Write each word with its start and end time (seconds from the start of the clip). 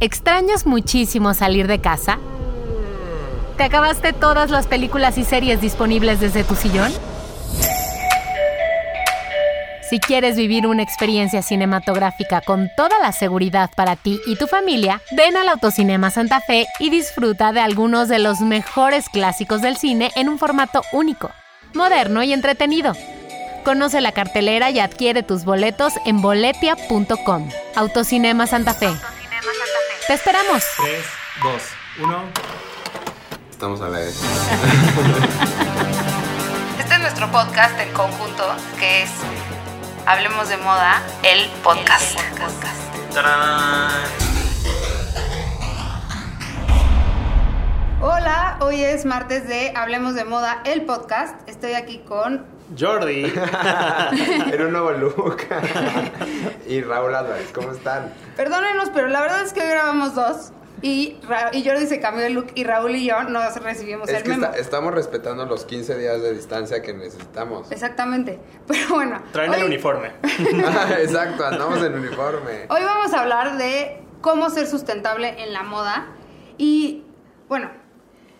¿Extrañas 0.00 0.64
muchísimo 0.64 1.34
salir 1.34 1.66
de 1.66 1.80
casa? 1.80 2.18
¿Te 3.56 3.64
acabaste 3.64 4.12
todas 4.12 4.48
las 4.48 4.68
películas 4.68 5.18
y 5.18 5.24
series 5.24 5.60
disponibles 5.60 6.20
desde 6.20 6.44
tu 6.44 6.54
sillón? 6.54 6.92
Si 9.90 9.98
quieres 9.98 10.36
vivir 10.36 10.68
una 10.68 10.84
experiencia 10.84 11.42
cinematográfica 11.42 12.42
con 12.42 12.70
toda 12.76 13.00
la 13.00 13.10
seguridad 13.10 13.70
para 13.74 13.96
ti 13.96 14.20
y 14.28 14.36
tu 14.36 14.46
familia, 14.46 15.00
ven 15.16 15.36
al 15.36 15.48
Autocinema 15.48 16.10
Santa 16.10 16.40
Fe 16.42 16.68
y 16.78 16.90
disfruta 16.90 17.52
de 17.52 17.60
algunos 17.60 18.08
de 18.08 18.20
los 18.20 18.40
mejores 18.40 19.08
clásicos 19.08 19.62
del 19.62 19.78
cine 19.78 20.12
en 20.14 20.28
un 20.28 20.38
formato 20.38 20.82
único, 20.92 21.32
moderno 21.74 22.22
y 22.22 22.32
entretenido. 22.32 22.92
Conoce 23.64 24.00
la 24.00 24.12
cartelera 24.12 24.70
y 24.70 24.78
adquiere 24.78 25.24
tus 25.24 25.44
boletos 25.44 25.94
en 26.04 26.22
boletia.com. 26.22 27.48
Autocinema 27.74 28.46
Santa 28.46 28.74
Fe. 28.74 28.90
Te 30.08 30.14
esperamos. 30.14 30.64
3, 30.78 31.04
2, 31.42 31.62
1. 31.98 32.22
Estamos 33.50 33.82
a 33.82 33.90
la 33.90 33.98
vez. 33.98 34.18
Este 36.78 36.94
es 36.94 37.00
nuestro 37.00 37.30
podcast 37.30 37.78
en 37.78 37.92
conjunto, 37.92 38.56
que 38.78 39.02
es 39.02 39.10
Hablemos 40.06 40.48
de 40.48 40.56
Moda, 40.56 41.02
el 41.22 41.50
podcast. 41.62 42.18
Hola, 48.00 48.56
hoy 48.60 48.82
es 48.82 49.04
martes 49.04 49.46
de 49.46 49.74
Hablemos 49.76 50.14
de 50.14 50.24
Moda, 50.24 50.62
el 50.64 50.86
podcast. 50.86 51.46
Estoy 51.46 51.74
aquí 51.74 51.98
con 51.98 52.57
Jordi. 52.78 53.24
en 54.52 54.62
un 54.62 54.72
nuevo 54.72 54.90
look. 54.92 55.38
y 56.66 56.80
Raúl 56.82 57.14
Álvarez, 57.14 57.50
¿cómo 57.54 57.72
están? 57.72 58.12
Perdónenos, 58.36 58.90
pero 58.92 59.08
la 59.08 59.20
verdad 59.20 59.42
es 59.42 59.52
que 59.52 59.60
hoy 59.62 59.68
grabamos 59.68 60.14
dos. 60.14 60.52
Y, 60.80 61.16
Ra- 61.28 61.50
y 61.52 61.66
Jordi 61.68 61.86
se 61.86 61.98
cambió 61.98 62.22
de 62.22 62.30
look 62.30 62.52
y 62.54 62.62
Raúl 62.62 62.94
y 62.94 63.04
yo 63.06 63.24
no 63.24 63.40
recibimos 63.60 64.08
Es 64.08 64.16
el 64.18 64.22
que 64.22 64.28
memo. 64.28 64.44
está- 64.46 64.58
estamos 64.58 64.94
respetando 64.94 65.44
los 65.44 65.64
15 65.64 65.98
días 65.98 66.22
de 66.22 66.32
distancia 66.34 66.82
que 66.82 66.94
necesitamos. 66.94 67.72
Exactamente. 67.72 68.38
Pero 68.68 68.94
bueno. 68.94 69.20
Traen 69.32 69.54
el 69.54 69.64
uniforme. 69.64 70.12
Ah, 70.22 70.88
Exacto, 71.00 71.44
andamos 71.44 71.82
en 71.82 71.94
uniforme. 71.94 72.66
Hoy 72.68 72.82
vamos 72.84 73.12
a 73.12 73.22
hablar 73.22 73.58
de 73.58 74.00
cómo 74.20 74.50
ser 74.50 74.68
sustentable 74.68 75.42
en 75.42 75.52
la 75.52 75.64
moda. 75.64 76.06
Y 76.58 77.02
bueno, 77.48 77.70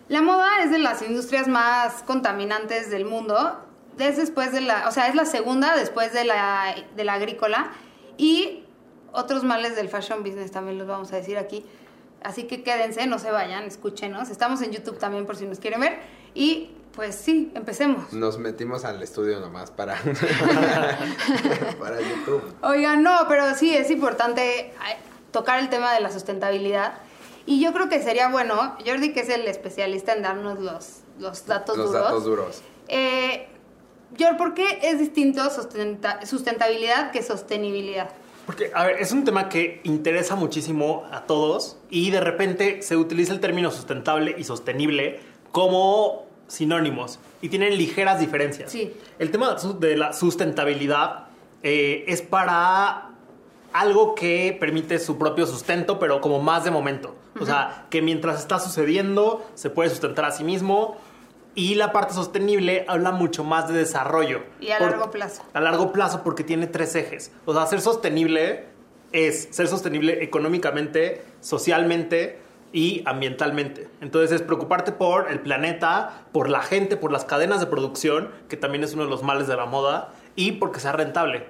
la 0.07 0.21
moda 0.21 0.63
es 0.63 0.71
de 0.71 0.79
las 0.79 1.01
industrias 1.01 1.49
más 1.49 2.03
contaminantes 2.03 2.89
del 2.89 3.03
mundo. 3.03 3.65
Es 3.99 4.17
después 4.17 4.51
de 4.51 4.61
la, 4.61 4.87
o 4.87 4.91
sea, 4.91 5.07
es 5.07 5.15
la 5.15 5.25
segunda 5.25 5.75
después 5.75 6.13
de 6.13 6.23
la, 6.25 6.75
de 6.95 7.03
la 7.03 7.13
agrícola. 7.13 7.71
Y 8.17 8.63
otros 9.11 9.43
males 9.43 9.75
del 9.75 9.89
fashion 9.89 10.23
business 10.23 10.51
también 10.51 10.77
los 10.77 10.87
vamos 10.87 11.11
a 11.13 11.17
decir 11.17 11.37
aquí. 11.37 11.65
Así 12.23 12.43
que 12.43 12.63
quédense, 12.63 13.07
no 13.07 13.19
se 13.19 13.31
vayan, 13.31 13.63
escúchenos. 13.63 14.29
Estamos 14.29 14.61
en 14.61 14.71
YouTube 14.71 14.97
también 14.97 15.25
por 15.25 15.35
si 15.35 15.45
nos 15.45 15.59
quieren 15.59 15.79
ver. 15.79 15.99
Y 16.33 16.71
pues 16.93 17.15
sí, 17.15 17.51
empecemos. 17.55 18.11
Nos 18.11 18.37
metimos 18.39 18.83
al 18.83 19.01
estudio 19.01 19.39
nomás 19.39 19.71
para, 19.71 19.95
para 21.79 22.01
YouTube. 22.01 22.41
Oigan, 22.61 23.03
no, 23.03 23.25
pero 23.27 23.53
sí 23.55 23.75
es 23.75 23.89
importante 23.89 24.73
tocar 25.31 25.59
el 25.59 25.69
tema 25.69 25.93
de 25.93 26.01
la 26.01 26.11
sustentabilidad. 26.11 26.93
Y 27.45 27.61
yo 27.61 27.73
creo 27.73 27.89
que 27.89 28.01
sería 28.01 28.29
bueno, 28.29 28.75
Jordi, 28.85 29.13
que 29.13 29.21
es 29.21 29.29
el 29.29 29.47
especialista 29.47 30.13
en 30.13 30.21
darnos 30.23 30.59
los, 30.59 30.99
los 31.19 31.45
datos 31.45 31.77
Los 31.77 31.87
duros. 31.87 32.03
datos 32.03 32.25
duros. 32.25 32.61
Eh, 32.89 33.47
Jordi, 34.17 34.37
¿por 34.37 34.53
qué 34.53 34.79
es 34.81 34.99
distinto 34.99 35.49
sustenta- 35.49 36.25
sustentabilidad 36.25 37.11
que 37.11 37.21
sostenibilidad? 37.23 38.09
Porque, 38.45 38.71
a 38.73 38.85
ver, 38.85 38.97
es 38.99 39.11
un 39.11 39.23
tema 39.25 39.47
que 39.47 39.79
interesa 39.83 40.35
muchísimo 40.35 41.03
a 41.11 41.21
todos 41.23 41.77
y 41.91 42.09
de 42.09 42.19
repente 42.19 42.81
se 42.81 42.97
utiliza 42.97 43.31
el 43.33 43.39
término 43.39 43.69
sustentable 43.69 44.35
y 44.37 44.43
sostenible 44.43 45.19
como 45.51 46.25
sinónimos 46.47 47.19
y 47.43 47.49
tienen 47.49 47.77
ligeras 47.77 48.19
diferencias. 48.19 48.71
Sí. 48.71 48.91
El 49.19 49.29
tema 49.29 49.55
de 49.79 49.95
la 49.95 50.13
sustentabilidad 50.13 51.27
eh, 51.61 52.05
es 52.07 52.23
para 52.23 53.11
algo 53.71 54.15
que 54.15 54.57
permite 54.59 54.97
su 54.97 55.19
propio 55.19 55.45
sustento, 55.45 55.99
pero 55.99 56.21
como 56.21 56.41
más 56.41 56.63
de 56.63 56.71
momento. 56.71 57.15
O 57.39 57.45
sea, 57.45 57.85
que 57.89 58.01
mientras 58.01 58.39
está 58.39 58.59
sucediendo 58.59 59.45
se 59.53 59.69
puede 59.69 59.89
sustentar 59.91 60.25
a 60.25 60.31
sí 60.31 60.43
mismo. 60.43 60.97
Y 61.55 61.75
la 61.75 61.91
parte 61.91 62.13
sostenible 62.13 62.85
habla 62.87 63.11
mucho 63.11 63.43
más 63.43 63.67
de 63.67 63.73
desarrollo. 63.73 64.43
Y 64.61 64.71
a 64.71 64.77
Por- 64.77 64.91
largo 64.91 65.11
plazo. 65.11 65.43
a 65.53 65.59
largo 65.59 65.91
plazo 65.91 66.21
porque 66.23 66.43
tiene 66.43 66.67
tres 66.67 66.95
ejes. 66.95 67.31
O 67.45 67.53
sea, 67.53 67.65
ser 67.65 67.81
sostenible 67.81 68.65
es 69.11 69.47
ser 69.51 69.67
sostenible 69.67 70.23
económicamente, 70.23 71.23
socialmente 71.41 72.39
y 72.71 73.01
ambientalmente. 73.07 73.87
Entonces 73.99 74.31
es 74.31 74.41
preocuparte 74.43 74.91
por 74.91 75.31
el 75.31 75.39
planeta, 75.39 76.25
por 76.31 76.49
la 76.49 76.61
gente, 76.61 76.95
por 76.97 77.11
las 77.11 77.25
cadenas 77.25 77.59
de 77.59 77.65
producción, 77.65 78.29
que 78.47 78.55
también 78.57 78.83
es 78.83 78.93
uno 78.93 79.03
de 79.05 79.09
los 79.09 79.23
males 79.23 79.47
de 79.47 79.55
la 79.57 79.65
moda, 79.65 80.13
y 80.35 80.53
porque 80.53 80.79
sea 80.79 80.91
rentable, 80.91 81.47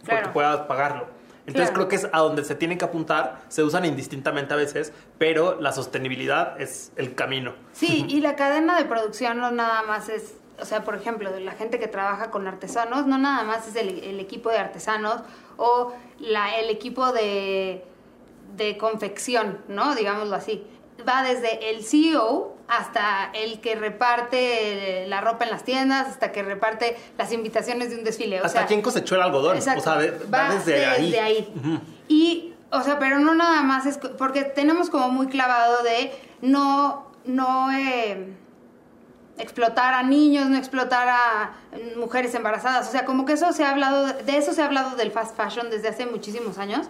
porque 0.00 0.06
Claro. 0.16 0.32
puedas 0.32 0.60
pagarlo. 0.62 1.06
Entonces 1.46 1.70
Claro. 1.70 1.74
creo 1.74 1.88
que 1.88 1.96
es 1.96 2.08
a 2.12 2.20
donde 2.20 2.44
se 2.44 2.54
tienen 2.54 2.78
que 2.78 2.84
apuntar, 2.84 3.40
se 3.48 3.62
usan 3.64 3.84
indistintamente 3.84 4.54
a 4.54 4.56
veces, 4.56 4.92
pero 5.18 5.60
la 5.60 5.72
sostenibilidad 5.72 6.60
es 6.60 6.92
el 6.96 7.14
camino. 7.16 7.54
Sí, 7.72 8.04
y 8.08 8.20
la 8.20 8.36
cadena 8.36 8.78
de 8.78 8.84
producción 8.84 9.38
no 9.38 9.50
nada 9.50 9.82
más 9.82 10.08
es, 10.08 10.34
o 10.60 10.64
sea, 10.64 10.84
por 10.84 10.94
ejemplo, 10.94 11.36
la 11.40 11.52
gente 11.52 11.80
que 11.80 11.88
trabaja 11.88 12.30
con 12.30 12.46
artesanos, 12.46 13.06
no 13.06 13.18
nada 13.18 13.42
más 13.42 13.66
es 13.66 13.74
el, 13.74 13.98
el 14.04 14.20
equipo 14.20 14.50
de 14.50 14.58
artesanos 14.58 15.22
o 15.56 15.92
la, 16.20 16.56
el 16.58 16.70
equipo 16.70 17.12
de, 17.12 17.84
de 18.56 18.76
confección, 18.78 19.58
¿no? 19.66 19.96
Digámoslo 19.96 20.36
así. 20.36 20.64
Va 21.08 21.24
desde 21.24 21.70
el 21.70 21.82
CEO 21.82 22.51
hasta 22.68 23.30
el 23.34 23.60
que 23.60 23.74
reparte 23.74 25.04
la 25.08 25.20
ropa 25.20 25.44
en 25.44 25.50
las 25.50 25.64
tiendas, 25.64 26.08
hasta 26.08 26.32
que 26.32 26.42
reparte 26.42 26.96
las 27.18 27.32
invitaciones 27.32 27.90
de 27.90 27.96
un 27.96 28.04
desfile. 28.04 28.40
O 28.40 28.46
Hasta 28.46 28.60
sea, 28.60 28.66
quien 28.66 28.82
cosechó 28.82 29.14
el 29.16 29.22
algodón. 29.22 29.56
Exacto. 29.56 29.80
O 29.80 29.84
sea, 29.84 29.96
de- 29.98 30.10
va, 30.32 30.54
desde, 30.54 30.86
ahí. 31.20 31.52
Ujú. 31.56 31.80
Y, 32.08 32.54
o 32.70 32.82
sea, 32.82 32.98
pero 32.98 33.18
no 33.18 33.34
nada 33.34 33.62
más 33.62 33.86
es 33.86 33.98
porque 33.98 34.44
tenemos 34.44 34.88
como 34.90 35.08
muy 35.10 35.26
clavado 35.26 35.82
de 35.82 36.12
no, 36.40 37.10
no 37.24 37.70
eh, 37.72 38.32
explotar 39.38 39.94
a 39.94 40.02
niños, 40.02 40.48
no 40.48 40.56
explotar 40.56 41.08
a 41.08 41.52
mujeres 41.96 42.34
embarazadas. 42.34 42.88
O 42.88 42.92
sea, 42.92 43.04
como 43.04 43.24
que 43.24 43.32
eso 43.34 43.52
se 43.52 43.64
ha 43.64 43.70
hablado, 43.70 44.06
de 44.06 44.36
eso 44.36 44.52
se 44.52 44.62
ha 44.62 44.66
hablado 44.66 44.96
del 44.96 45.10
fast 45.10 45.36
fashion 45.36 45.70
desde 45.70 45.88
hace 45.88 46.06
muchísimos 46.06 46.58
años. 46.58 46.86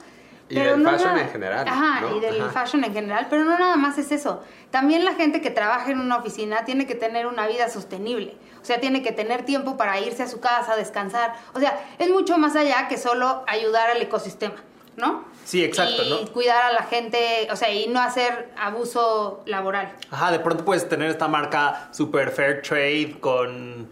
Y 0.49 0.55
del 0.57 0.83
fashion 0.85 1.09
nada- 1.15 1.21
en 1.23 1.31
general, 1.31 1.69
Ajá, 1.69 2.01
¿no? 2.03 2.17
y 2.17 2.21
del 2.21 2.41
Ajá. 2.43 2.51
fashion 2.51 2.85
en 2.85 2.93
general, 2.93 3.27
pero 3.31 3.45
no 3.45 3.59
nada 3.59 3.77
más 3.77 3.97
es 3.99 4.13
eso. 4.13 4.43
También 4.71 5.05
la 5.05 5.15
gente 5.15 5.41
que 5.41 5.51
trabaja 5.51 5.91
en 5.91 5.99
una 6.01 6.17
oficina 6.19 6.65
tiene 6.65 6.87
que 6.87 6.95
tener 6.95 7.27
una 7.27 7.47
vida 7.47 7.69
sostenible. 7.71 8.37
O 8.61 8.65
sea, 8.65 8.79
tiene 8.81 9.03
que 9.03 9.13
tener 9.13 9.45
tiempo 9.45 9.77
para 9.77 9.99
irse 10.01 10.23
a 10.23 10.29
su 10.29 10.41
casa, 10.41 10.77
descansar. 10.77 11.35
O 11.55 11.59
sea, 11.61 11.81
es 11.99 12.11
mucho 12.11 12.39
más 12.39 12.55
allá 12.55 12.87
que 12.89 12.97
solo 12.99 13.45
ayudar 13.49 13.91
al 13.91 14.01
ecosistema, 14.03 14.55
¿no? 14.97 15.25
Sí, 15.45 15.65
exacto, 15.65 16.03
y 16.05 16.11
¿no? 16.11 16.33
cuidar 16.33 16.63
a 16.67 16.73
la 16.73 16.83
gente, 16.85 17.49
o 17.51 17.57
sea, 17.57 17.73
y 17.73 17.89
no 17.89 18.01
hacer 18.01 18.53
abuso 18.57 19.43
laboral. 19.47 19.91
Ajá, 20.11 20.31
de 20.31 20.39
pronto 20.39 20.65
puedes 20.65 20.89
tener 20.89 21.11
esta 21.11 21.27
marca 21.29 21.89
super 21.93 22.31
fair 22.31 22.63
trade 22.63 23.17
con, 23.21 23.89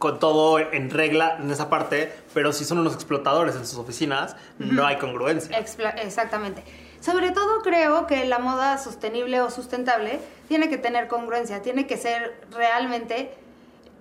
con 0.00 0.18
todo 0.18 0.58
en 0.58 0.88
regla 0.90 1.36
en 1.40 1.50
esa 1.50 1.68
parte, 1.68 2.10
pero 2.32 2.52
si 2.54 2.64
son 2.64 2.78
unos 2.78 2.94
explotadores 2.94 3.54
en 3.54 3.66
sus 3.66 3.78
oficinas, 3.78 4.34
no 4.58 4.86
hay 4.86 4.96
congruencia. 4.96 5.56
Expla- 5.60 5.94
Exactamente. 6.02 6.64
Sobre 7.00 7.30
todo 7.32 7.60
creo 7.62 8.06
que 8.06 8.24
la 8.24 8.38
moda 8.38 8.78
sostenible 8.78 9.40
o 9.42 9.50
sustentable 9.50 10.18
tiene 10.48 10.70
que 10.70 10.78
tener 10.78 11.06
congruencia, 11.06 11.60
tiene 11.60 11.86
que 11.86 11.98
ser 11.98 12.40
realmente 12.50 13.34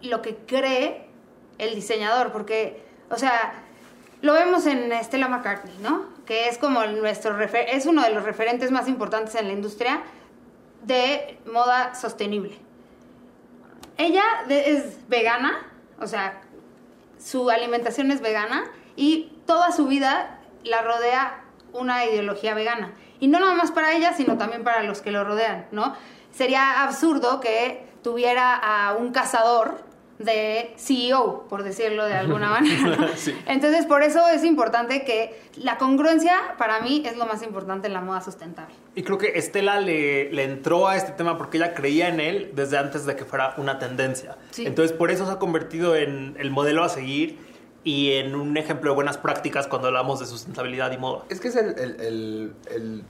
lo 0.02 0.22
que 0.22 0.38
cree 0.38 1.06
el 1.58 1.76
diseñador, 1.76 2.32
porque, 2.32 2.82
o 3.10 3.18
sea, 3.18 3.52
lo 4.22 4.32
vemos 4.34 4.66
en 4.68 4.92
Stella 5.04 5.28
McCartney, 5.28 5.78
¿no? 5.82 6.06
Que 6.26 6.48
es 6.48 6.58
como 6.58 6.86
nuestro 6.86 7.38
refer- 7.38 7.66
es 7.74 7.86
uno 7.86 8.04
de 8.04 8.12
los 8.12 8.24
referentes 8.24 8.72
más 8.72 8.88
importantes 8.88 9.36
en 9.36 9.48
la 9.48 9.54
industria 9.54 10.02
de 10.84 11.38
moda 11.52 11.94
sostenible. 11.94 12.58
Ella 13.98 14.24
es 14.48 15.08
vegana, 15.10 15.66
o 16.02 16.08
sea, 16.08 16.42
su 17.18 17.50
alimentación 17.50 18.12
es 18.12 18.22
vegana 18.22 18.66
y 18.96 19.32
toda 19.46 19.72
su 19.72 19.88
vida 19.88 20.40
la 20.64 20.82
rodea 20.82 21.44
una 21.74 22.06
ideología 22.06 22.54
vegana. 22.54 22.94
Y 23.20 23.28
no 23.28 23.40
nada 23.40 23.54
más 23.54 23.72
para 23.72 23.94
ella, 23.94 24.14
sino 24.14 24.38
también 24.38 24.64
para 24.64 24.84
los 24.84 25.02
que 25.02 25.12
lo 25.12 25.24
rodean, 25.24 25.68
¿no? 25.72 25.96
Sería 26.32 26.84
absurdo 26.84 27.40
que 27.40 27.88
tuviera 28.02 28.56
a 28.56 28.96
un 28.96 29.12
cazador 29.12 29.84
de 30.20 30.74
CEO, 30.78 31.46
por 31.50 31.64
decirlo 31.64 32.06
de 32.06 32.14
alguna 32.14 32.50
manera. 32.60 32.96
¿no? 32.98 33.08
Sí. 33.16 33.34
Entonces, 33.48 33.86
por 33.86 34.04
eso 34.04 34.28
es 34.28 34.44
importante 34.44 35.04
que 35.06 35.40
la 35.56 35.78
congruencia, 35.78 36.34
para 36.58 36.82
mí, 36.82 37.02
es 37.06 37.18
lo 37.18 37.26
más 37.26 37.42
importante 37.42 37.88
en 37.88 37.94
la 37.94 38.02
moda 38.02 38.22
sustentable. 38.22 38.76
Y 38.96 39.04
creo 39.04 39.18
que 39.18 39.38
Estela 39.40 39.80
le, 39.80 40.32
le 40.32 40.44
entró 40.44 40.88
a 40.90 40.98
este 40.98 41.14
tema 41.14 41.38
porque 41.38 41.58
ella 41.58 41.74
creía 41.74 42.10
en 42.10 42.20
él 42.20 42.52
desde 42.54 42.78
antes 42.78 43.06
de 43.06 43.16
que 43.16 43.24
fuera 43.26 43.54
una 43.58 43.80
tendencia. 43.80 44.38
Sí. 44.52 44.66
Entonces, 44.66 44.96
por 44.96 45.10
eso 45.10 45.26
se 45.26 45.32
ha 45.32 45.40
convertido 45.40 45.96
en 45.96 46.36
el 46.38 46.52
modelo 46.52 46.84
a 46.84 46.90
seguir 46.90 47.40
y 47.86 48.12
en 48.14 48.36
un 48.36 48.58
ejemplo 48.58 48.92
de 48.92 48.96
buenas 48.96 49.18
prácticas 49.18 49.68
cuando 49.68 49.88
hablamos 49.88 50.20
de 50.20 50.26
sustentabilidad 50.26 50.92
y 50.92 50.98
moda. 50.98 51.24
Es 51.30 51.40
que 51.40 51.48
es 51.48 51.56
el, 51.56 51.80
el- 51.80 52.02
el- 52.02 52.54
el 52.72 53.04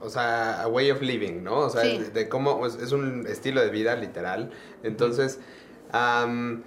o 0.00 0.10
sea, 0.10 0.62
a 0.62 0.68
way 0.68 0.90
of 0.90 1.00
living, 1.00 1.42
¿no? 1.42 1.58
O 1.60 1.70
sea, 1.70 1.82
Sí. 1.82 1.98
de, 1.98 2.10
de 2.10 2.28
cómo 2.28 2.66
es, 2.66 2.74
es 2.74 2.92
un 2.92 3.24
estilo 3.26 3.62
de 3.62 3.70
vida 3.70 3.96
literal. 3.96 4.50
Entonces, 4.82 5.40
am, 5.92 6.62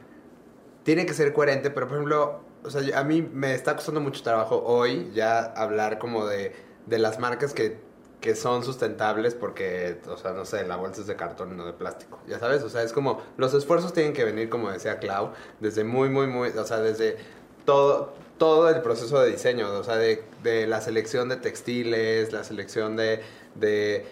tiene 0.83 1.05
que 1.05 1.13
ser 1.13 1.33
coherente, 1.33 1.69
pero 1.69 1.87
por 1.87 1.97
ejemplo, 1.97 2.39
o 2.63 2.69
sea, 2.69 2.99
a 2.99 3.03
mí 3.03 3.21
me 3.21 3.53
está 3.53 3.75
costando 3.75 4.01
mucho 4.01 4.23
trabajo 4.23 4.63
hoy 4.65 5.11
ya 5.13 5.39
hablar 5.39 5.99
como 5.99 6.25
de, 6.25 6.55
de 6.85 6.99
las 6.99 7.19
marcas 7.19 7.53
que, 7.53 7.79
que 8.21 8.35
son 8.35 8.63
sustentables 8.63 9.35
porque, 9.35 9.99
o 10.07 10.17
sea, 10.17 10.31
no 10.31 10.45
sé, 10.45 10.65
la 10.65 10.75
bolsa 10.75 11.01
es 11.01 11.07
de 11.07 11.15
cartón 11.15 11.55
no 11.55 11.65
de 11.65 11.73
plástico, 11.73 12.19
ya 12.27 12.39
sabes, 12.39 12.63
o 12.63 12.69
sea, 12.69 12.83
es 12.83 12.91
como, 12.91 13.21
los 13.37 13.53
esfuerzos 13.53 13.93
tienen 13.93 14.13
que 14.13 14.23
venir, 14.23 14.49
como 14.49 14.71
decía 14.71 14.99
Clau, 14.99 15.31
desde 15.59 15.83
muy, 15.83 16.09
muy, 16.09 16.27
muy, 16.27 16.49
o 16.49 16.65
sea, 16.65 16.79
desde 16.79 17.17
todo, 17.65 18.13
todo 18.37 18.69
el 18.69 18.81
proceso 18.81 19.21
de 19.21 19.31
diseño, 19.31 19.71
o 19.71 19.83
sea, 19.83 19.97
de, 19.97 20.23
de 20.43 20.67
la 20.67 20.81
selección 20.81 21.29
de 21.29 21.37
textiles, 21.37 22.33
la 22.33 22.43
selección 22.43 22.95
de, 22.95 23.21
de, 23.55 24.07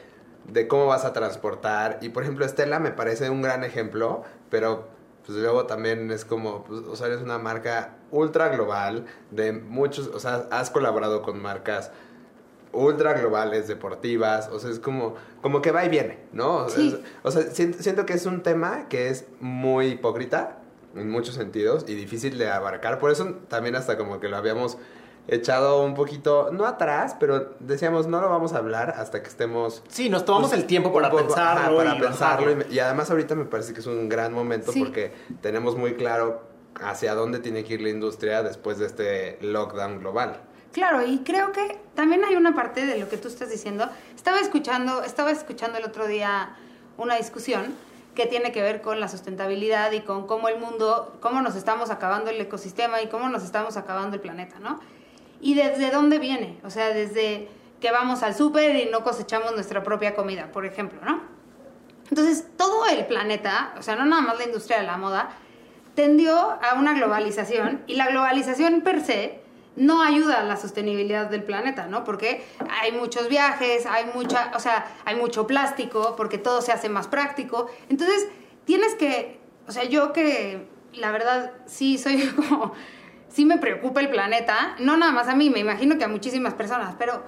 de 0.51 0.67
cómo 0.67 0.85
vas 0.85 1.05
a 1.05 1.13
transportar. 1.13 1.99
Y 2.01 2.09
por 2.09 2.23
ejemplo, 2.23 2.45
Estela 2.45 2.79
me 2.79 2.91
parece 2.91 3.29
un 3.29 3.41
gran 3.41 3.63
ejemplo, 3.63 4.23
pero 4.49 4.87
pues 5.27 5.37
luego 5.39 5.65
también 5.65 6.09
es 6.09 6.23
como, 6.23 6.63
pues, 6.63 6.81
o 6.89 6.95
sea, 6.95 7.07
eres 7.07 7.21
una 7.21 7.37
marca 7.37 7.95
ultra 8.11 8.47
global 8.47 9.05
de 9.29 9.51
muchos, 9.51 10.07
o 10.07 10.19
sea, 10.21 10.47
has 10.51 10.69
colaborado 10.69 11.21
con 11.21 11.41
marcas 11.41 11.91
ultra 12.71 13.11
globales, 13.13 13.67
deportivas, 13.67 14.47
o 14.49 14.59
sea, 14.59 14.69
es 14.69 14.79
como, 14.79 15.15
como 15.41 15.61
que 15.61 15.71
va 15.71 15.83
y 15.83 15.89
viene, 15.89 16.19
¿no? 16.31 16.55
O 16.65 16.69
sea, 16.69 16.79
Sí. 16.79 16.97
es- 17.03 17.11
o 17.23 17.31
sea, 17.31 17.41
siento, 17.43 17.83
siento 17.83 18.05
que 18.05 18.13
es 18.13 18.25
un 18.25 18.41
tema 18.41 18.87
que 18.87 19.09
es 19.09 19.25
muy 19.41 19.87
hipócrita 19.87 20.59
en 20.95 21.09
muchos 21.09 21.35
sentidos 21.35 21.83
y 21.89 21.95
difícil 21.95 22.37
de 22.37 22.49
abarcar, 22.49 22.97
por 22.97 23.11
eso 23.11 23.25
también 23.49 23.75
hasta 23.75 23.97
como 23.97 24.21
que 24.21 24.29
lo 24.29 24.37
habíamos 24.37 24.77
echado 25.27 25.83
un 25.83 25.93
poquito, 25.93 26.49
no 26.51 26.65
atrás, 26.65 27.15
pero 27.19 27.53
decíamos, 27.59 28.07
no 28.07 28.21
lo 28.21 28.29
vamos 28.29 28.53
a 28.53 28.57
hablar 28.57 28.91
hasta 28.97 29.21
que 29.21 29.27
estemos... 29.29 29.83
Sí, 29.89 30.09
nos 30.09 30.25
tomamos 30.25 30.49
pues, 30.49 30.61
el 30.61 30.67
tiempo 30.67 30.93
para 30.93 31.09
poco- 31.09 31.25
pensarlo. 31.27 31.79
ajá, 31.81 31.89
para 31.89 31.97
y 31.97 32.01
pensarlo. 32.01 32.51
Y, 32.51 32.53
bajarlo. 32.55 32.69
me- 32.69 32.75
y 32.75 32.79
además 32.79 33.09
ahorita 33.11 33.35
me 33.35 33.45
parece 33.45 33.73
que 33.73 33.81
es 33.81 33.87
un 33.87 34.07
gran 34.09 34.33
momento 34.33 34.71
Sí. 34.71 34.79
porque 34.79 35.13
tenemos 35.41 35.75
muy 35.75 35.95
claro 35.95 36.41
hacia 36.81 37.13
dónde 37.15 37.39
tiene 37.39 37.63
que 37.63 37.73
ir 37.75 37.81
la 37.81 37.89
industria 37.89 38.43
después 38.43 38.77
de 38.77 38.85
este 38.85 39.37
lockdown 39.41 39.99
global. 39.99 40.39
Claro, 40.73 41.05
y 41.05 41.19
creo 41.19 41.51
que 41.51 41.79
también 41.95 42.23
hay 42.23 42.35
una 42.35 42.53
parte 42.53 42.85
de 42.85 42.97
lo 42.99 43.09
que 43.09 43.17
tú 43.17 43.27
estás 43.27 43.49
diciendo. 43.49 43.89
Estaba 44.15 44.39
escuchando, 44.39 45.01
estaba 45.03 45.31
escuchando 45.31 45.77
el 45.79 45.85
otro 45.85 46.05
día 46.07 46.55
una 46.97 47.15
discusión 47.15 47.73
que 48.13 48.27
tiene 48.27 48.51
que 48.51 48.61
ver 48.61 48.81
con 48.81 48.99
la 48.99 49.07
sustentabilidad 49.07 49.91
y 49.91 50.01
con 50.01 50.25
cómo 50.27 50.49
el 50.49 50.59
mundo, 50.59 51.15
cómo 51.19 51.41
nos 51.41 51.55
estamos 51.55 51.89
acabando 51.89 52.29
el 52.31 52.39
ecosistema 52.41 53.01
y 53.01 53.07
cómo 53.07 53.27
nos 53.29 53.43
estamos 53.43 53.75
acabando 53.77 54.15
el 54.15 54.21
planeta, 54.21 54.59
¿no? 54.59 54.79
Y 55.41 55.53
desde 55.53 55.91
dónde 55.91 56.19
viene, 56.19 56.59
o 56.63 56.69
sea, 56.69 56.89
desde 56.89 57.47
que 57.79 57.91
vamos 57.91 58.23
al 58.23 58.35
súper 58.35 58.75
y 58.75 58.89
no 58.89 59.03
cosechamos 59.03 59.53
nuestra 59.53 59.83
propia 59.83 60.15
comida, 60.15 60.51
por 60.51 60.65
ejemplo, 60.65 60.99
¿no? 61.03 61.21
Entonces, 62.09 62.45
todo 62.57 62.85
el 62.87 63.05
planeta, 63.05 63.73
o 63.77 63.81
sea, 63.81 63.95
no 63.95 64.05
nada 64.05 64.21
más 64.21 64.37
la 64.37 64.45
industria 64.45 64.79
de 64.79 64.85
la 64.85 64.97
moda, 64.97 65.29
tendió 65.93 66.37
a 66.37 66.75
una 66.77 66.93
globalización 66.93 67.83
y 67.87 67.95
la 67.95 68.07
globalización 68.07 68.81
per 68.81 69.03
se 69.03 69.41
no 69.75 70.01
ayuda 70.01 70.41
a 70.41 70.43
la 70.43 70.57
sostenibilidad 70.57 71.29
del 71.29 71.43
planeta, 71.43 71.85
¿no? 71.85 72.03
Porque 72.03 72.43
hay 72.81 72.91
muchos 72.91 73.29
viajes, 73.29 73.85
hay 73.85 74.05
mucha, 74.13 74.51
o 74.55 74.59
sea, 74.59 74.87
hay 75.05 75.15
mucho 75.15 75.45
plástico, 75.45 76.15
porque 76.17 76.37
todo 76.37 76.61
se 76.61 76.71
hace 76.71 76.89
más 76.89 77.07
práctico. 77.07 77.69
Entonces, 77.89 78.27
tienes 78.65 78.95
que, 78.95 79.39
o 79.67 79.71
sea, 79.71 79.83
yo 79.83 80.13
que 80.13 80.67
la 80.93 81.11
verdad 81.11 81.53
sí 81.67 81.97
soy 81.97 82.27
como, 82.35 82.73
sí 83.29 83.45
me 83.45 83.57
preocupa 83.57 83.99
el 83.99 84.09
planeta, 84.09 84.75
no 84.79 84.97
nada 84.97 85.11
más 85.11 85.27
a 85.27 85.35
mí, 85.35 85.49
me 85.49 85.59
imagino 85.59 85.97
que 85.97 86.03
a 86.03 86.07
muchísimas 86.07 86.53
personas, 86.53 86.95
pero 86.97 87.23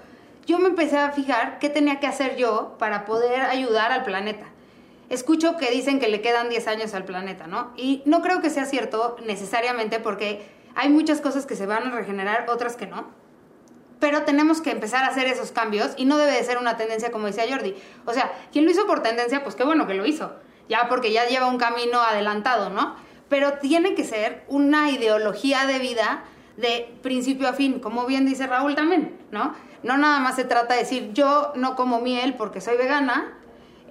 yo 0.46 0.60
me 0.60 0.70
empecé 0.70 0.98
a 0.98 1.12
fijar 1.12 1.60
qué 1.60 1.70
tenía 1.70 2.00
que 2.00 2.08
hacer 2.08 2.36
yo 2.36 2.76
para 2.80 3.06
poder 3.06 3.42
ayudar 3.42 3.92
al 3.92 4.04
planeta 4.04 4.48
escucho 5.10 5.58
que 5.58 5.72
dicen 5.72 6.00
que 6.00 6.08
le 6.08 6.22
quedan 6.22 6.50
10 6.50 6.68
años 6.68 6.94
al 6.94 7.04
planeta, 7.04 7.48
¿no? 7.48 7.72
Y 7.76 8.02
no 8.06 8.22
creo 8.22 8.42
que 8.42 8.50
sea 8.50 8.66
cierto 8.66 9.18
necesariamente 9.26 10.00
porque 10.00 10.48
hay 10.76 10.90
muchas 10.90 11.20
cosas 11.20 11.46
que 11.46 11.56
se 11.56 11.66
van 11.66 11.88
a 11.88 11.92
regenerar, 11.92 12.46
otras 12.50 12.76
que 12.76 12.88
no. 12.88 13.08
Pero 14.00 14.24
tenemos 14.24 14.62
que 14.62 14.72
empezar 14.72 15.04
a 15.04 15.08
hacer 15.08 15.28
esos 15.28 15.52
cambios 15.52 15.92
y 15.98 16.06
no 16.06 16.18
debe 16.18 16.32
de 16.32 16.44
ser 16.44 16.58
una 16.58 16.78
tendencia 16.78 17.12
como 17.12 17.26
decía 17.26 17.44
Jordi. 17.50 17.76
O 18.06 18.14
sea, 18.14 18.32
quien 18.52 18.66
lo 18.66 18.72
hizo 18.72 18.88
por 18.88 19.02
tendencia, 19.02 19.44
pues 19.44 19.56
qué 19.56 19.64
bueno 19.64 19.88
que 19.88 19.96
lo 19.96 20.06
hizo. 20.06 20.36
Ya 20.70 20.88
porque 20.88 21.12
ya 21.12 21.28
lleva 21.28 21.48
un 21.48 21.58
camino 21.58 22.00
adelantado, 22.00 22.70
¿no? 22.70 22.96
Pero 23.30 23.54
tiene 23.54 23.94
que 23.96 24.04
ser 24.04 24.44
una 24.48 24.90
ideología 24.90 25.66
de 25.66 25.80
vida 25.80 26.24
de 26.58 26.94
principio 27.02 27.48
a 27.48 27.54
fin, 27.54 27.80
como 27.80 28.06
bien 28.06 28.26
dice 28.26 28.48
Raúl 28.48 28.76
también, 28.76 29.18
¿no? 29.32 29.54
No 29.84 29.98
nada 29.98 30.20
más 30.20 30.36
se 30.36 30.44
trata 30.44 30.74
de 30.74 30.82
decir 30.82 31.14
yo 31.14 31.54
no 31.56 31.76
como 31.76 32.02
miel 32.02 32.34
porque 32.34 32.60
soy 32.60 32.76
vegana, 32.76 33.34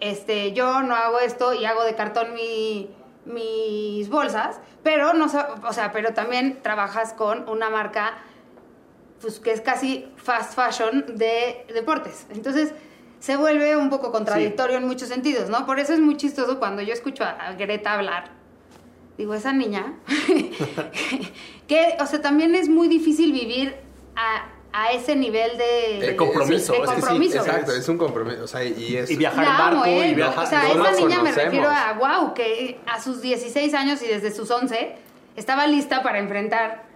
este, 0.00 0.52
yo 0.52 0.82
no 0.82 0.94
hago 0.94 1.18
esto 1.20 1.54
y 1.54 1.64
hago 1.64 1.82
de 1.84 1.94
cartón 1.94 2.34
mi- 2.34 2.90
mis 3.24 4.08
bolsas, 4.10 4.60
pero 4.82 5.12
no, 5.14 5.26
o 5.26 5.72
sea, 5.72 5.92
pero 5.92 6.12
también 6.14 6.60
trabajas 6.62 7.12
con 7.14 7.48
una 7.48 7.68
marca 7.70 8.18
pues 9.20 9.40
que 9.40 9.50
es 9.52 9.60
casi 9.60 10.06
fast 10.16 10.54
fashion 10.54 11.04
de 11.16 11.66
deportes. 11.74 12.26
Entonces, 12.30 12.72
se 13.18 13.36
vuelve 13.36 13.76
un 13.76 13.90
poco 13.90 14.12
contradictorio 14.12 14.76
en 14.78 14.86
muchos 14.86 15.08
sentidos, 15.08 15.48
¿no? 15.50 15.66
Por 15.66 15.78
eso 15.80 15.92
es 15.92 16.00
muy 16.00 16.16
chistoso 16.16 16.58
cuando 16.58 16.82
yo 16.82 16.92
escucho 16.92 17.24
a 17.24 17.52
Greta 17.54 17.94
hablar. 17.94 18.37
Digo, 19.18 19.34
esa 19.34 19.52
niña, 19.52 19.94
que, 21.68 21.96
o 22.00 22.06
sea, 22.06 22.22
también 22.22 22.54
es 22.54 22.68
muy 22.68 22.88
difícil 22.88 23.32
vivir 23.32 23.74
a, 24.16 24.46
a 24.72 24.92
ese 24.92 25.16
nivel 25.16 25.58
de, 25.58 26.06
De 26.06 26.16
compromiso, 26.16 26.72
de 26.72 26.78
es 26.78 26.84
que 26.84 26.94
sí, 26.94 27.00
compromiso. 27.00 27.38
Exacto, 27.38 27.72
es 27.72 27.88
un 27.88 27.98
compromiso, 27.98 28.44
o 28.44 28.46
sea, 28.46 28.64
y 28.64 28.96
es... 28.96 29.10
Y 29.10 29.16
viajar 29.16 29.44
La 29.44 29.50
en 29.50 29.58
barco 29.58 29.84
¿eh? 29.86 30.08
y 30.10 30.14
viajar. 30.14 30.44
O 30.44 30.48
sea, 30.48 30.62
no 30.74 30.86
esa 30.86 30.92
niña 31.00 31.08
me 31.22 31.30
conocemos. 31.30 31.44
refiero 31.44 31.68
a, 31.68 31.92
wow, 31.94 32.34
que 32.34 32.80
a 32.86 33.00
sus 33.02 33.20
16 33.20 33.74
años 33.74 34.00
y 34.02 34.06
desde 34.06 34.30
sus 34.30 34.50
11 34.50 34.94
estaba 35.36 35.66
lista 35.66 36.02
para 36.02 36.18
enfrentar 36.18 36.86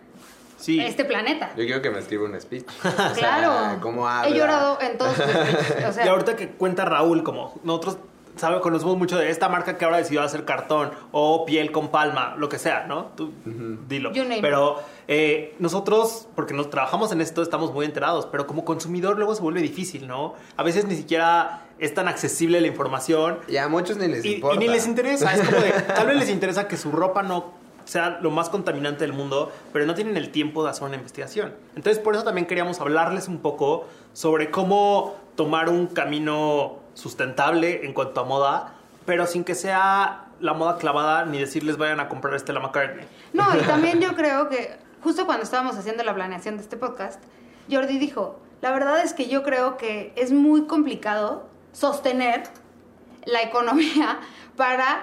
Sí. 0.59 0.79
este 0.79 1.05
planeta. 1.05 1.51
Yo 1.57 1.65
quiero 1.65 1.83
que 1.83 1.91
me 1.91 1.99
escriba 1.99 2.25
un 2.25 2.41
speech. 2.41 2.65
O 2.85 2.91
sea, 2.91 3.13
Claro. 3.15 3.81
¿Cómo 3.81 4.07
habla? 4.07 4.29
He 4.31 4.39
llorado 4.39 4.79
en 4.81 4.97
todos 4.97 5.17
sus 5.17 5.25
speeches, 5.25 5.85
o 5.89 5.93
sea, 5.93 6.07
y 6.07 6.09
ahorita 6.09 6.37
que 6.37 6.51
cuenta 6.51 6.85
Raúl, 6.85 7.25
como 7.25 7.61
nosotros 7.65 7.99
sabe, 8.37 8.61
conocemos 8.61 8.97
mucho 8.97 9.19
de 9.19 9.31
esta 9.31 9.49
marca 9.49 9.77
que 9.79 9.85
ahora 9.85 9.99
decidió 9.99 10.23
hacer 10.23 10.45
cartón 10.45 10.91
o 11.13 11.45
piel 11.45 11.71
con 11.73 11.89
palma, 11.89 12.35
lo 12.39 12.49
que 12.49 12.59
sea, 12.59 12.87
¿no? 12.87 13.07
Tú 13.17 13.33
dilo. 13.89 14.13
You 14.13 14.23
name 14.25 14.37
it. 14.37 14.43
pero 14.43 14.81
eh, 15.09 15.55
nosotros, 15.59 16.29
porque 16.35 16.55
nos 16.55 16.71
trabajamos 16.71 17.13
en 17.13 17.21
esto, 17.21 17.43
estamos 17.43 17.73
muy 17.73 17.85
enterados, 17.87 18.27
pero 18.27 18.47
como 18.47 18.65
consumidor 18.65 19.17
luego 19.17 19.35
se 19.35 19.43
vuelve 19.43 19.61
difícil, 19.61 20.07
¿no? 20.07 20.35
A 20.57 20.63
veces 20.63 20.85
ni 20.87 20.97
siquiera 20.97 21.63
es 21.79 21.95
tan 21.95 22.07
accesible 22.09 22.61
la 22.61 22.69
información 22.69 23.39
Y 23.49 23.57
a 23.57 23.69
muchos 23.69 23.97
ni 23.97 24.07
les 24.09 24.25
y, 24.25 24.29
y 24.29 24.35
importa. 24.35 24.59
ni 24.59 24.69
les 24.69 24.87
interesa. 24.87 25.33
Es 25.35 25.41
como 25.43 25.61
de, 25.61 25.71
tal 25.95 26.07
vez 26.07 26.17
les 26.17 26.31
interesa 26.31 26.69
que 26.69 26.77
su 26.77 26.93
ropa 26.93 27.23
no 27.23 27.61
sea 27.85 28.21
lo 28.23 28.31
más 28.31 28.49
contaminante 28.49 29.05
del 29.05 29.13
mundo, 29.13 29.51
pero 29.73 29.87
no 29.87 29.95
tienen 29.95 30.17
el 30.17 30.31
tiempo 30.31 30.63
de 30.63 30.71
hacer 30.71 30.85
una 30.85 30.97
investigación. 30.97 31.53
Entonces, 31.75 32.01
por 32.03 32.15
eso 32.15 32.23
también 32.23 32.47
queríamos 32.47 32.81
hablarles 32.81 33.27
un 33.27 33.39
poco 33.39 33.87
sobre 34.13 34.51
cómo 34.53 35.17
tomar 35.35 35.69
un 35.69 35.89
camino 35.89 36.77
sustentable 36.95 37.85
en 37.85 37.93
cuanto 37.93 38.21
a 38.21 38.25
moda, 38.25 38.75
pero 39.07 39.27
sin 39.27 39.45
que 39.45 39.55
sea 39.55 40.27
la 40.41 40.55
moda 40.55 40.77
clavada 40.77 41.25
ni 41.25 41.39
decirles 41.39 41.77
vayan 41.77 42.01
a 42.01 42.09
comprar 42.09 42.39
Stella 42.39 42.61
McCartney. 42.61 43.07
No, 43.33 43.45
y 43.57 43.61
también 43.61 44.01
yo 44.03 44.15
creo 44.15 44.49
que 44.49 44.77
justo 45.03 45.27
cuando 45.27 45.45
estábamos 45.45 45.77
haciendo 45.77 46.05
la 46.05 46.15
planeación 46.15 46.57
de 46.57 46.63
este 46.63 46.77
podcast, 46.77 47.23
Jordi 47.71 47.99
dijo, 47.99 48.41
la 48.61 48.71
verdad 48.73 49.03
es 49.03 49.13
que 49.13 49.29
yo 49.29 49.43
creo 49.43 49.77
que 49.77 50.13
es 50.17 50.33
muy 50.33 50.67
complicado 50.67 51.49
sostener 51.73 52.45
la 53.25 53.43
economía 53.43 54.21
para... 54.57 55.03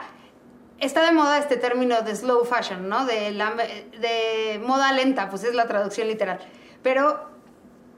Está 0.79 1.03
de 1.03 1.11
moda 1.11 1.39
este 1.39 1.57
término 1.57 2.03
de 2.03 2.15
slow 2.15 2.45
fashion, 2.45 2.87
¿no? 2.87 3.05
De, 3.05 3.31
la, 3.31 3.53
de 3.53 4.61
moda 4.65 4.93
lenta, 4.93 5.29
pues 5.29 5.43
es 5.43 5.53
la 5.53 5.67
traducción 5.67 6.07
literal. 6.07 6.39
Pero 6.81 7.19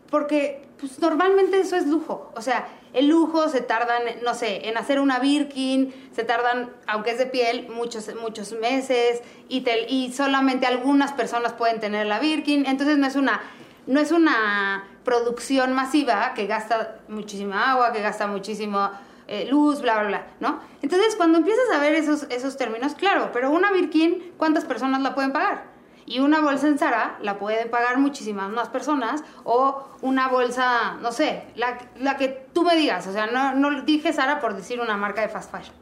porque 0.10 0.68
pues, 0.80 0.98
normalmente 0.98 1.60
eso 1.60 1.76
es 1.76 1.86
lujo. 1.86 2.32
O 2.36 2.42
sea, 2.42 2.68
el 2.94 3.08
lujo 3.08 3.48
se 3.50 3.62
tardan, 3.62 4.02
no 4.24 4.34
sé, 4.34 4.68
en 4.70 4.78
hacer 4.78 5.00
una 5.00 5.20
Birkin, 5.20 5.94
se 6.16 6.24
tardan, 6.24 6.70
aunque 6.88 7.12
es 7.12 7.18
de 7.18 7.26
piel, 7.26 7.68
muchos, 7.70 8.10
muchos 8.22 8.52
meses 8.54 9.22
y, 9.48 9.62
te- 9.62 9.88
y 9.90 10.12
solamente 10.14 10.66
algunas 10.68 11.14
personas 11.14 11.54
pueden 11.54 11.80
tener 11.80 12.06
la 12.08 12.20
Birkin. 12.20 12.66
Entonces 12.66 12.98
no 12.98 13.08
es 13.08 13.16
una, 13.16 13.42
no 13.88 14.00
es 14.00 14.12
una 14.12 14.88
producción 15.04 15.74
masiva 15.74 16.34
que 16.34 16.48
gasta 16.48 17.00
muchísima 17.08 17.72
agua, 17.72 17.92
que 17.94 18.02
gasta 18.02 18.28
muchísimo 18.28 18.90
eh, 19.28 19.48
luz, 19.50 19.82
bla, 19.82 20.00
bla, 20.00 20.08
bla, 20.08 20.28
¿no? 20.42 20.60
Entonces 20.82 21.16
cuando 21.16 21.38
empiezas 21.38 21.66
a 21.74 21.80
ver 21.80 21.94
esos, 21.96 22.24
esos 22.30 22.58
términos, 22.58 22.96
claro, 22.96 23.30
pero 23.32 23.50
una 23.52 23.72
Birkin, 23.72 24.34
¿cuántas 24.38 24.66
personas 24.66 25.02
la 25.02 25.16
pueden 25.16 25.32
pagar? 25.32 25.64
Y 26.12 26.20
una 26.20 26.42
bolsa 26.42 26.68
en 26.68 26.78
Zara 26.78 27.18
la 27.22 27.40
pueden 27.40 27.70
pagar 27.70 27.98
muchísimas 27.98 28.50
más 28.50 28.68
personas 28.68 29.24
o 29.46 29.88
una 30.02 30.28
bolsa, 30.28 30.96
no 31.02 31.14
sé, 31.14 31.44
la, 31.56 31.78
la 32.00 32.18
que 32.18 32.28
tú 32.54 32.64
me 32.64 32.76
digas, 32.76 33.08
o 33.08 33.14
sea, 33.14 33.28
no, 33.28 33.54
no 33.56 33.82
dije 33.84 34.12
Zara 34.12 34.42
por 34.42 34.54
decir 34.56 34.82
una 34.82 34.98
marca 34.98 35.22
de 35.22 35.30
fast 35.30 35.50
fashion. 35.52 35.74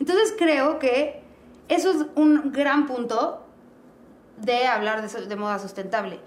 Entonces 0.00 0.34
creo 0.38 0.78
que 0.78 1.22
eso 1.68 1.90
es 1.90 2.06
un 2.14 2.50
gran 2.52 2.86
punto 2.86 3.44
de 4.38 4.66
hablar 4.66 5.02
de, 5.06 5.26
de 5.26 5.36
moda 5.36 5.58
sustentable. 5.58 6.18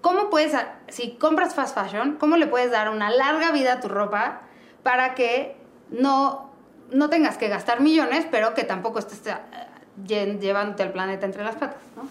¿Cómo 0.00 0.30
puedes, 0.30 0.54
si 0.88 1.16
compras 1.16 1.54
fast 1.54 1.74
fashion, 1.76 2.16
cómo 2.20 2.36
le 2.36 2.46
puedes 2.46 2.70
dar 2.70 2.90
una 2.90 3.10
larga 3.10 3.50
vida 3.50 3.72
a 3.72 3.80
tu 3.80 3.88
ropa 3.88 4.42
para 4.84 5.14
que 5.16 5.56
no, 5.90 6.50
no 6.92 7.08
tengas 7.10 7.38
que 7.38 7.48
gastar 7.48 7.80
millones, 7.80 8.24
pero 8.30 8.54
que 8.54 8.62
tampoco 8.62 9.00
estés 9.00 9.26
eh, 9.26 9.34
lle- 10.04 10.38
llevándote 10.38 10.84
al 10.84 10.92
planeta 10.92 11.26
entre 11.26 11.42
las 11.42 11.56
patas, 11.56 11.82
¿no? 11.96 12.02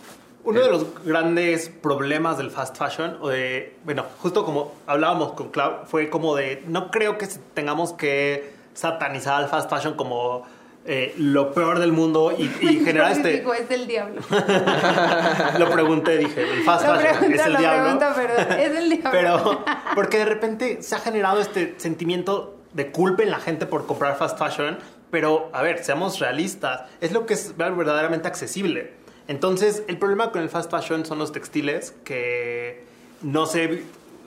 Uno 0.46 0.62
de 0.62 0.70
los 0.70 1.04
grandes 1.06 1.70
problemas 1.70 2.38
del 2.38 2.52
fast 2.52 2.78
fashion, 2.78 3.18
o 3.22 3.30
de, 3.30 3.78
bueno, 3.86 4.06
justo 4.20 4.44
como 4.44 4.74
hablábamos 4.88 5.34
con 5.34 5.50
Clau, 5.50 5.86
fue 5.86 6.10
como 6.10 6.36
de, 6.36 6.64
no 6.68 6.92
creo 6.92 7.18
que 7.18 7.28
tengamos 7.54 7.94
que 7.94 8.52
satanizar 8.74 9.42
al 9.42 9.48
fast 9.48 9.70
fashion 9.70 9.94
como 9.94 10.44
eh, 10.86 11.14
lo 11.18 11.54
peor 11.54 11.80
del 11.80 11.94
mundo 11.94 12.34
y, 12.38 12.44
y 12.60 12.80
generar 12.86 13.14
este... 13.14 13.38
Digo, 13.38 13.54
es 13.54 13.70
del 13.70 13.88
diablo. 13.88 14.22
lo 15.60 15.70
pregunté, 15.72 16.18
dije, 16.18 16.42
el 16.42 16.64
fast 16.64 16.86
Lo 16.86 16.96
fashion 16.96 17.18
pregunto, 17.20 17.36
es 17.42 17.46
el 17.46 17.54
lo 17.54 17.60
diablo. 17.60 18.00
pregunto, 18.00 18.06
perdón. 18.16 18.60
Es 18.60 18.78
el 18.78 18.90
diablo. 18.90 19.12
Pero, 19.12 19.66
porque 19.96 20.18
de 20.18 20.26
repente 20.26 20.82
se 20.82 20.96
ha 20.96 21.00
generado 21.00 21.40
este 21.40 21.76
sentimiento 21.78 22.58
de 22.74 22.92
culpa 22.92 23.24
en 23.24 23.32
la 23.32 23.40
gente 23.40 23.66
por 23.66 23.86
comprar 23.86 24.18
fast 24.18 24.38
fashion. 24.38 24.78
Pero, 25.10 25.50
a 25.54 25.62
ver, 25.62 25.84
seamos 25.84 26.20
realistas. 26.20 26.82
Es 27.00 27.14
lo 27.14 27.26
que 27.26 27.36
es 27.36 27.56
verdaderamente 27.56 28.28
accesible. 28.28 29.03
Entonces, 29.28 29.84
el 29.88 29.98
problema 29.98 30.32
con 30.32 30.42
el 30.42 30.50
fast 30.50 30.70
fashion 30.72 31.06
son 31.06 31.20
los 31.20 31.32
textiles 31.32 31.94
que 32.04 32.84
no 33.22 33.46
se 33.46 33.84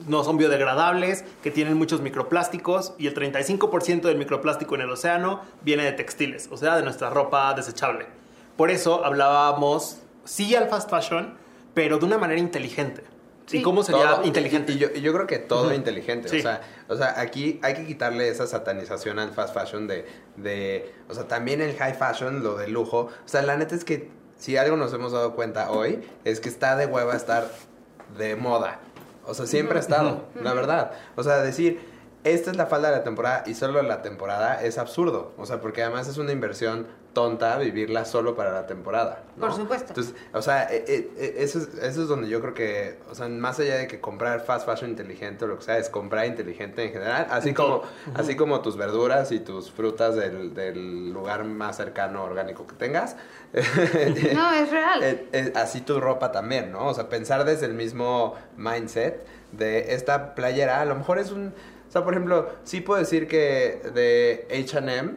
no 0.06 0.24
son 0.24 0.36
biodegradables, 0.36 1.24
que 1.42 1.50
tienen 1.50 1.74
muchos 1.74 2.02
microplásticos 2.02 2.92
y 2.98 3.06
el 3.06 3.14
35% 3.14 4.02
del 4.02 4.18
microplástico 4.18 4.74
en 4.74 4.82
el 4.82 4.90
océano 4.90 5.40
viene 5.62 5.84
de 5.84 5.92
textiles, 5.92 6.48
o 6.52 6.58
sea, 6.58 6.76
de 6.76 6.82
nuestra 6.82 7.08
ropa 7.08 7.54
desechable. 7.54 8.04
Por 8.58 8.70
eso 8.70 9.06
hablábamos 9.06 10.00
sí 10.24 10.54
al 10.54 10.68
fast 10.68 10.90
fashion, 10.90 11.34
pero 11.72 11.98
de 11.98 12.04
una 12.04 12.18
manera 12.18 12.38
inteligente. 12.38 13.04
¿Y 13.52 13.62
cómo 13.62 13.82
sería 13.82 14.16
Todo- 14.16 14.24
inteligente? 14.26 14.72
Y, 14.72 14.76
y 14.76 14.78
yo, 14.78 14.92
yo 14.92 15.12
creo 15.14 15.26
que 15.26 15.38
todo 15.38 15.72
inteligente. 15.72 16.28
Sí. 16.28 16.40
O, 16.40 16.42
sea, 16.42 16.60
o 16.88 16.96
sea, 16.96 17.18
aquí 17.20 17.58
hay 17.62 17.74
que 17.74 17.86
quitarle 17.86 18.28
esa 18.28 18.46
satanización 18.46 19.18
al 19.18 19.30
fast 19.32 19.54
fashion 19.54 19.86
de, 19.86 20.04
de. 20.36 20.92
O 21.08 21.14
sea, 21.14 21.28
también 21.28 21.60
el 21.62 21.74
high 21.76 21.94
fashion, 21.94 22.42
lo 22.42 22.56
de 22.56 22.66
lujo. 22.68 22.98
O 23.24 23.28
sea, 23.28 23.42
la 23.42 23.56
neta 23.56 23.74
es 23.76 23.84
que 23.84 24.10
si 24.38 24.56
algo 24.56 24.76
nos 24.76 24.92
hemos 24.92 25.12
dado 25.12 25.34
cuenta 25.34 25.70
hoy, 25.70 26.06
es 26.24 26.40
que 26.40 26.48
está 26.48 26.76
de 26.76 26.86
hueva 26.86 27.14
estar 27.14 27.50
de 28.18 28.36
moda. 28.36 28.80
O 29.26 29.34
sea, 29.34 29.46
siempre 29.46 29.78
ha 29.78 29.80
estado, 29.80 30.24
la 30.40 30.52
verdad. 30.54 30.92
O 31.16 31.22
sea, 31.22 31.38
decir, 31.38 31.80
esta 32.34 32.50
es 32.50 32.56
la 32.56 32.66
falda 32.66 32.90
de 32.90 32.96
la 32.98 33.04
temporada 33.04 33.44
y 33.46 33.54
solo 33.54 33.82
la 33.82 34.02
temporada 34.02 34.62
es 34.62 34.78
absurdo. 34.78 35.32
O 35.36 35.46
sea, 35.46 35.60
porque 35.60 35.82
además 35.82 36.08
es 36.08 36.18
una 36.18 36.32
inversión 36.32 36.86
tonta 37.12 37.56
vivirla 37.56 38.04
solo 38.04 38.36
para 38.36 38.52
la 38.52 38.66
temporada. 38.66 39.22
¿no? 39.36 39.46
Por 39.46 39.56
supuesto. 39.56 39.88
Entonces, 39.88 40.14
o 40.34 40.42
sea, 40.42 40.64
eh, 40.64 40.84
eh, 40.86 41.10
eh, 41.16 41.34
eso, 41.38 41.58
es, 41.58 41.68
eso 41.82 42.02
es 42.02 42.08
donde 42.08 42.28
yo 42.28 42.42
creo 42.42 42.52
que, 42.52 42.98
o 43.10 43.14
sea, 43.14 43.28
más 43.28 43.58
allá 43.58 43.76
de 43.76 43.86
que 43.86 44.00
comprar 44.00 44.40
fast 44.40 44.66
fashion 44.68 44.90
inteligente 44.90 45.46
o 45.46 45.48
lo 45.48 45.58
que 45.58 45.64
sea, 45.64 45.78
es 45.78 45.88
comprar 45.88 46.26
inteligente 46.26 46.84
en 46.84 46.92
general, 46.92 47.26
así 47.30 47.54
como, 47.54 47.82
así 48.14 48.36
como 48.36 48.60
tus 48.60 48.76
verduras 48.76 49.32
y 49.32 49.40
tus 49.40 49.70
frutas 49.70 50.14
del, 50.14 50.52
del 50.52 51.10
lugar 51.10 51.44
más 51.44 51.78
cercano 51.78 52.22
orgánico 52.22 52.66
que 52.66 52.74
tengas. 52.74 53.16
No, 54.34 54.52
es 54.52 54.70
real. 54.70 55.02
Eh, 55.02 55.28
eh, 55.32 55.52
así 55.54 55.80
tu 55.80 56.00
ropa 56.00 56.32
también, 56.32 56.72
¿no? 56.72 56.86
O 56.86 56.94
sea, 56.94 57.08
pensar 57.08 57.44
desde 57.44 57.66
el 57.66 57.74
mismo 57.74 58.34
mindset 58.56 59.24
de 59.52 59.94
esta 59.94 60.34
playera, 60.34 60.80
a 60.80 60.84
lo 60.84 60.94
mejor 60.94 61.18
es 61.18 61.30
un... 61.30 61.54
Sea, 61.96 62.04
por 62.04 62.12
ejemplo, 62.12 62.50
sí 62.64 62.82
puedo 62.82 63.00
decir 63.00 63.26
que 63.26 63.80
de 63.94 64.46
H&M, 64.50 65.14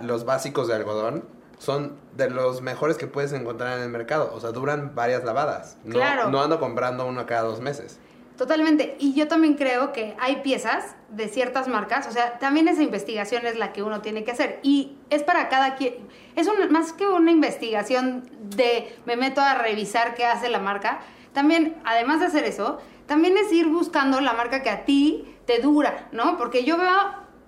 los 0.00 0.24
básicos 0.24 0.66
de 0.66 0.74
algodón 0.76 1.26
son 1.58 1.98
de 2.16 2.30
los 2.30 2.62
mejores 2.62 2.96
que 2.96 3.06
puedes 3.06 3.34
encontrar 3.34 3.76
en 3.76 3.82
el 3.84 3.90
mercado. 3.90 4.30
O 4.34 4.40
sea, 4.40 4.52
duran 4.52 4.94
varias 4.94 5.24
lavadas. 5.24 5.76
No, 5.84 5.92
Claro. 5.96 6.30
no 6.30 6.40
ando 6.42 6.58
comprando 6.58 7.04
uno 7.06 7.26
cada 7.26 7.42
dos 7.42 7.60
meses. 7.60 7.98
Totalmente. 8.38 8.96
Y 8.98 9.12
yo 9.14 9.28
también 9.28 9.56
creo 9.56 9.92
que 9.92 10.16
hay 10.18 10.36
piezas 10.36 10.96
de 11.10 11.28
ciertas 11.28 11.68
marcas, 11.68 12.06
o 12.08 12.12
sea, 12.12 12.38
también 12.38 12.66
esa 12.66 12.82
investigación 12.82 13.44
es 13.44 13.58
la 13.58 13.74
que 13.74 13.82
uno 13.82 14.00
tiene 14.00 14.24
que 14.24 14.30
hacer. 14.30 14.60
Y 14.62 14.96
es 15.10 15.22
para 15.22 15.50
cada 15.50 15.74
quien. 15.76 15.96
Es 16.34 16.48
un- 16.48 16.72
más 16.72 16.94
que 16.94 17.06
una 17.06 17.30
investigación 17.30 18.24
de 18.56 18.96
me 19.04 19.16
meto 19.16 19.42
a 19.42 19.54
revisar 19.56 20.14
qué 20.14 20.24
hace 20.24 20.48
la 20.48 20.60
marca. 20.60 21.00
También, 21.34 21.76
además 21.84 22.20
de 22.20 22.26
hacer 22.26 22.44
eso, 22.44 22.78
también 23.06 23.36
es 23.36 23.52
ir 23.52 23.66
buscando 23.68 24.20
la 24.22 24.32
marca 24.32 24.62
que 24.62 24.70
a 24.70 24.86
ti 24.86 25.36
te 25.46 25.58
dura, 25.60 26.08
¿no? 26.12 26.38
Porque 26.38 26.64
yo 26.64 26.78
veo, 26.78 26.90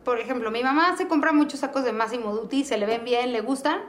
por 0.04 0.18
ejemplo, 0.20 0.50
mi 0.50 0.62
mamá 0.62 0.94
se 0.98 1.08
compra 1.08 1.32
muchos 1.32 1.60
sacos 1.60 1.84
de 1.84 1.92
Massimo 1.92 2.34
Dutti, 2.34 2.64
se 2.64 2.76
le 2.76 2.84
ven 2.84 3.04
bien, 3.04 3.32
le 3.32 3.40
gustan. 3.40 3.80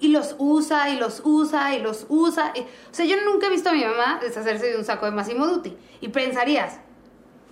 Y 0.00 0.08
los 0.08 0.36
usa 0.38 0.90
y 0.90 0.96
los 0.96 1.22
usa 1.24 1.74
y 1.74 1.80
los 1.80 2.06
usa. 2.08 2.52
y- 2.54 2.60
o 2.60 2.64
sea, 2.92 3.04
yo 3.04 3.16
nunca 3.24 3.48
he 3.48 3.50
visto 3.50 3.70
a 3.70 3.72
mi 3.72 3.84
mamá 3.84 4.20
deshacerse 4.22 4.66
de 4.66 4.76
un 4.76 4.84
saco 4.84 5.06
de 5.06 5.10
Massimo 5.10 5.44
Dutti. 5.48 5.76
Y 6.00 6.08
pensarías, 6.08 6.78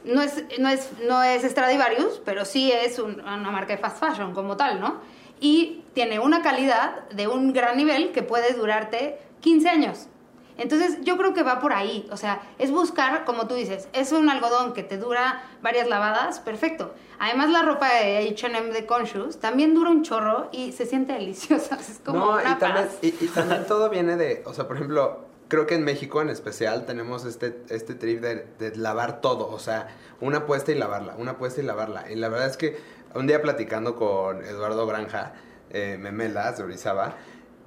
no 0.04 0.22
es, 0.22 0.44
no 0.60 0.68
es, 0.68 0.90
no 1.08 1.24
es 1.24 1.42
Stradivarius, 1.42 2.22
pero 2.24 2.44
sí 2.44 2.70
es 2.70 3.00
un- 3.00 3.20
una 3.20 3.50
marca 3.50 3.72
de 3.74 3.78
fast 3.78 3.98
fashion 3.98 4.32
como 4.32 4.56
tal, 4.56 4.78
¿no? 4.80 5.00
Y 5.40 5.82
tiene 5.92 6.20
una 6.20 6.40
calidad 6.42 7.08
de 7.08 7.26
un 7.26 7.52
gran 7.52 7.76
nivel 7.76 8.12
que 8.12 8.22
puede 8.22 8.52
durarte 8.52 9.18
15 9.40 9.68
años. 9.68 10.06
Entonces 10.58 10.98
yo 11.02 11.16
creo 11.16 11.34
que 11.34 11.42
va 11.42 11.60
por 11.60 11.72
ahí, 11.72 12.08
o 12.10 12.16
sea, 12.16 12.40
es 12.58 12.70
buscar, 12.70 13.24
como 13.24 13.46
tú 13.46 13.54
dices, 13.54 13.88
es 13.92 14.12
un 14.12 14.30
algodón 14.30 14.72
que 14.72 14.82
te 14.82 14.96
dura 14.98 15.42
varias 15.62 15.88
lavadas, 15.88 16.40
perfecto. 16.40 16.94
Además 17.18 17.50
la 17.50 17.62
ropa 17.62 17.92
de 17.92 18.28
H&M 18.28 18.72
de 18.72 18.86
Conscious 18.86 19.38
también 19.38 19.74
dura 19.74 19.90
un 19.90 20.02
chorro 20.02 20.48
y 20.52 20.72
se 20.72 20.86
siente 20.86 21.12
deliciosa, 21.12 21.76
es 21.80 22.00
como 22.04 22.18
no, 22.18 22.32
una 22.32 22.52
y 22.52 22.54
también, 22.54 22.86
paz. 22.86 22.98
y, 23.02 23.08
y 23.08 23.28
también 23.28 23.66
todo 23.66 23.90
viene 23.90 24.16
de, 24.16 24.42
o 24.46 24.54
sea, 24.54 24.66
por 24.66 24.76
ejemplo, 24.76 25.26
creo 25.48 25.66
que 25.66 25.74
en 25.74 25.84
México 25.84 26.20
en 26.22 26.30
especial 26.30 26.86
tenemos 26.86 27.24
este, 27.24 27.62
este 27.68 27.94
trip 27.94 28.20
de, 28.20 28.46
de 28.58 28.76
lavar 28.76 29.20
todo, 29.20 29.48
o 29.48 29.58
sea, 29.58 29.88
una 30.20 30.46
puesta 30.46 30.72
y 30.72 30.74
lavarla, 30.74 31.14
una 31.18 31.38
puesta 31.38 31.60
y 31.60 31.64
lavarla. 31.64 32.10
Y 32.10 32.16
la 32.16 32.28
verdad 32.28 32.48
es 32.48 32.56
que 32.56 32.78
un 33.14 33.26
día 33.26 33.42
platicando 33.42 33.96
con 33.96 34.44
Eduardo 34.44 34.86
Granja, 34.86 35.34
eh, 35.70 35.96
Memelas 35.98 36.58
de 36.58 36.64
Orizaba, 36.64 37.16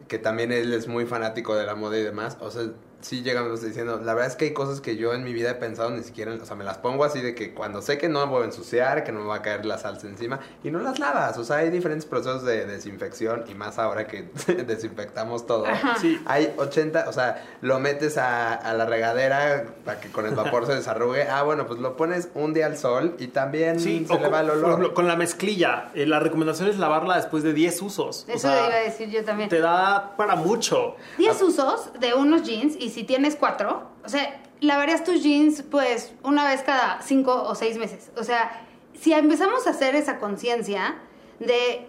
que 0.10 0.20
también 0.20 0.52
él 0.52 0.74
es 0.74 0.90
muy 0.90 1.06
fanático 1.06 1.56
de 1.56 1.66
la 1.66 1.76
moda 1.76 1.98
y 1.98 2.04
demás, 2.04 2.38
o 2.42 2.52
sea, 2.52 2.64
sí 3.02 3.22
llegamos 3.24 3.62
diciendo, 3.62 4.00
la 4.04 4.14
verdad 4.14 4.30
es 4.32 4.36
que 4.36 4.46
hay 4.46 4.54
cosas 4.54 4.82
que 4.82 4.96
yo 4.98 5.14
en 5.14 5.24
mi 5.24 5.34
vida 5.34 5.52
he 5.52 5.56
pensado 5.56 5.90
ni 5.90 6.04
siquiera, 6.04 6.34
o 6.34 6.46
sea, 6.46 6.56
me 6.56 6.64
las 6.64 6.78
pongo 6.78 7.04
así 7.04 7.22
de 7.22 7.36
que 7.36 7.54
cuando 7.54 7.82
sé 7.82 7.98
que 7.98 8.10
no 8.10 8.20
me 8.26 8.32
voy 8.32 8.42
a 8.44 8.46
ensuciar, 8.46 9.04
que 9.04 9.12
no 9.12 9.22
me 9.22 9.28
va 9.28 9.36
a 9.36 9.42
caer 9.42 9.66
la 9.66 9.78
salsa 9.78 10.08
encima, 10.08 10.40
y 10.64 10.72
no 10.72 10.80
las 10.80 11.00
lavas, 11.00 11.38
o 11.38 11.44
sea, 11.44 11.58
hay 11.58 11.70
diferentes 11.70 12.06
procesos 12.06 12.44
de 12.44 12.66
desinfección, 12.66 13.46
y 13.48 13.54
más 13.56 13.80
ahora 13.80 14.08
que 14.08 14.24
desinfectamos 14.68 15.46
todo. 15.46 15.66
Sí. 16.00 16.22
Hay 16.26 16.54
80, 16.58 17.06
o 17.10 17.14
sea, 17.14 17.44
lo 17.62 17.80
metes 17.80 18.18
a, 18.18 18.54
a 18.54 18.74
la 18.74 18.86
regadera 18.86 19.66
para 19.86 20.00
que 20.00 20.10
con 20.10 20.26
el 20.26 20.36
vapor 20.36 20.66
se 20.66 20.76
desarrugue, 20.76 21.24
ah, 21.30 21.44
bueno, 21.44 21.66
pues 21.68 21.80
lo 21.80 21.96
pones 21.98 22.30
un 22.36 22.54
día 22.54 22.66
al 22.66 22.78
sol 22.78 23.16
y 23.20 23.28
también 23.28 23.80
Sí, 23.80 24.06
se 24.08 24.14
o 24.14 24.18
le 24.18 24.24
con, 24.24 24.34
va 24.34 24.42
el 24.42 24.48
por 24.48 24.56
olor. 24.58 24.70
ejemplo, 24.72 24.94
con 24.94 25.08
la 25.08 25.16
mezclilla, 25.16 25.90
eh, 25.94 26.06
la 26.06 26.20
recomendación 26.20 26.70
es 26.70 26.78
lavarla 26.78 27.16
después 27.18 27.44
de 27.44 27.54
10 27.54 27.82
usos. 27.82 28.26
O 28.28 28.32
Eso 28.32 28.40
sea, 28.48 28.68
iba 28.68 28.76
a 28.76 28.80
decir 28.80 29.10
yo 29.10 29.24
también. 29.24 29.50
Te 29.50 29.60
da 29.60 30.16
para 30.18 30.36
mucho. 30.36 30.96
10 31.18 31.42
usos 31.42 31.92
de 32.00 32.14
unos 32.14 32.44
jeans 32.44 32.76
y 32.80 32.89
si 32.90 33.04
tienes 33.04 33.36
cuatro, 33.36 33.90
o 34.04 34.10
sea, 34.10 34.42
lavarías 34.62 35.04
tus 35.04 35.24
jeans 35.24 35.64
pues 35.64 36.14
una 36.24 36.48
vez 36.48 36.62
cada 36.64 37.02
cinco 37.02 37.44
o 37.44 37.56
seis 37.56 37.78
meses. 37.78 38.12
O 38.18 38.24
sea, 38.24 38.66
si 39.00 39.14
empezamos 39.14 39.68
a 39.68 39.72
hacer 39.72 39.96
esa 39.96 40.20
conciencia 40.20 40.96
de, 41.40 41.88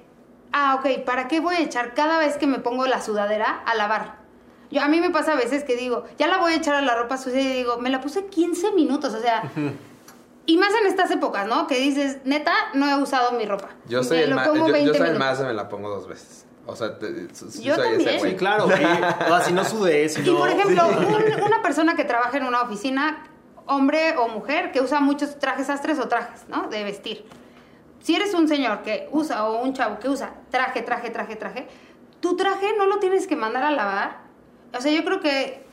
ah, 0.53 0.77
ok, 0.77 1.05
¿para 1.05 1.29
qué 1.29 1.41
voy 1.41 1.57
a 1.57 1.61
echar 1.61 1.95
cada 1.95 2.19
vez 2.19 2.37
que 2.37 2.47
me 2.47 2.59
pongo 2.59 2.87
la 2.87 3.03
sudadera 3.03 3.63
a 3.67 3.75
lavar? 3.75 4.21
Yo, 4.71 4.83
a 4.83 4.89
mí 4.89 5.01
me 5.01 5.11
pasa 5.11 5.33
a 5.33 5.37
veces 5.37 5.65
que 5.65 5.75
digo, 5.77 6.05
ya 6.17 6.29
la 6.29 6.39
voy 6.39 6.53
a 6.53 6.57
echar 6.57 6.77
a 6.77 6.83
la 6.83 6.95
ropa 6.95 7.17
sucia 7.17 7.41
y 7.41 7.53
digo, 7.53 7.79
me 7.79 7.91
la 7.91 8.01
puse 8.01 8.27
15 8.27 8.73
minutos, 8.73 9.15
o 9.15 9.21
sea... 9.21 9.51
Y 10.47 10.57
más 10.57 10.73
en 10.81 10.87
estas 10.89 11.11
épocas, 11.13 11.47
¿no? 11.47 11.69
Que 11.69 11.79
dices, 11.79 12.19
neta, 12.25 12.53
no 12.75 12.89
he 12.89 13.01
usado 13.01 13.33
mi 13.33 13.45
ropa. 13.45 13.69
Yo 13.87 14.03
soy 14.03 14.19
Me 14.19 14.25
el 14.25 14.31
lo 14.31 14.37
más, 14.37 14.49
pongo 14.49 14.67
yo, 14.67 14.67
yo 14.69 14.73
20 14.73 14.99
soy 14.99 15.09
el 15.09 15.19
más, 15.19 15.41
me 15.41 15.55
la 15.55 15.69
pongo 15.69 15.89
dos 15.91 16.09
veces. 16.09 16.47
O 16.71 16.77
sea, 16.77 16.99
te- 16.99 17.29
Yo 17.29 17.35
soy 17.35 17.61
ese 17.65 17.77
también. 17.77 18.19
güey. 18.19 18.31
Sí, 18.33 18.37
claro. 18.37 18.67
y, 18.69 18.73
o 18.73 19.37
sea, 19.37 19.41
si 19.43 19.53
no 19.53 19.65
sudé, 19.65 20.09
si 20.09 20.21
Y 20.23 20.31
no- 20.33 20.39
por 20.39 20.49
ejemplo, 20.49 20.83
un- 20.89 21.43
una 21.43 21.63
persona 21.63 21.95
que 21.97 22.05
trabaja 22.05 22.37
en 22.39 22.45
una 22.45 22.63
oficina, 22.63 23.25
hombre 23.67 24.17
o 24.17 24.29
mujer, 24.29 24.73
que 24.73 24.81
usa 24.81 25.01
muchos 25.01 25.39
trajes 25.39 25.67
sastres 25.69 25.99
o 25.99 26.09
trajes, 26.09 26.43
¿no? 26.49 26.69
De 26.69 26.83
vestir. 26.85 27.25
Si 28.03 28.15
eres 28.17 28.33
un 28.35 28.49
señor 28.49 28.83
que 28.83 29.09
usa 29.13 29.45
o 29.49 29.63
un 29.63 29.75
chavo 29.75 29.99
que 29.99 30.09
usa 30.09 30.33
traje, 30.51 30.83
traje, 30.83 31.11
traje, 31.11 31.37
traje, 31.37 31.69
tu 32.21 32.37
traje 32.37 32.75
no 32.79 32.87
lo 32.87 32.99
tienes 32.99 33.27
que 33.27 33.37
mandar 33.37 33.63
a 33.63 33.71
lavar. 33.71 34.19
O 34.77 34.81
sea, 34.81 34.91
yo 34.91 35.05
creo 35.05 35.21
que 35.21 35.65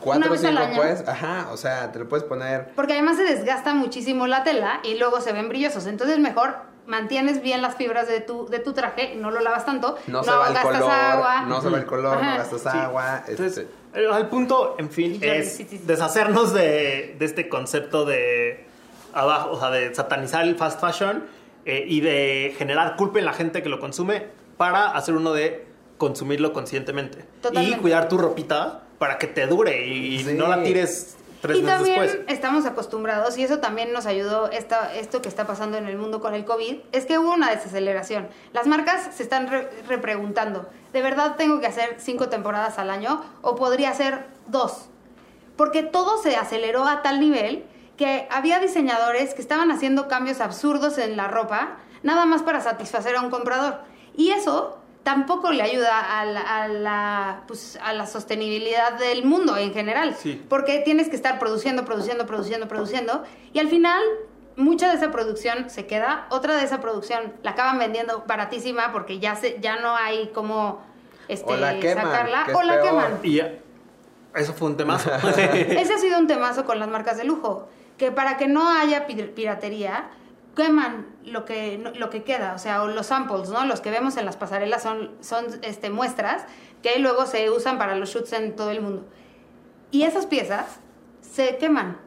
Cuatro 0.00 0.32
o 0.32 0.36
cinco 0.36 0.60
pues, 0.76 1.06
ajá, 1.08 1.48
o 1.52 1.56
sea, 1.56 1.90
te 1.92 1.98
lo 2.00 2.08
puedes 2.08 2.24
poner 2.24 2.72
Porque 2.74 2.92
además 2.94 3.16
se 3.16 3.22
desgasta 3.24 3.74
muchísimo 3.74 4.26
la 4.26 4.42
tela 4.42 4.80
y 4.82 4.98
luego 4.98 5.20
se 5.20 5.32
ven 5.32 5.48
brillosos. 5.48 5.86
Entonces 5.86 6.18
mejor 6.18 6.56
mantienes 6.86 7.42
bien 7.42 7.62
las 7.62 7.76
fibras 7.76 8.06
de 8.08 8.20
tu, 8.20 8.46
de 8.48 8.58
tu 8.58 8.72
traje, 8.72 9.14
no 9.16 9.30
lo 9.30 9.40
lavas 9.40 9.64
tanto, 9.64 9.96
no, 10.06 10.22
se 10.22 10.30
va 10.30 10.48
el 10.48 10.54
gastas 10.54 10.76
color, 10.80 10.90
agua. 10.90 11.40
no 11.42 11.60
se 11.62 11.68
va 11.70 11.78
el 11.78 11.86
color, 11.86 12.18
Ajá. 12.18 12.30
no 12.32 12.36
gastas 12.38 12.62
Sí. 12.62 12.68
agua. 12.78 13.24
Entonces, 13.26 13.58
este, 13.58 13.98
el, 14.00 14.04
el 14.12 14.26
punto, 14.26 14.76
en 14.78 14.90
fin, 14.90 15.18
es 15.22 15.56
sí, 15.56 15.66
sí, 15.68 15.78
sí. 15.78 15.84
deshacernos 15.86 16.52
de, 16.52 17.16
de 17.18 17.24
este 17.24 17.48
concepto 17.48 18.04
de 18.04 18.66
abajo, 19.12 19.50
o 19.52 19.60
sea, 19.60 19.70
de 19.70 19.94
satanizar 19.94 20.44
el 20.44 20.56
fast 20.56 20.80
fashion 20.80 21.24
eh, 21.64 21.84
y 21.88 22.00
de 22.00 22.54
generar 22.58 22.96
culpa 22.96 23.18
en 23.18 23.24
la 23.24 23.32
gente 23.32 23.62
que 23.62 23.68
lo 23.68 23.80
consume 23.80 24.26
para 24.56 24.90
hacer 24.90 25.14
uno 25.14 25.32
de 25.32 25.64
consumirlo 25.98 26.52
conscientemente. 26.52 27.24
Totalmente. 27.40 27.78
Y 27.78 27.80
cuidar 27.80 28.08
tu 28.08 28.18
ropita 28.18 28.82
para 28.98 29.16
que 29.18 29.26
te 29.28 29.46
dure 29.46 29.86
y 29.86 30.18
Sí. 30.22 30.34
no 30.34 30.48
la 30.48 30.62
tires 30.62 31.16
tres 31.46 31.58
y 31.58 31.62
meses 31.62 31.76
también 31.78 32.00
después. 32.00 32.24
estamos 32.28 32.66
acostumbrados, 32.66 33.38
y 33.38 33.44
eso 33.44 33.58
también 33.58 33.92
nos 33.92 34.06
ayudó 34.06 34.50
esta, 34.50 34.94
esto 34.94 35.22
que 35.22 35.28
está 35.28 35.46
pasando 35.46 35.76
en 35.78 35.86
el 35.86 35.96
mundo 35.96 36.20
con 36.20 36.34
el 36.34 36.44
COVID, 36.44 36.78
es 36.92 37.06
que 37.06 37.18
hubo 37.18 37.32
una 37.32 37.50
desaceleración. 37.50 38.28
Las 38.52 38.66
marcas 38.66 39.10
se 39.14 39.22
están 39.22 39.48
re- 39.48 39.70
repreguntando, 39.86 40.68
¿de 40.92 41.02
verdad 41.02 41.36
tengo 41.36 41.60
que 41.60 41.66
hacer 41.66 41.96
cinco 41.98 42.28
temporadas 42.28 42.78
al 42.78 42.90
año 42.90 43.22
o 43.42 43.54
podría 43.54 43.90
hacer 43.90 44.26
dos? 44.46 44.86
Porque 45.56 45.82
todo 45.82 46.20
se 46.22 46.36
aceleró 46.36 46.86
a 46.86 47.02
tal 47.02 47.20
nivel 47.20 47.64
que 47.96 48.26
había 48.30 48.58
diseñadores 48.58 49.34
que 49.34 49.40
estaban 49.42 49.70
haciendo 49.70 50.08
cambios 50.08 50.40
absurdos 50.40 50.98
en 50.98 51.16
la 51.16 51.28
ropa, 51.28 51.76
nada 52.02 52.26
más 52.26 52.42
para 52.42 52.60
satisfacer 52.60 53.14
a 53.14 53.20
un 53.20 53.30
comprador. 53.30 53.78
Y 54.16 54.30
eso 54.30 54.78
tampoco 55.04 55.52
le 55.52 55.62
ayuda 55.62 56.18
a 56.20 56.24
la, 56.24 56.40
a 56.40 56.66
la, 56.68 57.42
pues, 57.46 57.78
a 57.82 57.92
la 57.92 58.06
sostenibilidad 58.06 58.94
del 58.98 59.24
mundo 59.24 59.56
en 59.56 59.72
general. 59.72 60.16
Sí. 60.18 60.44
Porque 60.48 60.80
tienes 60.80 61.08
que 61.08 61.14
estar 61.16 61.38
produciendo, 61.38 61.84
produciendo, 61.84 62.26
produciendo, 62.26 62.66
produciendo. 62.66 63.22
Y 63.52 63.60
al 63.60 63.68
final, 63.68 64.02
mucha 64.56 64.88
de 64.90 64.96
esa 64.96 65.10
producción 65.12 65.70
se 65.70 65.86
queda, 65.86 66.26
otra 66.30 66.56
de 66.56 66.64
esa 66.64 66.80
producción 66.80 67.34
la 67.42 67.52
acaban 67.52 67.78
vendiendo 67.78 68.24
baratísima 68.26 68.90
porque 68.92 69.18
ya, 69.20 69.36
se, 69.36 69.60
ya 69.60 69.76
no 69.76 69.94
hay 69.94 70.30
cómo 70.34 70.82
este, 71.28 71.52
O 71.52 71.56
la 71.56 71.78
queman, 71.78 72.04
sacarla. 72.06 72.44
que 72.46 72.54
O 72.54 72.62
la 72.62 72.72
peor. 72.74 72.84
queman. 72.88 73.18
Y 73.22 73.34
ya, 73.36 73.52
eso 74.34 74.52
fue 74.54 74.68
un 74.68 74.76
temazo. 74.76 75.10
Ese 75.36 75.94
ha 75.94 75.98
sido 75.98 76.18
un 76.18 76.26
temazo 76.26 76.64
con 76.64 76.78
las 76.78 76.88
marcas 76.88 77.16
de 77.18 77.24
lujo, 77.24 77.68
que 77.98 78.10
para 78.10 78.36
que 78.36 78.48
no 78.48 78.68
haya 78.70 79.06
pi- 79.06 79.14
piratería, 79.22 80.06
queman 80.54 81.06
lo 81.24 81.44
que, 81.44 81.78
lo 81.96 82.10
que 82.10 82.22
queda, 82.22 82.54
o 82.54 82.58
sea, 82.58 82.82
o 82.82 82.88
los 82.88 83.06
samples, 83.06 83.50
¿no? 83.50 83.64
Los 83.64 83.80
que 83.80 83.90
vemos 83.90 84.16
en 84.16 84.24
las 84.24 84.36
pasarelas 84.36 84.82
son, 84.82 85.10
son 85.20 85.46
este, 85.62 85.90
muestras 85.90 86.44
que 86.82 86.98
luego 86.98 87.26
se 87.26 87.50
usan 87.50 87.78
para 87.78 87.96
los 87.96 88.10
shoots 88.10 88.32
en 88.32 88.56
todo 88.56 88.70
el 88.70 88.80
mundo. 88.80 89.04
Y 89.90 90.02
esas 90.02 90.26
piezas 90.26 90.80
se 91.20 91.56
queman. 91.56 91.98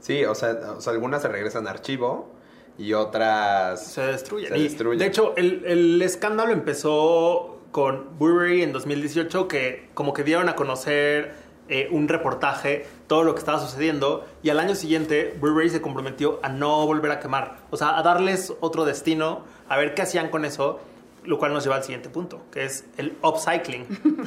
Sí, 0.00 0.24
o 0.24 0.34
sea, 0.34 0.58
o 0.76 0.80
sea, 0.80 0.92
algunas 0.92 1.22
se 1.22 1.28
regresan 1.28 1.66
a 1.66 1.70
archivo 1.70 2.32
y 2.76 2.92
otras 2.92 3.84
se 3.84 4.02
destruyen. 4.02 4.48
Se 4.48 4.58
destruyen. 4.58 4.98
De 4.98 5.06
hecho, 5.06 5.34
el, 5.36 5.64
el 5.66 6.02
escándalo 6.02 6.52
empezó 6.52 7.58
con 7.70 8.18
Burberry 8.18 8.62
en 8.62 8.72
2018, 8.72 9.48
que 9.48 9.88
como 9.94 10.12
que 10.12 10.24
dieron 10.24 10.48
a 10.48 10.56
conocer 10.56 11.34
eh, 11.68 11.88
un 11.90 12.08
reportaje, 12.08 12.86
todo 13.08 13.24
lo 13.24 13.34
que 13.34 13.40
estaba 13.40 13.58
sucediendo, 13.58 14.24
y 14.44 14.50
al 14.50 14.60
año 14.60 14.74
siguiente 14.76 15.36
Burberry 15.40 15.70
se 15.70 15.80
comprometió 15.82 16.38
a 16.44 16.48
no 16.48 16.86
volver 16.86 17.10
a 17.10 17.18
quemar, 17.18 17.56
o 17.70 17.76
sea, 17.76 17.98
a 17.98 18.02
darles 18.04 18.52
otro 18.60 18.84
destino, 18.84 19.44
a 19.68 19.76
ver 19.76 19.94
qué 19.94 20.02
hacían 20.02 20.28
con 20.28 20.44
eso. 20.44 20.78
Lo 21.24 21.36
cual 21.38 21.52
nos 21.52 21.62
lleva 21.64 21.76
al 21.76 21.82
siguiente 21.82 22.08
punto, 22.08 22.40
que 22.50 22.64
es 22.64 22.86
el 22.96 23.14
upcycling. 23.22 23.86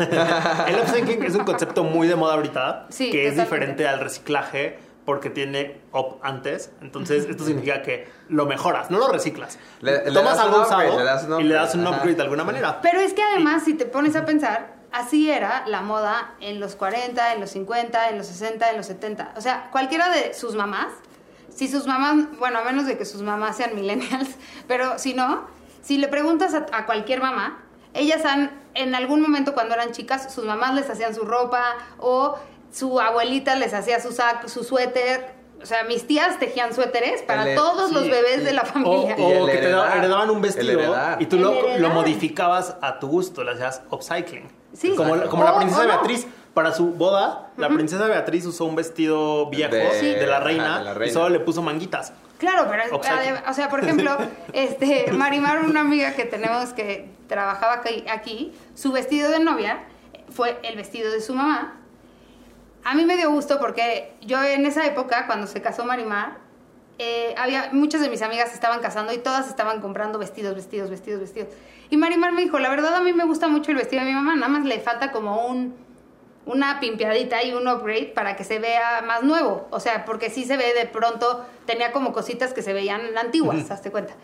el 0.68 0.80
upcycling 0.82 1.24
es 1.24 1.34
un 1.36 1.46
concepto 1.46 1.84
muy 1.84 2.08
de 2.08 2.16
moda 2.16 2.34
ahorita, 2.36 2.88
Sí, 2.90 3.10
que 3.10 3.28
es 3.28 3.38
diferente 3.38 3.88
al 3.88 4.00
reciclaje 4.00 4.78
porque 5.06 5.30
tiene 5.32 5.80
up 5.94 6.18
antes. 6.22 6.72
Entonces, 6.82 7.26
esto 7.28 7.44
significa 7.44 7.82
que 7.82 8.08
lo 8.30 8.46
mejoras, 8.46 8.92
no 8.92 9.00
lo 9.00 9.08
reciclas. 9.08 9.58
Le- 9.80 10.04
le 10.06 10.12
Tomas 10.12 10.38
algo 10.38 10.62
usado 10.62 10.98
le 11.00 11.04
das 11.04 11.24
un 11.24 11.42
y 11.42 11.44
le 11.46 11.54
das 11.56 11.70
upgrade, 11.74 11.82
un 11.82 11.88
ajá. 11.88 11.98
upgrade 11.98 12.16
de 12.18 12.22
alguna 12.24 12.44
manera. 12.44 12.80
Pero 12.82 13.00
es 13.00 13.14
que 13.14 13.24
además, 13.24 13.64
si 13.64 13.74
te 13.74 13.86
pones 13.86 14.16
a 14.16 14.26
pensar, 14.26 14.71
así 14.92 15.30
era 15.32 15.64
la 15.68 15.82
moda 15.82 16.34
en 16.40 16.60
los 16.60 16.76
40, 16.76 17.34
en 17.34 17.40
los 17.40 17.50
50, 17.52 18.10
en 18.10 18.18
los 18.18 18.28
60, 18.28 18.70
en 18.72 18.78
los 18.78 18.86
70. 18.86 19.34
O 19.38 19.42
sea, 19.42 19.70
cualquiera 19.72 20.10
de 20.10 20.34
sus 20.34 20.56
mamás, 20.56 20.88
si 21.54 21.68
sus 21.68 21.86
mamás, 21.88 22.26
bueno, 22.40 22.60
a 22.60 22.64
menos 22.64 22.86
de 22.86 22.98
que 22.98 23.06
sus 23.06 23.22
mamás 23.22 23.58
sean 23.58 23.76
millennials, 23.76 24.30
pero 24.68 24.98
si 25.00 25.14
no, 25.14 25.48
si 25.82 25.98
le 25.98 26.08
preguntas 26.08 26.54
a, 26.54 26.66
a 26.72 26.86
cualquier 26.86 27.22
mamá, 27.22 27.64
ellas 27.94 28.24
han, 28.26 28.52
en 28.74 28.96
algún 28.96 29.22
momento 29.22 29.54
cuando 29.54 29.74
eran 29.76 29.92
chicas, 29.92 30.34
sus 30.34 30.46
mamás 30.46 30.74
les 30.76 30.90
hacían 30.90 31.14
su 31.14 31.24
ropa 31.24 31.76
o 32.00 32.38
su 32.72 33.02
abuelita 33.02 33.56
les 33.56 33.74
hacía 33.74 34.00
su 34.00 34.12
sac, 34.14 34.48
su 34.48 34.64
suéter. 34.64 35.42
O 35.62 35.66
sea, 35.66 35.84
mis 35.84 36.08
tías 36.08 36.40
tejían 36.40 36.74
suéteres 36.74 37.22
para 37.22 37.50
El- 37.50 37.56
todos 37.56 37.90
sí, 37.90 37.94
los 37.94 38.10
bebés 38.10 38.44
de 38.46 38.54
la 38.54 38.62
O, 38.62 38.66
familia. 38.66 39.16
El 39.16 39.42
o 39.42 39.46
que 39.46 39.52
te 39.58 39.70
da- 39.70 39.82
heredar. 39.84 39.98
heredaban 39.98 40.30
un 40.30 40.42
vestido 40.42 40.80
heredar. 40.80 41.22
y 41.22 41.26
tú 41.28 41.38
lo, 41.38 41.52
heredar. 41.54 41.80
lo 41.82 41.90
modificabas 41.90 42.78
a 42.82 42.98
tu 43.00 43.08
gusto, 43.10 43.44
le 43.44 43.51
hacías 43.51 43.82
upcycling. 43.92 44.50
Sí. 44.74 44.96
Como, 44.96 45.16
la- 45.16 45.27
como 45.27 45.44
la 45.44 45.55
princesa 45.57 45.84
no. 45.84 45.88
Beatriz. 45.90 46.27
Para 46.53 46.74
su 46.74 46.88
boda, 46.88 47.50
la 47.55 47.70
princesa 47.70 48.05
Beatriz 48.07 48.46
usó 48.46 48.66
un 48.66 48.75
vestido 48.75 49.50
viejo 49.50 49.72
De- 49.74 50.25
la 50.27 50.36
ajá, 50.36 50.44
reina, 50.44 50.79
de 50.79 51.00
la 51.00 51.07
y 51.07 51.10
solo 51.10 51.29
le 51.29 51.40
puso 51.40 51.62
manguitas. 51.62 52.12
Claro, 52.40 52.68
pero 52.70 52.98
o 52.98 53.53
sea, 53.53 53.70
por 53.70 53.79
ejemplo, 53.81 54.18
este 54.53 55.14
Marimar, 55.14 55.64
una 55.64 55.79
amiga 55.79 56.12
que 56.14 56.25
tenemos 56.25 56.74
que 56.74 57.10
trabajaba 57.27 57.75
aquí, 57.75 58.03
aquí, 58.12 58.51
su 58.75 58.92
vestido 58.92 59.31
de 59.31 59.40
novia 59.40 59.84
fue 60.29 60.60
el 60.64 60.75
vestido 60.75 61.10
de 61.12 61.22
su 61.22 61.34
mamá. 61.34 61.77
A 62.84 62.96
mí 62.96 63.05
me 63.05 63.16
dio 63.16 63.31
gusto 63.31 63.57
porque 63.60 64.12
yo 64.22 64.44
en 64.44 64.66
esa 64.66 64.86
época, 64.86 65.27
cuando 65.27 65.48
se 65.48 65.62
casó 65.62 65.86
Marimar, 65.86 66.38
eh, 67.00 67.34
había 67.38 67.70
muchas 67.72 68.01
de 68.01 68.10
mis 68.10 68.22
amigas 68.22 68.50
se 68.50 68.55
estaban 68.55 68.81
casando 68.81 69.14
y 69.14 69.20
todas 69.20 69.48
estaban 69.48 69.79
comprando 69.79 70.20
vestidos, 70.20 70.55
vestidos, 70.55 70.90
vestidos, 70.90 71.22
vestidos. 71.22 71.48
Y 71.92 71.98
Marimar 71.98 72.32
me 72.32 72.42
dijo, 72.42 72.58
la 72.58 72.70
verdad 72.70 72.96
a 72.96 73.01
mí 73.01 73.14
me 73.14 73.25
gusta 73.25 73.48
mucho 73.48 73.70
el 73.70 73.77
vestido 73.77 74.04
de 74.04 74.10
mi 74.10 74.16
mamá, 74.16 74.36
nada 74.36 74.48
más 74.48 74.66
le 74.66 74.80
falta 74.80 75.12
como 75.12 75.46
un 75.46 75.75
una 76.46 76.80
pimpeadita 76.80 77.44
y 77.44 77.54
un 77.54 77.68
upgrade 77.68 78.14
para 78.16 78.36
que 78.36 78.44
se 78.44 78.60
vea 78.60 79.04
más 79.06 79.24
nuevo. 79.24 79.68
O 79.70 79.80
sea, 79.80 80.06
porque 80.06 80.30
sí 80.30 80.44
se 80.44 80.58
ve 80.58 80.74
de 80.74 80.86
pronto, 80.86 81.46
tenía 81.66 81.92
como 81.92 82.14
cositas 82.14 82.54
que 82.54 82.62
se 82.62 82.74
veían 82.74 83.18
antiguas, 83.18 83.70
hazte 83.70 83.92
cuenta. 83.92 84.16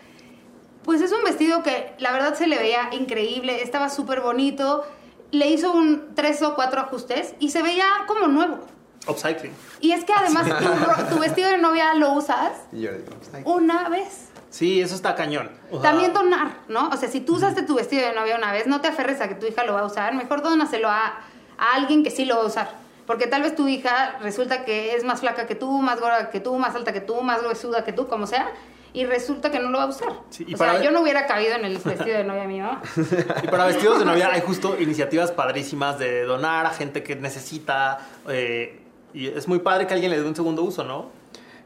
Pues 0.82 1.00
es 1.00 1.12
un 1.12 1.22
vestido 1.22 1.62
que 1.62 1.92
la 1.98 2.12
verdad 2.12 2.34
se 2.34 2.46
le 2.46 2.58
veía 2.58 2.88
increíble, 2.92 3.62
estaba 3.62 3.88
súper 3.88 4.20
bonito, 4.20 4.84
le 5.30 5.48
hizo 5.48 5.72
un 5.72 6.14
tres 6.14 6.42
o 6.42 6.54
cuatro 6.54 6.80
ajustes 6.80 7.34
y 7.38 7.50
se 7.50 7.62
veía 7.62 7.86
como 8.06 8.26
nuevo. 8.26 8.58
Upcycling. 9.06 9.52
Y 9.80 9.92
es 9.92 10.04
que 10.04 10.12
además 10.12 10.46
tu, 10.48 11.14
tu 11.14 11.20
vestido 11.20 11.48
de 11.50 11.58
novia 11.58 11.94
lo 11.94 12.12
usas 12.12 12.52
yo 12.72 12.90
digo, 12.92 13.12
una 13.44 13.88
vez. 13.88 14.27
Sí, 14.50 14.80
eso 14.80 14.94
está 14.94 15.14
cañón. 15.14 15.50
También 15.82 16.12
donar, 16.14 16.58
¿no? 16.68 16.88
O 16.88 16.96
sea, 16.96 17.08
si 17.08 17.20
tú 17.20 17.36
usaste 17.36 17.62
tu 17.62 17.74
vestido 17.74 18.06
de 18.06 18.14
novia 18.14 18.36
una 18.36 18.52
vez, 18.52 18.66
no 18.66 18.80
te 18.80 18.88
aferres 18.88 19.20
a 19.20 19.28
que 19.28 19.34
tu 19.34 19.46
hija 19.46 19.64
lo 19.64 19.74
va 19.74 19.80
a 19.80 19.84
usar, 19.84 20.14
mejor 20.14 20.42
dónaselo 20.42 20.88
a, 20.88 21.18
a 21.58 21.74
alguien 21.74 22.02
que 22.02 22.10
sí 22.10 22.24
lo 22.24 22.36
va 22.36 22.42
a 22.42 22.46
usar. 22.46 22.70
Porque 23.06 23.26
tal 23.26 23.42
vez 23.42 23.54
tu 23.54 23.68
hija 23.68 24.16
resulta 24.20 24.64
que 24.64 24.94
es 24.94 25.04
más 25.04 25.20
flaca 25.20 25.46
que 25.46 25.54
tú, 25.54 25.70
más 25.82 26.00
gorda 26.00 26.30
que 26.30 26.40
tú, 26.40 26.56
más 26.58 26.74
alta 26.74 26.92
que 26.92 27.00
tú, 27.00 27.20
más 27.22 27.42
gruesuda 27.42 27.84
que 27.84 27.92
tú, 27.92 28.06
como 28.06 28.26
sea, 28.26 28.50
y 28.94 29.04
resulta 29.04 29.50
que 29.50 29.58
no 29.58 29.68
lo 29.70 29.78
va 29.78 29.84
a 29.84 29.88
usar. 29.88 30.08
Sí, 30.30 30.44
y 30.48 30.54
o 30.54 30.58
para- 30.58 30.72
sea, 30.74 30.82
yo 30.82 30.90
no 30.92 31.02
hubiera 31.02 31.26
cabido 31.26 31.54
en 31.54 31.64
el 31.66 31.76
vestido 31.78 32.16
de 32.18 32.24
novia 32.24 32.44
mamá. 32.44 32.82
Y 33.42 33.46
para 33.48 33.66
vestidos 33.66 33.98
de 33.98 34.04
novia 34.06 34.30
hay 34.32 34.40
justo 34.40 34.76
iniciativas 34.80 35.30
padrísimas 35.30 35.98
de 35.98 36.24
donar 36.24 36.64
a 36.66 36.70
gente 36.70 37.02
que 37.02 37.16
necesita. 37.16 37.98
eh, 38.28 38.80
y 39.14 39.26
es 39.28 39.48
muy 39.48 39.58
padre 39.60 39.86
que 39.86 39.94
alguien 39.94 40.10
le 40.10 40.20
dé 40.20 40.26
un 40.28 40.36
segundo 40.36 40.62
uso, 40.62 40.84
¿no? 40.84 41.10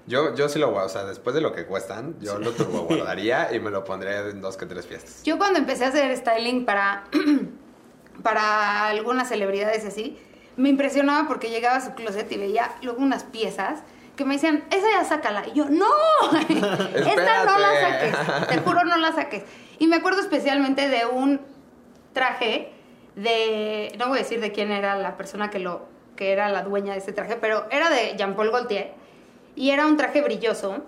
Yo, 0.07 0.35
yo 0.35 0.49
sí 0.49 0.59
lo 0.59 0.71
voy, 0.71 0.83
o 0.85 0.89
sea, 0.89 1.05
después 1.05 1.35
de 1.35 1.41
lo 1.41 1.53
que 1.53 1.65
cuestan, 1.65 2.17
yo 2.21 2.39
lo 2.39 2.53
turbo 2.53 2.81
guardaría 2.89 3.55
y 3.55 3.61
me 3.61 3.71
lo 3.71 3.85
pondría 3.85 4.21
en 4.29 4.41
dos 4.41 4.57
que 4.57 4.67
tres 4.67 4.87
fiestas. 4.87 5.23
Yo 5.23 5.39
cuando 5.39 5.59
empecé 5.59 5.85
a 5.85 5.89
hacer 5.89 6.17
styling 6.17 6.65
para, 6.65 7.05
para 8.23 8.89
algunas 8.89 9.29
celebridades 9.29 9.85
y 9.85 9.87
así, 9.87 10.19
me 10.57 10.69
impresionaba 10.69 11.29
porque 11.29 11.51
llegaba 11.51 11.77
a 11.77 11.81
su 11.81 11.95
closet 11.95 12.31
y 12.33 12.37
veía 12.37 12.73
luego 12.83 13.01
unas 13.01 13.25
piezas 13.25 13.83
que 14.17 14.25
me 14.25 14.35
decían, 14.35 14.65
esa 14.71 14.87
ya 14.91 15.05
sácala. 15.05 15.45
Y 15.47 15.53
yo, 15.55 15.67
no, 15.71 15.87
esta 16.41 17.45
no 17.45 17.59
la 17.59 17.81
saques, 17.81 18.49
te 18.49 18.59
juro 18.59 18.85
no 18.85 18.97
la 18.99 19.13
saques. 19.13 19.45
Y 19.79 19.87
me 19.87 19.97
acuerdo 19.97 20.21
especialmente 20.21 20.89
de 20.89 21.07
un 21.07 21.41
traje 22.13 22.73
de, 23.17 23.95
no 23.99 24.09
voy 24.09 24.19
a 24.19 24.23
decir 24.23 24.41
de 24.41 24.53
quién 24.53 24.71
era 24.71 24.97
la 24.97 25.17
persona 25.17 25.51
que 25.51 25.59
lo 25.59 25.91
que 26.17 26.33
era 26.33 26.51
la 26.51 26.63
dueña 26.63 26.93
de 26.93 26.99
ese 26.99 27.13
traje, 27.13 27.37
pero 27.37 27.67
era 27.71 27.89
de 27.89 28.15
Jean-Paul 28.19 28.51
Gaultier 28.51 28.93
y 29.55 29.71
era 29.71 29.87
un 29.87 29.97
traje 29.97 30.23
brilloso, 30.23 30.83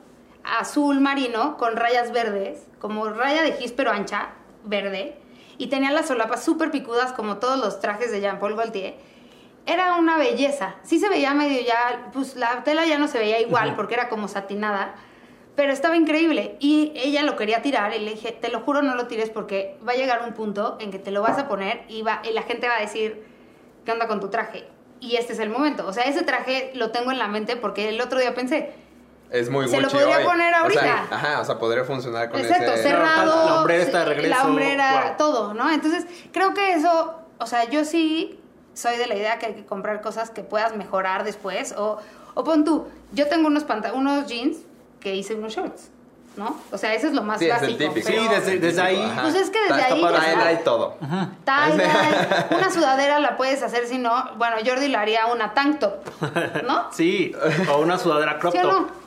azul 0.44 1.00
marino 1.00 1.56
con 1.56 1.76
rayas 1.76 2.12
verdes, 2.12 2.66
como 2.78 3.08
raya 3.08 3.42
de 3.42 3.52
gis 3.52 3.72
pero 3.72 3.90
ancha, 3.90 4.30
verde, 4.64 5.16
y 5.58 5.68
tenía 5.68 5.90
las 5.90 6.08
solapas 6.08 6.44
súper 6.44 6.70
picudas 6.70 7.12
como 7.12 7.38
todos 7.38 7.58
los 7.58 7.80
trajes 7.80 8.10
de 8.10 8.20
Jean-Paul 8.20 8.56
Gaultier. 8.56 8.94
Era 9.66 9.94
una 9.94 10.18
belleza. 10.18 10.74
Sí 10.82 10.98
se 10.98 11.08
veía 11.08 11.32
medio 11.32 11.60
ya, 11.62 12.10
pues 12.12 12.36
la 12.36 12.64
tela 12.64 12.84
ya 12.84 12.98
no 12.98 13.08
se 13.08 13.18
veía 13.18 13.40
igual 13.40 13.74
porque 13.76 13.94
era 13.94 14.08
como 14.08 14.28
satinada, 14.28 14.94
pero 15.56 15.72
estaba 15.72 15.96
increíble. 15.96 16.56
Y 16.60 16.92
ella 16.96 17.22
lo 17.22 17.36
quería 17.36 17.62
tirar 17.62 17.94
y 17.94 18.00
le 18.00 18.10
dije, 18.12 18.32
te 18.32 18.48
lo 18.50 18.60
juro 18.60 18.82
no 18.82 18.94
lo 18.94 19.06
tires 19.06 19.30
porque 19.30 19.78
va 19.86 19.92
a 19.92 19.96
llegar 19.96 20.22
un 20.26 20.34
punto 20.34 20.76
en 20.80 20.90
que 20.90 20.98
te 20.98 21.10
lo 21.10 21.22
vas 21.22 21.38
a 21.38 21.48
poner 21.48 21.84
y, 21.88 22.02
va, 22.02 22.20
y 22.28 22.32
la 22.32 22.42
gente 22.42 22.68
va 22.68 22.76
a 22.76 22.80
decir, 22.80 23.24
¿qué 23.84 23.92
onda 23.92 24.06
con 24.06 24.20
tu 24.20 24.28
traje? 24.28 24.73
Y 25.04 25.16
este 25.16 25.34
es 25.34 25.38
el 25.38 25.50
momento. 25.50 25.86
O 25.86 25.92
sea, 25.92 26.04
ese 26.04 26.22
traje 26.22 26.72
lo 26.74 26.90
tengo 26.90 27.10
en 27.12 27.18
la 27.18 27.28
mente 27.28 27.56
porque 27.56 27.90
el 27.90 28.00
otro 28.00 28.18
día 28.18 28.34
pensé, 28.34 28.72
Es 29.30 29.50
muy 29.50 29.68
Se 29.68 29.80
lo 29.80 29.88
podría 29.90 30.18
hoy. 30.18 30.24
poner 30.24 30.48
O 30.54 30.56
sea, 30.56 30.62
ahorita. 30.62 31.06
ajá, 31.10 31.40
o 31.40 31.44
sea, 31.44 31.58
podría 31.58 31.84
funcionar 31.84 32.30
con 32.30 32.40
Exacto, 32.40 32.72
ese... 32.72 32.84
cerrado. 32.84 33.46
La 33.46 33.58
hombrera 33.60 33.82
está 33.82 33.98
de 34.00 34.04
regreso, 34.06 34.30
La 34.34 34.44
hombrera, 34.46 35.04
wow. 35.08 35.16
todo, 35.18 35.54
¿no? 35.54 35.70
Entonces, 35.70 36.06
creo 36.32 36.54
que 36.54 36.72
eso, 36.72 37.14
o 37.38 37.46
sea, 37.46 37.68
yo 37.68 37.84
sí 37.84 38.40
soy 38.72 38.96
de 38.96 39.06
la 39.06 39.14
idea 39.16 39.38
que 39.38 39.46
hay 39.46 39.54
que 39.54 39.66
comprar 39.66 40.00
cosas 40.00 40.30
que 40.30 40.42
puedas 40.42 40.74
mejorar 40.76 41.24
después. 41.24 41.74
O, 41.76 41.98
o 42.34 42.44
pon 42.44 42.64
tú, 42.64 42.86
yo 43.12 43.26
tengo 43.28 43.48
unos, 43.48 43.66
unos 43.94 44.26
jeans 44.26 44.56
que 45.00 45.14
hice 45.14 45.34
unos 45.34 45.52
shorts. 45.54 45.90
¿No? 46.36 46.56
O 46.72 46.78
sea, 46.78 46.94
eso 46.94 47.06
es 47.06 47.12
lo 47.12 47.22
más 47.22 47.38
Sí, 47.38 47.46
es 47.46 47.52
básico. 47.52 47.70
el 47.70 47.78
típico. 47.78 48.08
pero- 48.08 48.22
Sí, 48.22 48.28
desde- 48.28 48.58
desde 48.58 48.80
ahí. 48.82 49.02
Ajá. 49.02 49.22
Pues 49.22 49.34
es 49.36 49.50
que 49.50 49.60
desde 49.60 49.82
ahí 49.82 50.02
para 50.02 50.46
hay 50.46 50.56
todo. 50.64 50.96
Tie-dye, 51.44 52.46
una 52.56 52.70
sudadera 52.70 53.18
la 53.20 53.36
puedes 53.36 53.62
hacer 53.62 53.86
si 53.86 53.98
no, 53.98 54.30
bueno, 54.36 54.56
Jordi 54.64 54.88
la 54.88 55.00
haría 55.00 55.26
una 55.26 55.54
tank 55.54 55.78
top, 55.80 55.94
¿no? 56.64 56.88
Sí, 56.92 57.32
o 57.72 57.78
una 57.78 57.98
sudadera 57.98 58.38
crop 58.38 58.52
¿Sí 58.52 58.58
o 58.58 58.62
top. 58.62 58.72
no? 58.72 59.04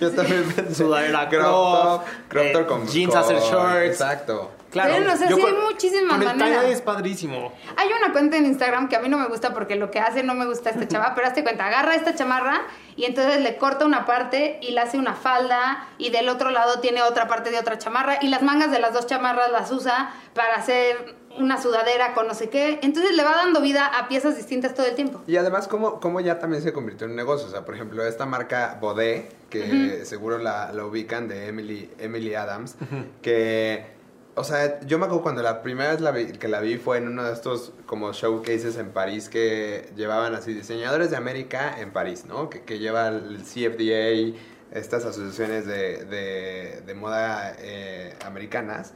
Yo 0.00 0.10
también 0.12 0.52
pensé. 0.52 0.74
Sudadera 0.74 1.28
crop 1.28 1.42
crop, 1.42 1.82
top, 1.82 2.02
crop 2.28 2.44
eh, 2.44 2.52
top 2.52 2.66
con 2.66 2.86
jeans 2.88 3.14
hacer 3.14 3.38
shorts. 3.38 3.84
Exacto. 3.86 4.50
Claro. 4.74 4.94
Pero, 4.98 5.12
o 5.12 5.16
sea, 5.16 5.28
yo 5.30 5.36
sí 5.36 5.42
con- 5.42 5.54
hay 5.54 5.62
muchísimas 5.62 6.18
con 6.18 6.22
el 6.22 6.36
maneras. 6.36 6.60
tie-dye 6.64 6.72
es 6.72 6.82
padrísimo. 6.82 7.52
Hay 7.76 7.88
una 7.96 8.12
cuenta 8.12 8.36
en 8.36 8.44
Instagram 8.46 8.88
que 8.88 8.96
a 8.96 9.00
mí 9.00 9.08
no 9.08 9.16
me 9.18 9.26
gusta 9.28 9.54
porque 9.54 9.76
lo 9.76 9.90
que 9.90 10.00
hace 10.00 10.22
no 10.24 10.34
me 10.34 10.46
gusta 10.46 10.70
esta 10.70 10.86
chava, 10.88 11.12
pero 11.14 11.28
hazte 11.28 11.42
cuenta, 11.44 11.66
agarra 11.66 11.94
esta 11.94 12.14
chamarra 12.14 12.62
y 12.96 13.04
entonces 13.04 13.40
le 13.40 13.56
corta 13.56 13.86
una 13.86 14.04
parte 14.04 14.58
y 14.60 14.72
le 14.72 14.80
hace 14.80 14.98
una 14.98 15.14
falda 15.14 15.88
y 15.96 16.10
del 16.10 16.28
otro 16.28 16.50
lado 16.50 16.80
tiene 16.80 17.02
otra 17.02 17.28
parte 17.28 17.50
de 17.50 17.58
otra 17.58 17.78
chamarra 17.78 18.18
y 18.20 18.28
las 18.28 18.42
mangas 18.42 18.70
de 18.72 18.80
las 18.80 18.92
dos 18.92 19.06
chamarras 19.06 19.50
las 19.52 19.70
usa 19.70 20.12
para 20.34 20.56
hacer 20.56 21.14
una 21.36 21.60
sudadera 21.60 22.14
con 22.14 22.28
no 22.28 22.34
sé 22.34 22.48
qué. 22.48 22.78
Entonces 22.82 23.12
le 23.16 23.24
va 23.24 23.32
dando 23.36 23.60
vida 23.60 23.86
a 23.86 24.06
piezas 24.08 24.36
distintas 24.36 24.72
todo 24.74 24.86
el 24.86 24.94
tiempo. 24.94 25.20
Y 25.26 25.36
además, 25.36 25.66
¿cómo, 25.66 25.98
cómo 25.98 26.20
ya 26.20 26.38
también 26.38 26.62
se 26.62 26.72
convirtió 26.72 27.06
en 27.06 27.10
un 27.12 27.16
negocio? 27.16 27.48
O 27.48 27.50
sea, 27.50 27.64
por 27.64 27.74
ejemplo, 27.74 28.04
esta 28.06 28.24
marca 28.26 28.78
Bodé, 28.80 29.30
que 29.50 30.04
seguro 30.04 30.38
la, 30.38 30.72
la 30.72 30.84
ubican 30.84 31.26
de 31.28 31.48
Emily, 31.48 31.90
Emily 31.98 32.34
Adams, 32.34 32.76
que, 33.22 33.93
o 34.36 34.44
sea, 34.44 34.80
yo 34.80 34.98
me 34.98 35.04
acuerdo 35.06 35.22
cuando 35.22 35.42
la 35.42 35.62
primera 35.62 35.90
vez 35.92 36.00
la 36.00 36.10
vi- 36.10 36.32
que 36.32 36.48
la 36.48 36.60
vi 36.60 36.76
fue 36.76 36.98
en 36.98 37.08
uno 37.08 37.22
de 37.24 37.32
estos 37.32 37.72
como 37.86 38.12
showcases 38.12 38.76
en 38.76 38.90
París 38.90 39.28
que 39.28 39.90
llevaban 39.96 40.34
así 40.34 40.52
diseñadores 40.54 41.10
de 41.10 41.16
América 41.16 41.78
en 41.80 41.92
París, 41.92 42.24
¿no? 42.26 42.50
Que, 42.50 42.62
que 42.62 42.78
lleva 42.78 43.08
el 43.08 43.38
CFDA, 43.44 44.36
estas 44.72 45.04
asociaciones 45.04 45.66
de, 45.66 46.04
de, 46.04 46.82
de 46.84 46.94
moda 46.94 47.54
eh, 47.58 48.14
americanas. 48.26 48.92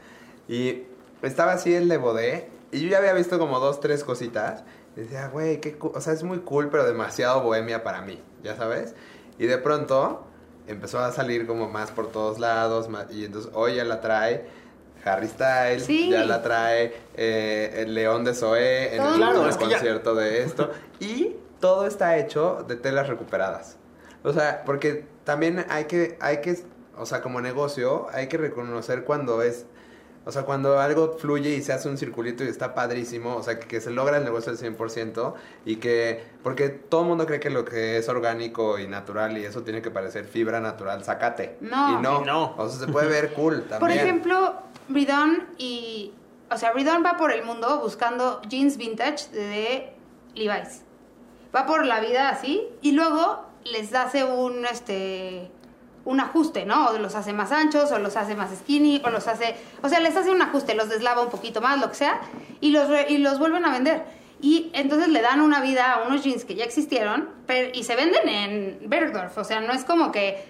Y 0.47 0.83
estaba 1.21 1.53
así 1.53 1.73
el 1.73 1.87
de 1.87 1.97
Bodé. 1.97 2.49
Y 2.71 2.81
yo 2.81 2.89
ya 2.89 2.97
había 2.97 3.13
visto 3.13 3.39
como 3.39 3.59
dos, 3.59 3.79
tres 3.79 4.03
cositas. 4.03 4.63
Y 4.97 5.01
decía, 5.01 5.27
güey, 5.29 5.61
qué. 5.61 5.77
O 5.79 6.01
sea, 6.01 6.11
es 6.13 6.23
muy 6.23 6.39
cool, 6.39 6.69
pero 6.69 6.85
demasiado 6.85 7.41
bohemia 7.43 7.83
para 7.83 8.01
mí, 8.01 8.21
¿ya 8.43 8.55
sabes? 8.57 8.93
Y 9.37 9.45
de 9.45 9.57
pronto 9.57 10.25
empezó 10.67 10.99
a 10.99 11.11
salir 11.13 11.47
como 11.47 11.69
más 11.69 11.91
por 11.91 12.11
todos 12.11 12.39
lados. 12.39 12.89
más- 12.89 13.09
y 13.11 13.23
entonces 13.25 13.49
hoy 13.53 13.75
ya 13.75 13.85
la 13.85 14.01
trae 14.01 14.58
Harry 15.05 15.27
Styles. 15.27 15.85
Sí. 15.85 16.09
Ya 16.11 16.25
la 16.25 16.41
trae 16.41 16.93
eh, 17.15 17.83
el 17.83 17.93
León 17.93 18.23
de 18.23 18.33
Zoé 18.33 18.95
en 18.95 19.01
el, 19.03 19.19
ya- 19.19 19.57
concierto 19.57 20.15
de 20.15 20.43
esto. 20.43 20.71
Y 20.99 21.35
todo 21.59 21.85
está 21.87 22.17
hecho 22.17 22.63
de 22.67 22.75
telas 22.75 23.07
recuperadas. 23.07 23.77
O 24.23 24.33
sea, 24.33 24.63
porque 24.65 25.05
también 25.23 25.65
hay 25.69 25.85
que, 25.85 26.17
hay 26.19 26.41
que, 26.41 26.57
o 26.97 27.05
sea, 27.05 27.21
como 27.21 27.39
negocio, 27.41 28.07
hay 28.13 28.27
que 28.27 28.37
reconocer 28.37 29.03
cuando 29.05 29.41
es, 29.41 29.65
o 30.25 30.31
sea, 30.33 30.43
cuando 30.43 30.79
algo 30.79 31.17
fluye 31.17 31.51
y 31.51 31.61
se 31.61 31.71
hace 31.71 31.87
un 31.87 31.97
circulito 31.97 32.43
y 32.43 32.47
está 32.47 32.73
padrísimo, 32.73 33.35
o 33.37 33.43
sea, 33.43 33.57
que, 33.59 33.67
que 33.67 33.79
se 33.81 33.89
logra 33.91 34.17
el 34.17 34.25
negocio 34.25 34.51
al 34.51 34.57
100% 34.57 35.33
y 35.65 35.77
que, 35.77 36.21
porque 36.43 36.67
todo 36.69 37.01
el 37.03 37.07
mundo 37.07 37.25
cree 37.25 37.39
que 37.39 37.49
lo 37.49 37.63
que 37.63 37.97
es 37.97 38.09
orgánico 38.09 38.77
y 38.77 38.87
natural 38.87 39.37
y 39.37 39.45
eso 39.45 39.63
tiene 39.63 39.81
que 39.81 39.89
parecer 39.89 40.25
fibra 40.25 40.59
natural, 40.59 41.03
zacate. 41.05 41.55
No. 41.61 41.97
Y 41.99 42.01
no, 42.01 42.21
Y 42.21 42.25
no. 42.25 42.55
o 42.57 42.67
sea, 42.69 42.85
se 42.85 42.91
puede 42.91 43.07
ver 43.07 43.33
cool 43.33 43.61
también. 43.61 43.79
Por 43.79 43.91
ejemplo, 43.91 44.55
Bridon 44.89 45.47
y. 45.57 46.13
O 46.51 46.57
sea, 46.57 46.73
Bridon 46.73 47.03
va 47.05 47.15
por 47.15 47.31
el 47.31 47.43
mundo 47.43 47.79
buscando 47.79 48.41
jeans 48.49 48.77
vintage 48.77 49.29
de 49.31 49.93
Levi's. 50.35 50.83
Va 51.55 51.65
por 51.65 51.85
la 51.85 51.99
vida 51.99 52.29
así 52.29 52.63
y 52.81 52.91
luego 52.91 53.45
les 53.63 53.93
hace 53.93 54.23
un 54.23 54.65
este 54.65 55.51
un 56.05 56.19
ajuste, 56.19 56.65
¿no? 56.65 56.87
O 56.87 56.97
los 56.97 57.13
hace 57.15 57.33
más 57.33 57.51
anchos, 57.51 57.91
o 57.91 57.99
los 57.99 58.15
hace 58.15 58.35
más 58.35 58.49
skinny, 58.57 59.01
o 59.05 59.09
los 59.09 59.27
hace. 59.27 59.55
O 59.83 59.89
sea, 59.89 59.99
les 59.99 60.15
hace 60.15 60.31
un 60.31 60.41
ajuste, 60.41 60.73
los 60.73 60.89
deslava 60.89 61.21
un 61.21 61.29
poquito 61.29 61.61
más, 61.61 61.79
lo 61.79 61.89
que 61.89 61.95
sea, 61.95 62.19
y 62.61 62.71
los, 62.71 62.89
y 63.09 63.19
los 63.19 63.37
vuelven 63.37 63.65
a 63.65 63.71
vender. 63.71 64.03
Y 64.41 64.71
entonces 64.73 65.09
le 65.09 65.21
dan 65.21 65.41
una 65.41 65.61
vida 65.61 65.93
a 65.93 66.07
unos 66.07 66.23
jeans 66.23 66.45
que 66.45 66.55
ya 66.55 66.63
existieron 66.63 67.29
pero, 67.45 67.69
y 67.73 67.83
se 67.83 67.95
venden 67.95 68.27
en 68.29 68.89
Bergdorf. 68.89 69.37
O 69.37 69.43
sea, 69.43 69.61
no 69.61 69.73
es 69.73 69.83
como 69.83 70.11
que 70.11 70.43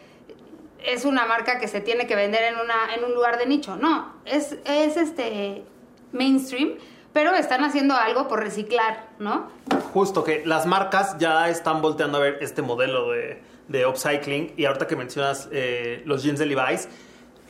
es 0.83 1.05
una 1.05 1.25
marca 1.25 1.59
que 1.59 1.67
se 1.67 1.81
tiene 1.81 2.07
que 2.07 2.15
vender 2.15 2.43
en, 2.43 2.55
una, 2.55 2.93
en 2.95 3.03
un 3.03 3.13
lugar 3.13 3.37
de 3.37 3.45
nicho. 3.45 3.75
No, 3.75 4.13
es, 4.25 4.57
es 4.65 4.97
este 4.97 5.63
mainstream, 6.11 6.75
pero 7.13 7.33
están 7.35 7.63
haciendo 7.63 7.95
algo 7.95 8.27
por 8.27 8.39
reciclar, 8.39 9.07
¿no? 9.19 9.49
Justo 9.93 10.23
que 10.23 10.43
las 10.45 10.65
marcas 10.65 11.17
ya 11.17 11.49
están 11.49 11.81
volteando 11.81 12.17
a 12.17 12.21
ver 12.21 12.37
este 12.41 12.61
modelo 12.61 13.11
de, 13.11 13.41
de 13.67 13.85
upcycling. 13.85 14.53
Y 14.57 14.65
ahorita 14.65 14.87
que 14.87 14.95
mencionas 14.95 15.49
eh, 15.51 16.01
los 16.05 16.23
jeans 16.23 16.39
de 16.39 16.45
Levi's, 16.45 16.87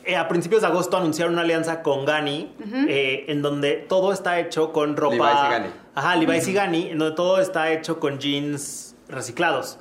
eh, 0.04 0.16
a 0.16 0.28
principios 0.28 0.62
de 0.62 0.68
agosto 0.68 0.96
anunciaron 0.96 1.34
una 1.34 1.42
alianza 1.42 1.82
con 1.82 2.06
Gani, 2.06 2.54
eh, 2.88 3.26
en 3.28 3.42
donde 3.42 3.72
todo 3.72 4.12
está 4.12 4.40
hecho 4.40 4.72
con 4.72 4.96
ropa. 4.96 5.14
Levi's 5.14 5.46
y 5.46 5.50
Gani. 5.50 5.68
Ajá, 5.94 6.16
Levi's 6.16 6.48
y 6.48 6.52
Gani, 6.54 6.90
en 6.90 6.98
donde 6.98 7.14
todo 7.14 7.40
está 7.40 7.70
hecho 7.70 8.00
con 8.00 8.18
jeans 8.18 8.96
reciclados. 9.08 9.78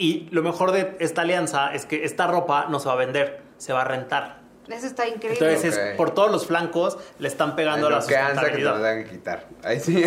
Y 0.00 0.26
lo 0.30 0.42
mejor 0.42 0.72
de 0.72 0.96
esta 0.98 1.20
alianza 1.20 1.74
es 1.74 1.84
que 1.84 2.06
esta 2.06 2.26
ropa 2.26 2.68
no 2.70 2.80
se 2.80 2.88
va 2.88 2.94
a 2.94 2.96
vender, 2.96 3.42
se 3.58 3.74
va 3.74 3.82
a 3.82 3.84
rentar. 3.84 4.40
Eso 4.66 4.86
está 4.86 5.06
increíble. 5.06 5.46
Entonces, 5.46 5.74
Ok. 5.76 5.82
es, 5.84 5.96
por 5.96 6.12
todos 6.12 6.30
los 6.32 6.46
flancos 6.46 6.96
le 7.18 7.28
están 7.28 7.54
pegando 7.54 7.88
a 7.88 7.90
la 7.90 7.96
ansia 7.96 8.16
que 8.16 8.22
te 8.22 8.28
lo 8.28 8.34
sustentabilidad. 8.40 8.74
tengan 8.76 9.04
que 9.04 9.10
quitar. 9.10 9.46
Ahí 9.62 9.78
sí. 9.78 10.02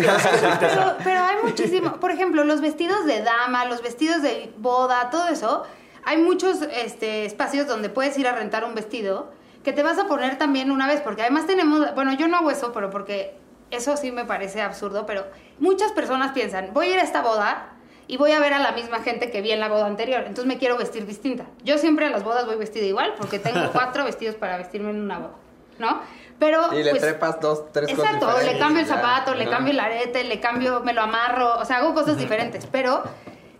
pero, 0.60 0.96
pero 1.04 1.20
hay 1.22 1.36
muchísimo, 1.44 2.00
por 2.00 2.10
ejemplo, 2.10 2.42
los 2.42 2.60
vestidos 2.60 3.06
de 3.06 3.22
dama, 3.22 3.66
los 3.66 3.82
vestidos 3.82 4.20
de 4.22 4.52
boda, 4.56 5.10
todo 5.10 5.28
eso, 5.28 5.62
hay 6.04 6.16
muchos 6.16 6.62
este, 6.62 7.24
espacios 7.24 7.68
donde 7.68 7.88
puedes 7.88 8.18
ir 8.18 8.26
a 8.26 8.32
rentar 8.32 8.64
un 8.64 8.74
vestido 8.74 9.30
que 9.62 9.72
te 9.72 9.84
vas 9.84 9.98
a 9.98 10.08
poner 10.08 10.38
también 10.38 10.72
una 10.72 10.88
vez, 10.88 11.02
porque 11.02 11.22
además 11.22 11.46
tenemos, 11.46 11.94
bueno, 11.94 12.14
yo 12.14 12.26
no 12.26 12.38
hago 12.38 12.50
eso, 12.50 12.72
pero 12.72 12.90
porque 12.90 13.36
eso 13.70 13.96
sí 13.96 14.10
me 14.10 14.24
parece 14.24 14.60
absurdo, 14.60 15.06
pero 15.06 15.24
muchas 15.60 15.92
personas 15.92 16.32
piensan, 16.32 16.70
voy 16.74 16.88
a 16.88 16.94
ir 16.94 16.98
a 16.98 17.02
esta 17.02 17.22
boda 17.22 17.73
y 18.06 18.16
voy 18.16 18.32
a 18.32 18.40
ver 18.40 18.52
a 18.52 18.58
la 18.58 18.72
misma 18.72 19.00
gente 19.00 19.30
que 19.30 19.40
vi 19.40 19.52
en 19.52 19.60
la 19.60 19.68
boda 19.68 19.86
anterior, 19.86 20.20
entonces 20.20 20.46
me 20.46 20.58
quiero 20.58 20.76
vestir 20.76 21.06
distinta. 21.06 21.46
Yo 21.64 21.78
siempre 21.78 22.06
a 22.06 22.10
las 22.10 22.22
bodas 22.22 22.46
voy 22.46 22.56
vestida 22.56 22.84
igual, 22.84 23.14
porque 23.18 23.38
tengo 23.38 23.60
cuatro 23.72 24.04
vestidos 24.04 24.34
para 24.36 24.56
vestirme 24.56 24.90
en 24.90 25.00
una 25.00 25.18
boda, 25.18 25.34
¿no? 25.78 26.00
Pero, 26.38 26.74
Y 26.74 26.82
le 26.82 26.90
pues, 26.90 27.02
trepas 27.02 27.40
dos, 27.40 27.72
tres 27.72 27.94
cosas 27.94 28.14
Exacto, 28.14 28.40
le 28.44 28.58
cambio 28.58 28.82
el 28.82 28.88
ya. 28.88 28.96
zapato, 28.96 29.34
le 29.34 29.48
cambio 29.48 29.72
el 29.72 29.80
arete, 29.80 30.24
le 30.24 30.40
cambio, 30.40 30.80
me 30.80 30.92
lo 30.92 31.02
amarro, 31.02 31.58
o 31.58 31.64
sea, 31.64 31.78
hago 31.78 31.94
cosas 31.94 32.18
diferentes, 32.18 32.66
pero 32.66 33.02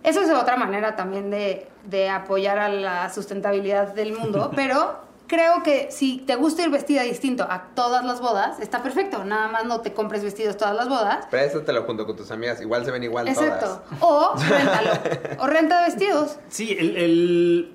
eso 0.02 0.20
es 0.20 0.30
otra 0.30 0.56
manera 0.56 0.96
también 0.96 1.30
de, 1.30 1.68
de 1.84 2.10
apoyar 2.10 2.58
a 2.58 2.68
la 2.68 3.10
sustentabilidad 3.10 3.94
del 3.94 4.12
mundo, 4.12 4.50
pero 4.56 5.03
creo 5.26 5.62
que 5.62 5.90
si 5.90 6.18
te 6.18 6.36
gusta 6.36 6.62
ir 6.62 6.70
vestida 6.70 7.02
distinto 7.02 7.44
a 7.44 7.68
todas 7.74 8.04
las 8.04 8.20
bodas, 8.20 8.60
está 8.60 8.82
perfecto, 8.82 9.24
nada 9.24 9.48
más 9.48 9.64
no 9.64 9.80
te 9.80 9.92
compres 9.92 10.22
vestidos 10.22 10.56
todas 10.56 10.74
las 10.74 10.88
bodas. 10.88 11.26
Préstatelo 11.26 11.82
junto 11.84 12.06
con 12.06 12.16
tus 12.16 12.30
amigas. 12.30 12.60
Igual 12.60 12.84
se 12.84 12.90
ven 12.90 13.02
igual 13.04 13.28
Exacto. 13.28 13.82
todas. 14.00 14.00
O 14.00 14.34
réntalo. 14.36 14.90
o 15.40 15.46
renta 15.46 15.82
vestidos. 15.84 16.38
Sí, 16.48 16.76
el, 16.78 16.96
el 16.96 17.72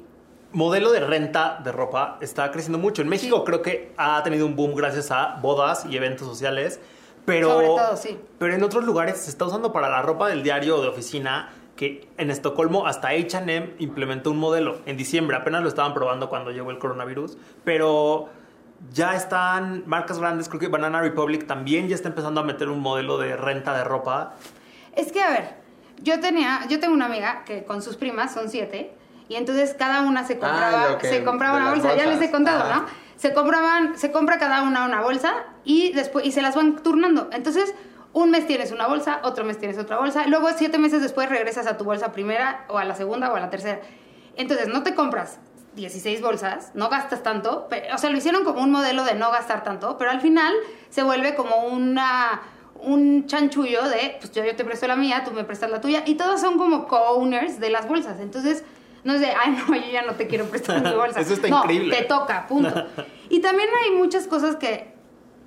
modelo 0.51 0.91
de 0.91 0.99
renta 0.99 1.59
de 1.63 1.71
ropa 1.71 2.17
está 2.21 2.51
creciendo 2.51 2.77
mucho. 2.77 3.01
En 3.01 3.09
México 3.09 3.43
creo 3.43 3.61
que 3.61 3.93
ha 3.97 4.21
tenido 4.23 4.45
un 4.45 4.55
boom 4.55 4.75
gracias 4.75 5.11
a 5.11 5.37
bodas 5.41 5.85
y 5.89 5.95
eventos 5.97 6.27
sociales. 6.27 6.79
Pero, 7.25 7.49
Sobre 7.51 7.67
todo, 7.67 7.97
sí. 7.97 8.17
pero 8.39 8.55
en 8.55 8.63
otros 8.63 8.83
lugares 8.85 9.17
se 9.17 9.29
está 9.29 9.45
usando 9.45 9.71
para 9.71 9.87
la 9.87 10.01
ropa 10.01 10.29
del 10.29 10.41
diario 10.41 10.77
o 10.77 10.81
de 10.81 10.87
oficina. 10.87 11.49
Que 11.79 12.09
en 12.17 12.29
Estocolmo 12.29 12.85
hasta 12.87 13.13
HM 13.13 13.75
implementó 13.79 14.31
un 14.31 14.37
modelo 14.37 14.79
en 14.85 14.97
diciembre. 14.97 15.37
Apenas 15.37 15.61
lo 15.63 15.69
estaban 15.69 15.93
probando 15.93 16.27
cuando 16.27 16.51
llegó 16.51 16.71
el 16.71 16.77
coronavirus. 16.77 17.37
Pero 17.63 18.27
ya 18.91 19.15
están 19.15 19.83
marcas 19.85 20.19
grandes. 20.19 20.49
Creo 20.49 20.59
que 20.59 20.67
Banana 20.67 20.99
Republic 20.99 21.47
también 21.47 21.87
ya 21.87 21.95
está 21.95 22.09
empezando 22.09 22.41
a 22.41 22.43
meter 22.43 22.67
un 22.67 22.81
modelo 22.81 23.17
de 23.17 23.37
renta 23.37 23.73
de 23.77 23.85
ropa. 23.85 24.33
Es 24.93 25.13
que, 25.13 25.21
a 25.21 25.29
ver, 25.29 25.55
yo 26.01 26.19
tenía, 26.19 26.59
yo 26.67 26.81
tengo 26.81 26.93
una 26.93 27.05
amiga 27.05 27.43
que 27.45 27.63
con 27.63 27.81
sus 27.81 27.95
primas 27.95 28.33
son 28.33 28.49
siete, 28.49 28.91
y 29.29 29.35
entonces 29.35 29.73
cada 29.79 30.01
una 30.01 30.25
se 30.25 30.37
compraba, 30.37 30.87
Ah, 30.91 30.97
que- 30.97 31.07
se 31.09 31.23
compraba 31.23 31.59
una 31.59 31.69
bolsa, 31.69 31.95
ya 31.95 32.07
les 32.07 32.21
he 32.21 32.29
contado, 32.29 32.63
Ajá. 32.63 32.75
¿no? 32.81 32.85
Se 33.15 33.33
compraban, 33.33 33.97
se 33.97 34.11
compra 34.11 34.37
cada 34.37 34.63
una 34.63 34.85
una 34.85 35.01
bolsa 35.01 35.33
y 35.63 35.93
después, 35.93 36.25
y 36.25 36.33
se 36.33 36.41
las 36.41 36.55
van 36.55 36.75
turnando. 36.83 37.29
Entonces, 37.31 37.73
un 38.13 38.31
mes 38.31 38.47
tienes 38.47 38.71
una 38.71 38.87
bolsa, 38.87 39.19
otro 39.23 39.43
mes 39.45 39.57
tienes 39.59 39.77
otra 39.77 39.97
bolsa, 39.97 40.25
luego 40.27 40.47
siete 40.57 40.77
meses 40.77 41.01
después 41.01 41.29
regresas 41.29 41.67
a 41.67 41.77
tu 41.77 41.83
bolsa 41.83 42.11
primera, 42.11 42.65
o 42.69 42.77
a 42.77 42.83
la 42.85 42.95
segunda, 42.95 43.31
o 43.31 43.35
a 43.35 43.39
la 43.39 43.49
tercera. 43.49 43.81
Entonces, 44.35 44.67
no 44.67 44.83
te 44.83 44.95
compras 44.95 45.39
16 45.75 46.21
bolsas, 46.21 46.71
no 46.73 46.89
gastas 46.89 47.21
tanto, 47.23 47.67
pe- 47.67 47.87
o 47.93 47.97
sea, 47.97 48.09
lo 48.09 48.17
hicieron 48.17 48.43
como 48.43 48.61
un 48.63 48.71
modelo 48.71 49.03
de 49.03 49.13
no 49.13 49.29
gastar 49.31 49.63
tanto, 49.63 49.97
pero 49.97 50.09
al 50.11 50.21
final 50.21 50.53
se 50.89 51.03
vuelve 51.03 51.35
como 51.35 51.65
una 51.67 52.41
un 52.81 53.27
chanchullo 53.27 53.89
de, 53.89 54.15
pues 54.21 54.31
yo, 54.31 54.43
yo 54.45 54.55
te 54.55 54.63
presto 54.63 54.87
la 54.87 54.95
mía, 54.95 55.23
tú 55.25 55.31
me 55.31 55.43
prestas 55.43 55.69
la 55.69 55.81
tuya, 55.81 56.01
y 56.05 56.15
todos 56.15 56.39
son 56.39 56.57
como 56.57 56.87
co-owners 56.87 57.59
de 57.59 57.69
las 57.69 57.89
bolsas. 57.89 58.21
Entonces, 58.21 58.63
no 59.03 59.13
es 59.15 59.19
de, 59.19 59.27
ay, 59.27 59.51
no, 59.67 59.75
yo 59.75 59.91
ya 59.91 60.01
no 60.03 60.13
te 60.13 60.27
quiero 60.27 60.45
prestar 60.45 60.81
mi 60.81 60.91
bolsa. 60.95 61.19
Eso 61.19 61.33
está 61.33 61.49
no, 61.49 61.57
increíble. 61.59 61.93
Te 61.95 62.03
toca, 62.05 62.47
punto. 62.47 62.85
y 63.29 63.41
también 63.41 63.67
hay 63.83 63.91
muchas 63.97 64.27
cosas 64.27 64.55
que 64.55 64.93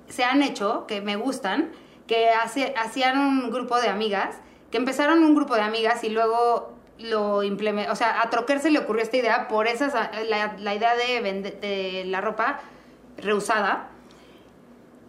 se 0.09 0.23
han 0.23 0.43
hecho, 0.43 0.85
que 0.87 1.01
me 1.01 1.15
gustan, 1.15 1.71
que 2.07 2.29
hacían 2.31 3.17
un 3.17 3.51
grupo 3.51 3.79
de 3.79 3.87
amigas, 3.89 4.35
que 4.71 4.77
empezaron 4.77 5.23
un 5.23 5.35
grupo 5.35 5.55
de 5.55 5.61
amigas 5.61 6.03
y 6.03 6.09
luego 6.09 6.73
lo 6.99 7.43
implementó, 7.43 7.91
o 7.91 7.95
sea, 7.95 8.21
a 8.21 8.29
Troquer 8.29 8.59
se 8.59 8.69
le 8.71 8.79
ocurrió 8.79 9.01
esta 9.03 9.17
idea 9.17 9.47
por 9.47 9.67
esas, 9.67 9.93
la, 9.93 10.55
la 10.57 10.75
idea 10.75 10.95
de, 10.95 11.21
vende- 11.23 11.59
de 11.59 12.03
la 12.05 12.21
ropa 12.21 12.59
reusada, 13.17 13.89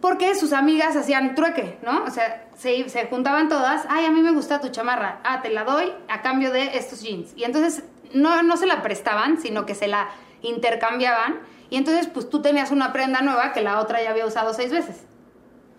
porque 0.01 0.35
sus 0.35 0.53
amigas 0.53 0.95
hacían 0.95 1.35
trueque, 1.35 1.77
¿no? 1.83 2.03
O 2.03 2.11
sea, 2.11 2.47
se, 2.55 2.89
se 2.89 3.05
juntaban 3.07 3.49
todas, 3.49 3.85
ay, 3.89 4.05
a 4.05 4.11
mí 4.11 4.21
me 4.21 4.31
gusta 4.31 4.61
tu 4.61 4.69
chamarra, 4.69 5.19
ah, 5.23 5.41
te 5.41 5.49
la 5.49 5.63
doy 5.63 5.91
a 6.09 6.21
cambio 6.21 6.51
de 6.51 6.77
estos 6.77 7.01
jeans. 7.01 7.33
Y 7.35 7.43
entonces 7.43 7.83
no, 8.13 8.43
no 8.43 8.57
se 8.57 8.67
la 8.67 8.81
prestaban, 8.83 9.39
sino 9.39 9.65
que 9.65 9.73
se 9.73 9.87
la 9.87 10.09
intercambiaban, 10.41 11.39
y 11.69 11.77
entonces 11.77 12.07
pues 12.07 12.29
tú 12.29 12.41
tenías 12.41 12.71
una 12.71 12.93
prenda 12.93 13.21
nueva 13.21 13.51
que 13.51 13.61
la 13.61 13.79
otra 13.79 14.01
ya 14.03 14.11
había 14.11 14.25
usado 14.25 14.53
seis 14.53 14.71
veces. 14.71 15.05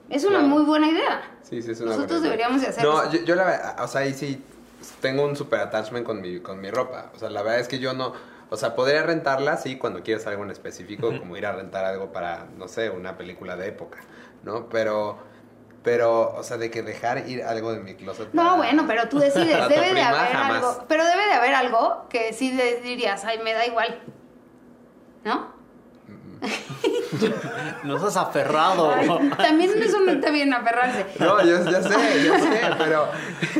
Es 0.08 0.22
una 0.24 0.38
Claro. 0.38 0.48
muy 0.48 0.62
buena 0.64 0.88
idea. 0.88 1.22
Sí, 1.42 1.60
sí, 1.62 1.72
es 1.72 1.80
una 1.80 1.90
Nosotros 1.92 2.20
buena 2.20 2.34
idea. 2.36 2.46
deberíamos 2.48 2.60
de 2.62 2.68
hacer 2.68 2.84
No, 2.84 3.02
eso. 3.02 3.12
yo, 3.12 3.24
yo 3.24 3.34
la 3.34 3.44
verdad, 3.44 3.76
o 3.84 3.88
sea, 3.88 4.02
ahí 4.02 4.14
sí 4.14 4.42
tengo 5.00 5.24
un 5.24 5.34
super 5.36 5.60
attachment 5.60 6.06
con 6.06 6.20
mi, 6.20 6.40
con 6.40 6.60
mi 6.60 6.70
ropa. 6.70 7.10
O 7.14 7.18
sea, 7.18 7.28
la 7.30 7.42
verdad 7.42 7.60
es 7.60 7.68
que 7.68 7.78
yo 7.80 7.92
no, 7.92 8.12
o 8.50 8.56
sea, 8.56 8.76
podría 8.76 9.02
rentarla, 9.02 9.56
sí, 9.56 9.76
cuando 9.78 10.02
quieras 10.02 10.26
algo 10.28 10.44
en 10.44 10.50
específico, 10.50 11.08
como 11.18 11.36
ir 11.36 11.44
a 11.46 11.52
rentar 11.52 11.84
algo 11.84 12.12
para, 12.12 12.46
no 12.56 12.68
sé, 12.68 12.90
una 12.90 13.16
película 13.16 13.56
de 13.56 13.66
época, 13.68 13.98
¿no? 14.44 14.68
Pero, 14.68 15.18
pero, 15.82 16.34
o 16.36 16.42
sea, 16.44 16.56
de 16.56 16.70
que 16.70 16.82
dejar 16.82 17.28
ir 17.28 17.42
algo 17.42 17.72
de 17.72 17.80
mi 17.80 17.94
closet. 17.96 18.28
No, 18.32 18.42
para- 18.44 18.56
bueno, 18.56 18.84
pero 18.86 19.08
tú 19.08 19.18
decides, 19.18 19.48
debe 19.68 19.92
de 19.92 20.02
haber 20.02 20.32
jamás. 20.32 20.56
algo, 20.64 20.84
pero 20.88 21.04
debe 21.04 21.26
de 21.26 21.32
haber 21.32 21.54
algo 21.54 22.06
que 22.08 22.32
sí 22.32 22.52
dirías, 22.82 23.24
ay, 23.24 23.38
me 23.42 23.52
da 23.54 23.66
igual. 23.66 24.00
¿No? 25.24 25.55
No 27.84 27.98
seas 27.98 28.16
aferrado. 28.16 28.90
Ay, 28.92 29.08
también 29.36 29.70
eso 29.82 30.00
no 30.00 30.12
está 30.12 30.30
bien 30.30 30.52
aferrarse. 30.52 31.06
No, 31.18 31.42
yo 31.42 31.64
ya 31.70 31.82
sé, 31.82 32.24
ya 32.24 32.38
sé, 32.38 32.60
pero... 32.78 33.08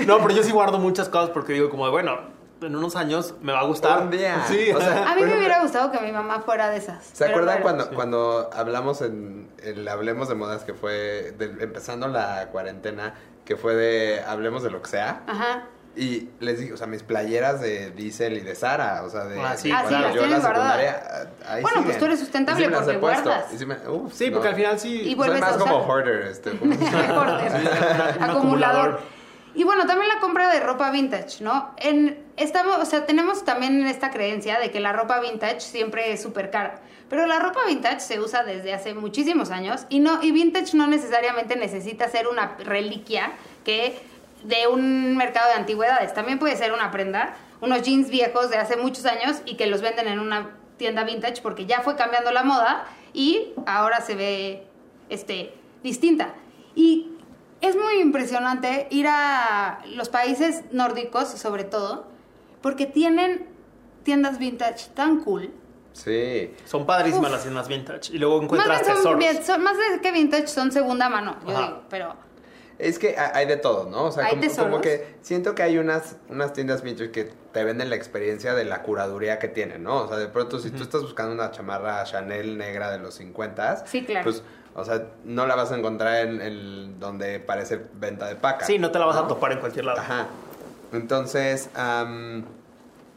No, 0.06 0.18
pero 0.18 0.30
yo 0.30 0.42
sí 0.42 0.50
guardo 0.52 0.78
muchas 0.78 1.08
cosas 1.08 1.30
porque 1.30 1.52
digo 1.54 1.70
como 1.70 1.84
de, 1.86 1.90
bueno, 1.92 2.18
en 2.60 2.74
unos 2.74 2.96
años 2.96 3.34
me 3.40 3.52
va 3.52 3.60
a 3.60 3.64
gustar. 3.64 4.00
Un 4.02 4.10
día. 4.10 4.44
Sí, 4.48 4.70
O 4.74 4.80
sea, 4.80 5.10
A 5.10 5.14
mí 5.14 5.22
me 5.22 5.36
hubiera 5.36 5.60
gustado 5.62 5.90
que 5.92 6.00
mi 6.00 6.12
mamá 6.12 6.40
fuera 6.40 6.68
de 6.70 6.78
esas. 6.78 7.04
¿Se 7.12 7.24
acuerdan 7.24 7.62
bueno. 7.62 7.76
cuando, 7.84 7.94
cuando 7.94 8.50
hablamos 8.52 9.00
en 9.02 9.48
el 9.62 9.86
Hablemos 9.88 10.28
de 10.28 10.34
Modas 10.34 10.64
que 10.64 10.74
fue 10.74 11.32
de- 11.38 11.56
empezando 11.62 12.08
la 12.08 12.48
cuarentena, 12.52 13.14
que 13.44 13.56
fue 13.56 13.74
de 13.74 14.20
Hablemos 14.26 14.62
de 14.62 14.70
lo 14.70 14.82
que 14.82 14.88
sea? 14.90 15.22
Ajá. 15.26 15.64
Y 15.96 16.28
les 16.40 16.60
dije, 16.60 16.74
o 16.74 16.76
sea, 16.76 16.86
mis 16.86 17.02
playeras 17.02 17.60
de 17.62 17.90
Diesel 17.90 18.34
y 18.36 18.40
de 18.40 18.54
Sara, 18.54 19.02
o 19.02 19.08
sea, 19.08 19.24
de 19.24 19.40
Ah, 19.40 19.56
sí, 19.56 19.68
de 19.70 19.74
Ah, 19.74 19.80
sí, 19.80 19.88
cuando 19.88 20.06
las 20.08 20.14
yo 20.14 20.24
en 20.24 20.30
la 20.30 20.36
tienes 20.36 20.42
guardadas. 20.42 20.80
secundaria, 20.80 21.30
ahí 21.48 21.62
Bueno, 21.62 21.84
pues 21.84 21.98
tú 21.98 22.04
eres 22.04 22.20
sustentable 22.20 22.66
sí 22.66 22.70
porque 22.74 22.96
guardas. 22.98 23.52
Y 23.54 23.58
sí, 23.58 23.64
me- 23.66 23.76
Sí, 24.12 24.26
no. 24.28 24.32
porque 24.34 24.48
al 24.48 24.54
final 24.56 24.78
sí. 24.78 25.00
Y 25.02 25.14
vuelves 25.14 25.40
más 25.40 25.54
a 25.54 25.58
como 25.58 25.76
usar. 25.78 25.90
hoarder, 25.90 26.22
este. 26.26 26.50
como- 26.58 26.74
un 26.76 26.82
acumulador. 26.82 28.20
acumulador. 28.20 29.00
Y 29.54 29.64
bueno, 29.64 29.86
también 29.86 30.08
la 30.08 30.20
compra 30.20 30.52
de 30.52 30.60
ropa 30.60 30.90
vintage, 30.90 31.42
¿no? 31.42 31.74
En, 31.78 32.22
estamos, 32.36 32.76
o 32.78 32.84
sea, 32.84 33.06
tenemos 33.06 33.46
también 33.46 33.86
esta 33.86 34.10
creencia 34.10 34.60
de 34.60 34.70
que 34.70 34.80
la 34.80 34.92
ropa 34.92 35.18
vintage 35.20 35.60
siempre 35.62 36.12
es 36.12 36.22
súper 36.22 36.50
cara. 36.50 36.80
Pero 37.08 37.24
la 37.26 37.38
ropa 37.38 37.60
vintage 37.66 38.00
se 38.00 38.20
usa 38.20 38.42
desde 38.44 38.74
hace 38.74 38.92
muchísimos 38.92 39.50
años 39.50 39.86
y 39.88 40.00
no 40.00 40.22
y 40.22 40.30
vintage 40.32 40.76
no 40.76 40.88
necesariamente 40.88 41.56
necesita 41.56 42.06
ser 42.10 42.26
una 42.28 42.56
reliquia 42.58 43.32
que 43.64 43.98
de 44.46 44.66
un 44.68 45.16
mercado 45.16 45.48
de 45.48 45.54
antigüedades. 45.54 46.14
También 46.14 46.38
puede 46.38 46.56
ser 46.56 46.72
una 46.72 46.90
prenda, 46.90 47.34
unos 47.60 47.82
jeans 47.82 48.08
viejos 48.10 48.50
de 48.50 48.56
hace 48.58 48.76
muchos 48.76 49.04
años 49.06 49.38
y 49.44 49.56
que 49.56 49.66
los 49.66 49.80
venden 49.82 50.08
en 50.08 50.20
una 50.20 50.50
tienda 50.76 51.04
vintage 51.04 51.40
porque 51.42 51.66
ya 51.66 51.80
fue 51.80 51.96
cambiando 51.96 52.30
la 52.30 52.42
moda 52.42 52.84
y 53.12 53.52
ahora 53.66 54.00
se 54.00 54.14
ve 54.14 54.66
este 55.08 55.54
distinta. 55.82 56.34
Y 56.74 57.12
es 57.60 57.74
muy 57.74 58.00
impresionante 58.00 58.86
ir 58.90 59.06
a 59.08 59.80
los 59.94 60.08
países 60.10 60.62
nórdicos, 60.70 61.28
sobre 61.28 61.64
todo, 61.64 62.06
porque 62.60 62.86
tienen 62.86 63.46
tiendas 64.02 64.38
vintage 64.38 64.90
tan 64.94 65.20
cool. 65.20 65.50
Sí. 65.94 66.54
Son 66.66 66.84
padrísimas 66.84 67.28
Uf. 67.28 67.32
las 67.32 67.42
tiendas 67.42 67.68
vintage. 67.68 68.12
Y 68.14 68.18
luego 68.18 68.36
Más, 68.36 68.44
encuentras 68.44 68.86
son, 68.86 68.96
tesoros. 68.96 69.18
bien- 69.18 69.42
son- 69.44 69.62
más 69.62 69.76
de 69.78 70.00
que 70.02 70.12
vintage 70.12 70.48
son 70.48 70.70
segunda 70.70 71.08
mano, 71.08 71.36
yo 71.46 71.58
digo, 71.58 71.82
pero 71.88 72.14
Es 72.78 72.98
que 72.98 73.16
ha- 73.16 73.32
hay 73.34 73.46
de 73.46 73.56
todo, 73.56 73.88
¿no? 73.88 74.04
O 74.04 74.12
sea, 74.12 74.26
Hay 74.26 74.38
como, 74.56 74.80
que 74.82 75.16
siento 75.22 75.54
que 75.54 75.62
hay 75.62 75.78
unas, 75.78 76.16
unas 76.28 76.52
tiendas 76.52 76.82
vintage 76.82 77.10
que 77.10 77.24
te 77.52 77.64
venden 77.64 77.88
la 77.88 77.96
experiencia 77.96 78.54
de 78.54 78.64
la 78.66 78.82
curaduría 78.82 79.38
que 79.38 79.48
tienen, 79.48 79.82
¿no? 79.82 80.02
O 80.02 80.08
sea, 80.08 80.18
de 80.18 80.28
pronto 80.28 80.58
si 80.58 80.70
tú 80.70 80.82
estás 80.82 81.00
buscando 81.02 81.32
una 81.32 81.50
chamarra 81.50 82.04
Chanel 82.04 82.58
negra 82.58 82.90
de 82.90 82.98
los 82.98 83.14
50, 83.14 83.86
Sí, 83.86 84.04
claro. 84.04 84.24
pues, 84.24 84.42
o 84.74 84.84
sea, 84.84 85.06
no 85.24 85.46
la 85.46 85.54
vas 85.54 85.72
a 85.72 85.76
encontrar 85.78 86.26
en 86.26 86.42
el 86.42 86.98
donde 87.00 87.40
parece 87.40 87.80
venta 87.94 88.26
de 88.28 88.36
paca. 88.36 88.66
Sí, 88.66 88.78
no 88.78 88.90
te 88.90 88.98
la 88.98 89.06
vas 89.06 89.16
a 89.16 89.26
topar 89.26 89.52
en 89.52 89.60
cualquier 89.60 89.86
lado. 89.86 89.98
Ajá. 90.00 90.26
Entonces, 90.92 91.70
am, 91.74 92.44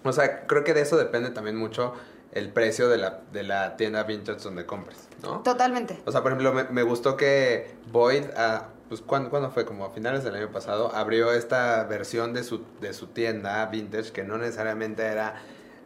o 0.04 0.12
sea, 0.14 0.48
creo 0.48 0.64
que 0.64 0.74
de 0.74 0.82
eso 0.82 0.98
depende 0.98 1.30
también 1.32 1.56
mucho 1.58 1.94
el 2.32 2.52
precio 2.54 2.88
de 2.90 2.98
la, 2.98 3.20
de 3.32 3.44
la 3.44 3.76
tienda 3.76 4.04
vintage 4.04 4.40
donde 4.40 4.66
compres, 4.66 5.08
¿no? 5.24 5.40
totalmente. 5.42 6.00
O 6.06 6.12
sea, 6.12 6.22
por 6.22 6.32
ejemplo, 6.32 6.54
me, 6.54 6.64
me 6.66 6.84
gustó 6.84 7.18
que 7.18 7.74
Boyd, 7.92 8.24
ah, 8.38 8.68
pues 8.90 9.02
¿cuándo, 9.02 9.30
cuándo 9.30 9.50
fue? 9.52 9.64
Como 9.66 9.86
a 9.86 9.92
finales 9.92 10.24
del 10.26 10.36
año 10.36 10.52
pasado, 10.52 10.94
abrió 10.94 11.32
esta 11.32 11.84
versión 11.86 12.34
de 12.34 12.44
su, 12.44 12.66
de 12.82 12.94
su 12.94 13.08
tienda 13.08 13.66
vintage 13.68 14.12
que 14.12 14.24
no 14.24 14.38
necesariamente 14.38 15.04
era 15.06 15.36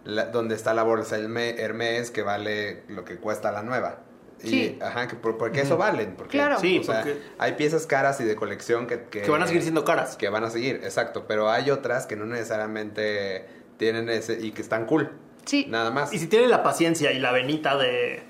la- 0.05 0.25
donde 0.25 0.55
está 0.55 0.73
la 0.73 0.83
bolsa 0.83 1.17
Herme- 1.19 1.55
Hermes 1.59 2.09
que 2.11 2.23
vale 2.23 2.83
lo 2.87 3.03
que 3.05 3.17
cuesta 3.17 3.51
la 3.51 3.61
nueva. 3.61 3.99
Y, 4.41 4.47
Sí. 4.49 4.79
Ajá, 4.81 5.07
que 5.07 5.15
por- 5.15 5.37
porque 5.37 5.61
eso 5.61 5.77
valen. 5.77 6.15
Porque, 6.17 6.37
Claro. 6.37 6.59
Sí, 6.59 6.79
o 6.79 6.83
sea, 6.83 7.01
porque- 7.03 7.21
hay 7.37 7.53
piezas 7.53 7.85
caras 7.87 8.19
y 8.19 8.25
de 8.25 8.35
colección 8.35 8.87
que, 8.87 9.03
que... 9.03 9.21
Que 9.21 9.31
van 9.31 9.41
a 9.43 9.47
seguir 9.47 9.61
siendo 9.61 9.85
caras. 9.85 10.17
Que 10.17 10.27
van 10.29 10.43
a 10.43 10.49
seguir, 10.49 10.81
exacto. 10.83 11.25
Pero 11.27 11.49
hay 11.49 11.69
otras 11.71 12.05
que 12.07 12.15
no 12.17 12.25
necesariamente 12.25 13.45
tienen 13.77 14.09
ese... 14.09 14.39
y 14.45 14.51
que 14.51 14.61
están 14.61 14.85
cool. 14.85 15.11
Sí. 15.45 15.65
Nada 15.69 15.91
más. 15.91 16.13
Y 16.13 16.19
si 16.19 16.27
tienen 16.27 16.49
la 16.49 16.63
paciencia 16.63 17.11
y 17.13 17.19
la 17.19 17.31
venita 17.31 17.77
de, 17.77 18.23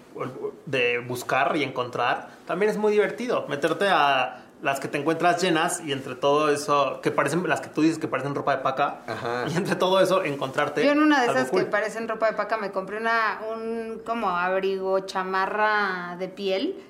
de 0.66 1.00
buscar 1.00 1.56
y 1.58 1.64
encontrar, 1.64 2.30
también 2.46 2.70
es 2.72 2.78
muy 2.78 2.92
divertido. 2.92 3.48
Meterte 3.48 3.86
a 3.90 4.43
las 4.64 4.80
que 4.80 4.88
te 4.88 4.98
encuentras 4.98 5.40
llenas 5.44 5.82
y 5.86 5.92
entre 5.92 6.16
todo 6.16 6.50
eso, 6.50 7.00
que 7.02 7.12
parecen, 7.12 7.48
las 7.48 7.62
que 7.62 7.68
tú 7.70 7.82
dices 7.82 8.00
que 8.00 8.08
parecen 8.08 8.34
ropa 8.34 8.56
de 8.56 8.64
paca, 8.64 9.02
Ajá. 9.06 9.46
y 9.54 9.56
entre 9.56 9.76
todo 9.76 10.00
eso 10.00 10.24
encontrarte. 10.24 10.84
Yo 10.84 10.92
en 10.94 11.02
una 11.02 11.22
de 11.22 11.28
esas 11.32 11.50
cool. 11.52 11.66
que 11.66 11.70
parecen 11.70 12.08
ropa 12.08 12.28
de 12.32 12.34
paca 12.34 12.58
me 12.58 12.72
compré 12.72 12.98
una 12.98 13.42
un 13.54 14.02
como 14.06 14.30
abrigo 14.30 15.02
chamarra 15.02 16.16
de 16.18 16.30
piel, 16.30 16.82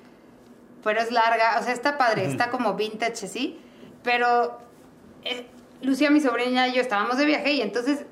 pero 0.82 1.00
es 1.00 1.10
larga, 1.10 1.58
o 1.60 1.62
sea, 1.62 1.72
está 1.72 1.98
padre, 1.98 2.24
está 2.26 2.48
como 2.50 2.74
vintage 2.74 3.26
así, 3.26 3.60
pero 4.02 4.58
eh, 5.24 5.46
Lucía, 5.82 6.10
mi 6.10 6.20
sobrina 6.20 6.68
y 6.68 6.74
yo 6.74 6.80
estábamos 6.80 7.16
de 7.18 7.24
viaje 7.24 7.52
y 7.52 7.60
entonces 7.60 8.04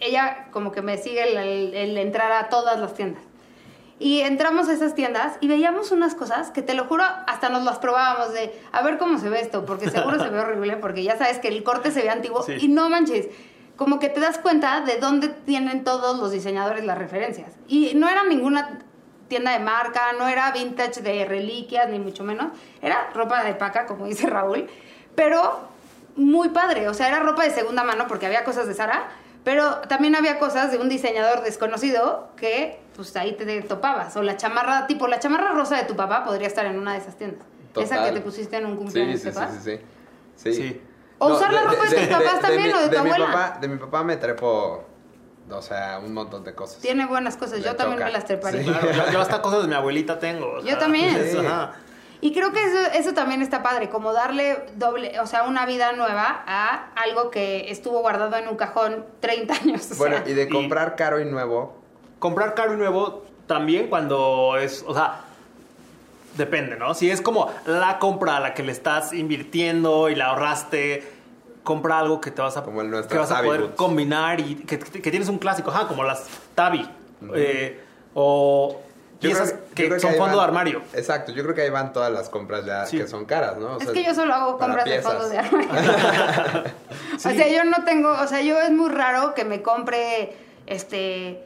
ella 0.00 0.46
como 0.52 0.70
que 0.70 0.80
me 0.80 0.96
sigue 0.96 1.22
el, 1.32 1.36
el- 1.36 1.74
el 1.74 1.98
entrar 1.98 2.30
a 2.30 2.48
todas 2.48 2.78
las 2.78 2.94
tiendas. 2.94 3.22
Y 4.00 4.20
entramos 4.20 4.68
a 4.68 4.72
esas 4.72 4.94
tiendas 4.94 5.36
y 5.40 5.48
veíamos 5.48 5.90
unas 5.90 6.14
cosas 6.14 6.50
que 6.52 6.62
te 6.62 6.74
lo 6.74 6.84
juro, 6.84 7.02
hasta 7.26 7.48
nos 7.48 7.64
las 7.64 7.78
probábamos 7.78 8.32
de 8.32 8.56
a 8.70 8.82
ver 8.82 8.96
cómo 8.98 9.18
se 9.18 9.28
ve 9.28 9.40
esto, 9.40 9.64
porque 9.64 9.90
seguro 9.90 10.22
se 10.22 10.28
ve 10.28 10.38
horrible, 10.40 10.76
porque 10.76 11.02
ya 11.02 11.16
sabes 11.18 11.38
que 11.40 11.48
el 11.48 11.62
corte 11.64 11.90
se 11.90 12.02
ve 12.02 12.10
antiguo 12.10 12.42
Sí. 12.44 12.54
y 12.60 12.68
no 12.68 12.88
manches, 12.88 13.26
como 13.76 13.98
que 13.98 14.08
te 14.08 14.20
das 14.20 14.38
cuenta 14.38 14.82
de 14.82 14.98
dónde 14.98 15.28
tienen 15.28 15.82
todos 15.82 16.18
los 16.18 16.30
diseñadores 16.30 16.84
las 16.84 16.96
referencias. 16.98 17.52
Y 17.66 17.94
no 17.96 18.08
era 18.08 18.22
ninguna 18.24 18.78
tienda 19.26 19.52
de 19.52 19.58
marca, 19.58 20.12
no 20.18 20.28
era 20.28 20.50
vintage 20.52 21.02
de 21.02 21.24
reliquias, 21.24 21.88
ni 21.90 21.98
mucho 21.98 22.22
menos, 22.24 22.48
era 22.80 23.10
ropa 23.14 23.42
de 23.42 23.54
paca, 23.54 23.86
como 23.86 24.06
dice 24.06 24.28
Raúl, 24.28 24.68
pero 25.16 25.60
muy 26.16 26.48
padre, 26.50 26.88
o 26.88 26.94
sea, 26.94 27.08
era 27.08 27.18
ropa 27.20 27.42
de 27.44 27.50
segunda 27.50 27.82
mano 27.84 28.06
porque 28.08 28.26
había 28.26 28.44
cosas 28.44 28.66
de 28.68 28.74
Sara, 28.74 29.08
pero 29.44 29.76
también 29.88 30.14
había 30.16 30.38
cosas 30.38 30.70
de 30.72 30.78
un 30.78 30.88
diseñador 30.88 31.42
desconocido 31.42 32.28
que 32.36 32.80
pues 32.96 33.14
ahí 33.16 33.32
te 33.34 33.62
topabas. 33.62 34.16
O 34.16 34.22
la 34.22 34.36
chamarra, 34.36 34.86
tipo 34.86 35.06
la 35.08 35.20
chamarra 35.20 35.52
rosa 35.52 35.76
de 35.76 35.84
tu 35.84 35.94
papá 35.96 36.24
podría 36.24 36.48
estar 36.48 36.66
en 36.66 36.78
una 36.78 36.92
de 36.92 36.98
esas 36.98 37.16
tiendas. 37.16 37.46
Esa 37.76 38.04
que 38.04 38.12
te 38.12 38.20
pusiste 38.20 38.56
en 38.56 38.66
un 38.66 38.72
Sí, 38.72 38.78
cumpleaños, 38.78 39.20
sí, 39.20 39.30
sí, 39.30 39.38
sí, 39.52 39.60
sí. 39.62 39.80
Sí. 40.36 40.52
Sí. 40.54 40.82
O 41.18 41.28
usar 41.34 41.52
la 41.52 41.62
ropa 41.62 41.84
de 41.86 41.96
tus 41.96 42.06
papás 42.08 42.40
también, 42.40 42.74
o 42.74 42.78
de 42.80 42.84
tu 42.88 42.90
mi 43.02 43.10
abuela. 43.10 43.26
papá- 43.26 43.58
de 43.60 43.68
mi 43.68 43.76
papá 43.76 44.02
me 44.04 44.16
trepo, 44.16 44.84
o 45.50 45.62
sea, 45.62 46.00
un 46.04 46.12
montón 46.14 46.42
de 46.44 46.54
cosas. 46.54 46.78
Tiene 46.80 47.06
buenas 47.06 47.36
cosas, 47.36 47.62
yo 47.62 47.74
también 47.76 48.04
me 48.04 48.10
las 48.12 48.24
treparía. 48.24 48.62
Sí. 48.62 48.68
Claro, 48.70 49.12
yo, 49.12 49.20
hasta 49.20 49.40
cosas 49.42 49.62
de 49.62 49.68
mi 49.68 49.74
abuelita 49.74 50.18
tengo. 50.18 50.46
o 50.58 50.60
Yo 50.62 50.76
también. 50.78 51.14
eso, 51.16 51.40
ajá. 51.40 51.72
Y 52.20 52.32
creo 52.32 52.52
que 52.52 52.62
eso, 52.64 52.78
eso 52.94 53.14
también 53.14 53.42
está 53.42 53.62
padre, 53.62 53.88
como 53.90 54.12
darle 54.12 54.66
doble, 54.74 55.20
o 55.20 55.26
sea, 55.26 55.44
una 55.44 55.66
vida 55.66 55.92
nueva 55.92 56.42
a 56.46 56.88
algo 56.96 57.30
que 57.30 57.70
estuvo 57.70 58.00
guardado 58.00 58.36
en 58.36 58.48
un 58.48 58.56
cajón 58.56 59.04
30 59.20 59.54
años. 59.54 59.92
o 59.92 59.96
Bueno, 59.96 60.16
sea. 60.18 60.28
y 60.28 60.34
de 60.34 60.42
y- 60.44 60.48
comprar 60.48 60.96
caro 60.96 61.20
y 61.20 61.24
nuevo, 61.24 61.76
Comprar 62.18 62.54
caro 62.54 62.74
y 62.74 62.76
nuevo 62.76 63.24
también 63.46 63.86
cuando 63.88 64.56
es, 64.60 64.84
o 64.86 64.92
sea, 64.94 65.20
depende, 66.36 66.76
¿no? 66.76 66.94
Si 66.94 67.10
es 67.10 67.20
como 67.20 67.52
la 67.66 67.98
compra 68.00 68.36
a 68.36 68.40
la 68.40 68.54
que 68.54 68.62
le 68.64 68.72
estás 68.72 69.12
invirtiendo 69.12 70.08
y 70.08 70.14
la 70.16 70.26
ahorraste, 70.26 71.04
compra 71.62 71.98
algo 71.98 72.20
que 72.20 72.30
te 72.30 72.40
vas 72.42 72.56
a, 72.56 72.62
Como 72.64 72.80
el 72.82 72.90
nuestro 72.90 73.10
que 73.14 73.18
vas 73.18 73.30
a 73.30 73.42
poder 73.42 73.60
Boots. 73.62 73.74
combinar 73.76 74.40
y 74.40 74.56
que, 74.56 74.78
que- 74.78 75.02
que 75.02 75.10
tienes 75.10 75.28
un 75.28 75.38
clásico, 75.38 75.70
ajá, 75.70 75.86
como 75.86 76.02
las 76.04 76.26
Tabi. 76.54 76.88
Eh, 77.34 77.80
o 78.14 78.80
piezas 79.20 79.54
creo- 79.74 79.88
yo 79.88 79.94
que, 79.96 80.00
son 80.00 80.10
fondo 80.14 80.36
van- 80.36 80.36
de 80.36 80.42
armario. 80.44 80.82
Exacto, 80.94 81.32
yo 81.32 81.42
creo 81.42 81.54
que 81.54 81.62
ahí 81.62 81.70
van 81.70 81.92
todas 81.92 82.12
las 82.12 82.28
compras 82.28 82.64
ya 82.64 82.86
Sí. 82.86 82.98
que 82.98 83.06
son 83.08 83.24
caras, 83.24 83.56
¿no? 83.56 83.74
O 83.74 83.78
Es 83.78 83.84
sea, 83.84 83.92
que 83.92 84.04
yo 84.04 84.14
solo 84.14 84.34
hago 84.34 84.58
compras 84.58 84.84
de 84.84 85.00
fondo 85.02 85.28
de 85.28 85.38
armario. 85.38 85.70
O 87.14 87.18
sea, 87.18 87.48
yo 87.48 87.64
no 87.64 87.84
tengo, 87.84 88.10
o 88.10 88.26
sea, 88.26 88.40
yo 88.42 88.58
es 88.60 88.70
muy 88.70 88.88
raro 88.90 89.34
que 89.34 89.44
me 89.44 89.62
compre, 89.62 90.36
este, 90.66 91.42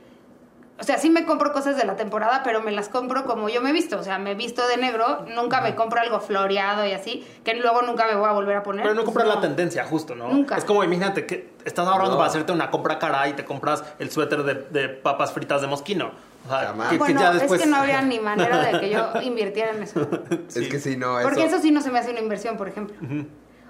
o 0.78 0.84
sea, 0.84 0.98
sí 0.98 1.10
me 1.10 1.24
compro 1.24 1.52
cosas 1.52 1.76
de 1.76 1.84
la 1.84 1.96
temporada, 1.96 2.42
pero 2.44 2.60
me 2.60 2.72
las 2.72 2.88
compro 2.88 3.24
como 3.24 3.48
yo 3.48 3.60
me 3.62 3.70
he 3.70 3.72
visto, 3.72 3.98
o 3.98 4.02
sea, 4.02 4.18
me 4.18 4.32
he 4.32 4.34
visto 4.34 4.66
de 4.66 4.76
negro, 4.76 5.24
nunca 5.34 5.60
me 5.60 5.74
compro 5.74 6.00
algo 6.00 6.20
floreado 6.20 6.84
y 6.86 6.92
así, 6.92 7.26
que 7.44 7.54
luego 7.54 7.82
nunca 7.82 8.06
me 8.06 8.14
voy 8.16 8.28
a 8.28 8.32
volver 8.32 8.56
a 8.56 8.62
poner. 8.62 8.82
Pero 8.82 8.94
no 8.94 9.04
compras 9.04 9.26
la 9.28 9.40
tendencia, 9.40 9.84
justo, 9.84 10.14
¿no? 10.14 10.28
Nunca. 10.28 10.56
Es 10.56 10.64
como, 10.64 10.82
imagínate 10.84 11.24
que 11.26 11.52
estás 11.64 11.86
ahorrando 11.86 12.12
No. 12.12 12.18
para 12.18 12.28
hacerte 12.30 12.52
una 12.52 12.70
compra 12.70 12.98
cara 12.98 13.28
y 13.28 13.32
te 13.34 13.44
compras 13.44 13.84
el 13.98 14.10
suéter 14.10 14.42
de, 14.42 14.54
de 14.54 14.88
papas 14.88 15.32
fritas 15.32 15.60
de 15.60 15.68
mosquino. 15.68 16.10
O 16.44 16.48
sea, 16.48 16.58
Jamás. 16.68 16.88
que, 16.88 16.94
que 16.94 16.98
Bueno, 16.98 17.20
ya 17.20 17.32
después... 17.32 17.60
es 17.60 17.64
que 17.64 17.70
no 17.70 17.76
habría 17.76 18.02
ni 18.02 18.18
manera 18.18 18.58
de 18.58 18.80
que 18.80 18.90
yo 18.90 19.10
invirtiera 19.22 19.72
en 19.72 19.82
eso. 19.82 20.08
Es 20.48 20.68
que 20.68 20.78
si 20.78 20.96
no, 20.96 21.18
eso... 21.18 21.28
Porque 21.28 21.44
eso 21.44 21.58
sí 21.60 21.70
no 21.70 21.80
se 21.80 21.90
me 21.90 21.98
hace 21.98 22.10
una 22.10 22.20
inversión, 22.20 22.56
por 22.56 22.68
ejemplo. 22.68 22.96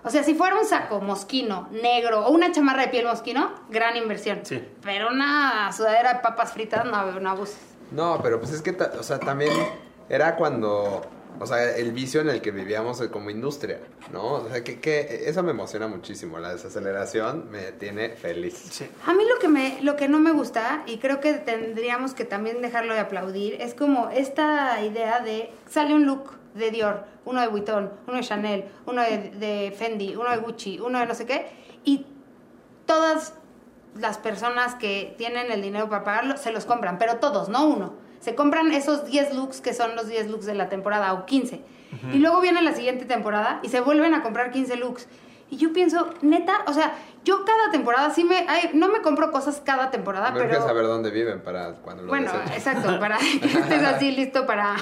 O 0.04 0.11
sea, 0.11 0.24
si 0.24 0.35
fuera 0.35 0.58
un 0.58 0.64
saco 0.66 1.00
mosquino, 1.00 1.68
negro, 1.70 2.26
o 2.26 2.32
una 2.32 2.50
chamarra 2.50 2.82
de 2.82 2.88
piel 2.88 3.06
mosquino, 3.06 3.52
gran 3.70 3.96
inversión. 3.96 4.40
Sí. 4.42 4.62
Pero 4.82 5.08
una 5.08 5.72
sudadera 5.72 6.14
de 6.14 6.20
papas 6.20 6.52
fritas, 6.52 6.85
no, 6.85 7.20
no 7.20 7.30
abuses. 7.30 7.58
No, 7.92 8.18
pero 8.22 8.40
pues 8.40 8.52
es 8.52 8.62
que, 8.62 8.70
o 8.70 9.02
sea, 9.02 9.20
también 9.20 9.52
era 10.08 10.35
cuando, 10.35 11.02
o 11.40 11.47
sea, 11.47 11.77
el 11.77 11.92
vicio 11.92 12.21
en 12.21 12.29
el 12.29 12.40
que 12.40 12.51
vivíamos 12.51 13.01
como 13.09 13.31
industria, 13.31 13.81
¿no? 14.12 14.35
O 14.35 14.49
sea, 14.49 14.62
que, 14.62 14.81
que 14.81 15.25
eso 15.27 15.42
me 15.42 15.51
emociona 15.51 15.88
muchísimo, 15.88 16.38
la 16.38 16.53
desaceleración 16.53 17.51
me 17.51 17.73
tiene 17.73 18.11
feliz. 18.11 18.55
Sí. 18.71 18.88
A 19.07 19.14
mí 19.14 19.25
lo 19.29 19.38
que, 19.38 19.49
me, 19.49 19.81
lo 19.83 19.97
que 19.97 20.09
no 20.09 20.18
me 20.18 20.33
gusta, 20.33 20.83
y 20.87 20.99
creo 20.99 21.21
que 21.21 21.35
tendríamos 21.35 22.14
que 22.14 22.25
también 22.25 22.62
dejarlo 22.62 22.95
de 22.95 23.01
aplaudir, 23.01 23.61
es 23.61 23.75
como 23.75 24.09
esta 24.11 24.83
idea 24.83 25.21
de 25.21 25.51
sale 25.68 25.95
un 25.95 26.07
look 26.07 26.33
de 26.55 26.71
Dior, 26.71 27.05
uno 27.25 27.40
de 27.40 27.49
Vuitton, 27.49 27.92
uno 28.07 28.16
de 28.16 28.23
Chanel, 28.23 28.64
uno 28.87 29.03
de, 29.03 29.31
de 29.31 29.75
Fendi, 29.77 30.14
uno 30.16 30.31
de 30.31 30.37
Gucci, 30.38 30.81
uno 30.81 30.99
de 30.99 31.07
no 31.07 31.14
sé 31.14 31.27
qué, 31.27 31.47
y 31.85 32.07
todas 32.87 33.35
las 33.99 34.18
personas 34.18 34.75
que 34.75 35.14
tienen 35.18 35.51
el 35.51 35.62
dinero 35.62 35.88
para 35.88 36.05
pagarlo 36.05 36.37
se 36.37 36.53
los 36.53 36.64
compran, 36.64 36.99
pero 36.99 37.16
todos, 37.16 37.49
no 37.49 37.66
uno. 37.66 37.95
Se 38.22 38.37
compran 38.37 38.70
esos 38.70 39.04
10 39.04 39.35
looks 39.35 39.61
que 39.61 39.74
son 39.74 39.96
los 39.96 40.06
10 40.06 40.30
looks 40.30 40.46
de 40.46 40.54
la 40.54 40.68
temporada 40.68 41.12
o 41.12 41.26
15. 41.26 41.61
Y 42.14 42.18
luego 42.18 42.40
viene 42.40 42.62
la 42.62 42.72
siguiente 42.72 43.04
temporada 43.04 43.61
y 43.62 43.68
se 43.68 43.80
vuelven 43.80 44.14
a 44.14 44.22
comprar 44.22 44.50
15 44.50 44.76
looks. 44.76 45.08
Y 45.50 45.58
yo 45.58 45.74
pienso, 45.74 46.08
neta, 46.22 46.62
o 46.66 46.72
sea, 46.72 46.94
yo 47.24 47.44
cada 47.44 47.70
temporada 47.70 48.08
sí 48.08 48.24
me... 48.24 48.46
ay, 48.48 48.70
no 48.72 48.88
me 48.88 49.02
compro 49.02 49.30
cosas 49.30 49.61
cada 49.62 49.90
temporada, 49.90 50.32
urge 50.35 50.46
pero... 50.46 50.66
saber 50.66 50.85
dónde 50.85 51.11
viven 51.11 51.42
para 51.42 51.74
cuando 51.74 52.04
lo 52.04 52.08
Bueno, 52.08 52.30
exacto, 52.54 52.98
para 52.98 53.18
que 53.40 53.46
estés 53.46 53.82
así 53.82 54.12
listo 54.12 54.46
para... 54.46 54.76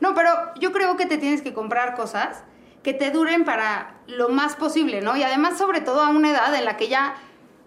No, 0.00 0.14
pero 0.14 0.32
yo 0.58 0.72
creo 0.72 0.96
que 0.96 1.06
te 1.06 1.18
tienes 1.18 1.42
que 1.42 1.52
comprar 1.52 1.94
cosas 1.94 2.42
que 2.82 2.94
te 2.94 3.12
duren 3.12 3.44
para 3.44 3.94
lo 4.08 4.28
más 4.28 4.56
posible, 4.56 5.02
¿no? 5.02 5.16
Y 5.16 5.22
además, 5.22 5.56
sobre 5.56 5.80
todo 5.80 6.00
a 6.00 6.08
una 6.08 6.30
edad 6.30 6.52
en 6.54 6.64
la 6.64 6.76
que 6.76 6.88
ya, 6.88 7.14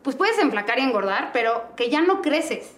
pues 0.03 0.17
puedes 0.17 0.37
enflacar 0.39 0.79
y 0.79 0.81
engordar, 0.81 1.29
pero 1.31 1.63
que 1.77 1.89
ya 1.89 2.01
no 2.01 2.21
creces, 2.21 2.73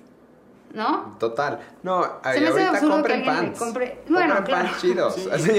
¿no? 0.73 1.15
Total. 1.19 1.60
No, 1.84 2.03
ay, 2.23 2.39
me 2.41 2.47
hace 2.47 2.51
ahorita 2.51 2.69
absurdo 2.71 2.93
compren 2.93 3.19
que 3.21 3.25
pants. 3.25 3.60
compre- 3.60 3.95
Bueno, 4.10 4.36
compren 4.36 4.43
claro. 4.56 4.63
pants 4.69 4.82
chidos. 4.82 5.15
Sí. 5.15 5.30
Así. 5.32 5.51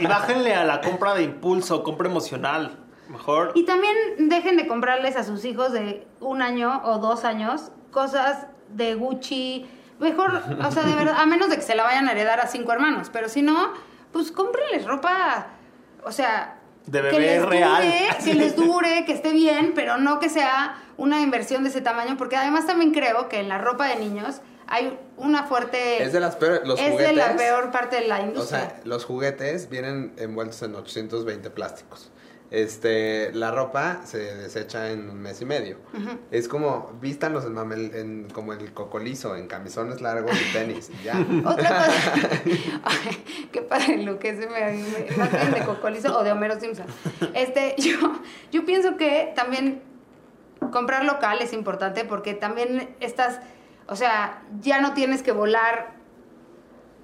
Y, 0.00 0.04
y 0.04 0.06
bájenle 0.06 0.54
a 0.54 0.64
la 0.64 0.80
compra 0.80 1.14
de 1.14 1.22
impulso, 1.24 1.82
compra 1.82 2.08
emocional. 2.08 2.78
Mejor. 3.08 3.52
Y 3.54 3.64
también 3.64 3.96
dejen 4.18 4.56
de 4.58 4.66
comprarles 4.66 5.16
a 5.16 5.24
sus 5.24 5.44
hijos 5.46 5.72
de 5.72 6.06
un 6.20 6.42
año 6.42 6.82
o 6.84 6.98
dos 6.98 7.24
años 7.24 7.72
cosas 7.90 8.46
de 8.68 8.94
Gucci. 8.94 9.66
Mejor, 9.98 10.42
o 10.64 10.70
sea, 10.70 10.82
de 10.84 10.94
verdad, 10.94 11.16
a 11.18 11.24
menos 11.26 11.48
de 11.48 11.56
que 11.56 11.62
se 11.62 11.74
la 11.74 11.82
vayan 11.84 12.06
a 12.06 12.12
heredar 12.12 12.38
a 12.38 12.46
cinco 12.46 12.70
hermanos. 12.72 13.08
Pero 13.12 13.28
si 13.30 13.40
no, 13.42 13.72
pues 14.12 14.30
cómprenles 14.30 14.84
ropa, 14.86 15.46
o 16.04 16.12
sea... 16.12 16.54
De 16.86 17.00
que 17.00 17.06
bebé 17.06 17.20
les 17.20 17.44
real. 17.44 17.82
Dure, 17.82 18.24
que 18.24 18.34
les 18.34 18.56
dure, 18.56 19.04
que 19.04 19.12
esté 19.12 19.32
bien, 19.32 19.72
pero 19.74 19.98
no 19.98 20.18
que 20.20 20.28
sea 20.28 20.76
una 20.98 21.22
inversión 21.22 21.62
de 21.62 21.70
ese 21.70 21.80
tamaño. 21.80 22.16
Porque 22.18 22.36
además 22.36 22.66
también 22.66 22.92
creo 22.92 23.28
que 23.30 23.40
en 23.40 23.48
la 23.48 23.56
ropa 23.56 23.86
de 23.88 23.96
niños 23.96 24.42
hay 24.66 24.98
una 25.16 25.44
fuerte... 25.44 26.02
Es 26.02 26.12
de 26.12 26.20
las 26.20 26.36
peores, 26.36 26.60
los 26.66 26.78
es 26.78 26.90
juguetes. 26.90 27.08
de 27.08 27.14
la 27.16 27.34
peor 27.36 27.70
parte 27.70 27.96
de 28.02 28.06
la 28.06 28.18
O 28.20 28.24
industria. 28.24 28.60
sea, 28.68 28.80
los 28.84 29.06
juguetes 29.06 29.70
vienen 29.70 30.12
envueltos 30.18 30.60
en 30.62 30.74
820 30.74 31.48
plásticos. 31.48 32.10
Este, 32.50 33.30
la 33.34 33.50
ropa 33.50 34.00
se 34.06 34.18
desecha 34.36 34.90
en 34.90 35.10
un 35.10 35.20
mes 35.20 35.40
y 35.42 35.44
medio. 35.44 35.76
Es 36.30 36.48
como, 36.48 36.92
vístanlos 37.00 37.44
en, 37.44 37.54
mamel- 37.54 37.94
en 37.94 38.28
como 38.30 38.54
el 38.54 38.72
cocolizo, 38.72 39.36
en 39.36 39.48
camisones 39.48 40.00
largos 40.00 40.32
y 40.40 40.52
tenis, 40.54 40.90
y 40.90 41.04
ya. 41.04 41.14
Otra 41.44 41.68
cosa. 41.86 42.12
Ay, 42.84 43.48
qué 43.52 43.60
padre 43.60 43.98
lo 44.02 44.18
que 44.18 44.34
se 44.34 44.46
me, 44.48 44.60
me 44.72 45.16
más 45.18 45.30
bien 45.30 45.52
de 45.52 45.64
Cocolizo 45.64 46.18
o 46.18 46.24
de 46.24 46.32
Homero 46.32 46.58
Simpson. 46.58 46.86
Este, 47.34 47.74
yo, 47.76 47.98
yo 48.50 48.64
pienso 48.64 48.96
que 48.96 49.32
también 49.36 49.82
comprar 50.70 51.04
local 51.04 51.38
es 51.40 51.52
importante 51.52 52.04
porque 52.04 52.34
también 52.34 52.94
estás, 53.00 53.40
o 53.86 53.96
sea, 53.96 54.42
ya 54.60 54.80
no 54.80 54.94
tienes 54.94 55.22
que 55.22 55.32
volar 55.32 55.92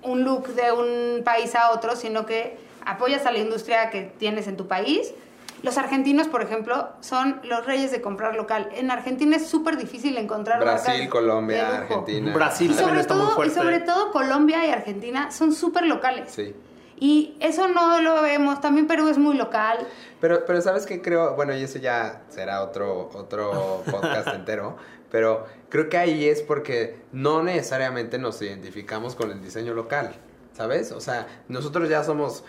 un 0.02 0.24
look 0.24 0.48
de 0.48 0.72
un 0.72 1.24
país 1.24 1.54
a 1.54 1.70
otro, 1.70 1.96
sino 1.96 2.26
que 2.26 2.58
apoyas 2.84 3.26
a 3.26 3.32
la 3.32 3.38
industria 3.38 3.90
que 3.90 4.02
tienes 4.02 4.46
en 4.46 4.56
tu 4.56 4.68
país. 4.68 5.14
Los 5.62 5.78
argentinos, 5.78 6.28
por 6.28 6.42
ejemplo, 6.42 6.90
son 7.00 7.40
los 7.44 7.64
reyes 7.64 7.90
de 7.90 8.02
comprar 8.02 8.36
local. 8.36 8.68
En 8.74 8.90
Argentina 8.90 9.36
es 9.36 9.46
súper 9.48 9.78
difícil 9.78 10.18
encontrar 10.18 10.60
Brasil, 10.60 11.08
Colombia. 11.08 11.78
Argentina. 11.78 12.34
Brasil 12.34 12.70
Y 12.70 12.74
también 12.74 13.04
sobre, 13.04 13.18
muy 13.18 13.24
todo, 13.34 13.44
y 13.44 13.50
sobre 13.50 13.80
todo 13.80 14.12
Colombia 14.12 14.66
y 14.66 14.70
Argentina 14.70 15.30
son 15.30 15.54
súper 15.54 15.86
locales. 15.86 16.30
Sí. 16.30 16.54
Y 16.98 17.36
eso 17.40 17.68
no 17.68 18.00
lo 18.00 18.22
vemos. 18.22 18.60
También 18.60 18.86
Perú 18.86 19.08
es 19.08 19.18
muy 19.18 19.36
local. 19.36 19.86
Pero, 20.20 20.44
pero 20.46 20.60
¿sabes 20.60 20.86
qué 20.86 21.02
creo? 21.02 21.34
Bueno, 21.34 21.54
y 21.54 21.62
eso 21.62 21.78
ya 21.78 22.22
será 22.28 22.62
otro, 22.62 23.10
otro 23.14 23.82
podcast 23.90 24.28
entero. 24.28 24.76
Pero 25.10 25.46
creo 25.68 25.88
que 25.88 25.96
ahí 25.96 26.26
es 26.26 26.42
porque 26.42 26.96
no 27.12 27.42
necesariamente 27.42 28.18
nos 28.18 28.40
identificamos 28.42 29.14
con 29.14 29.30
el 29.30 29.42
diseño 29.42 29.74
local. 29.74 30.14
¿Sabes? 30.52 30.92
O 30.92 31.00
sea, 31.00 31.26
nosotros 31.48 31.88
ya 31.88 32.04
somos 32.04 32.44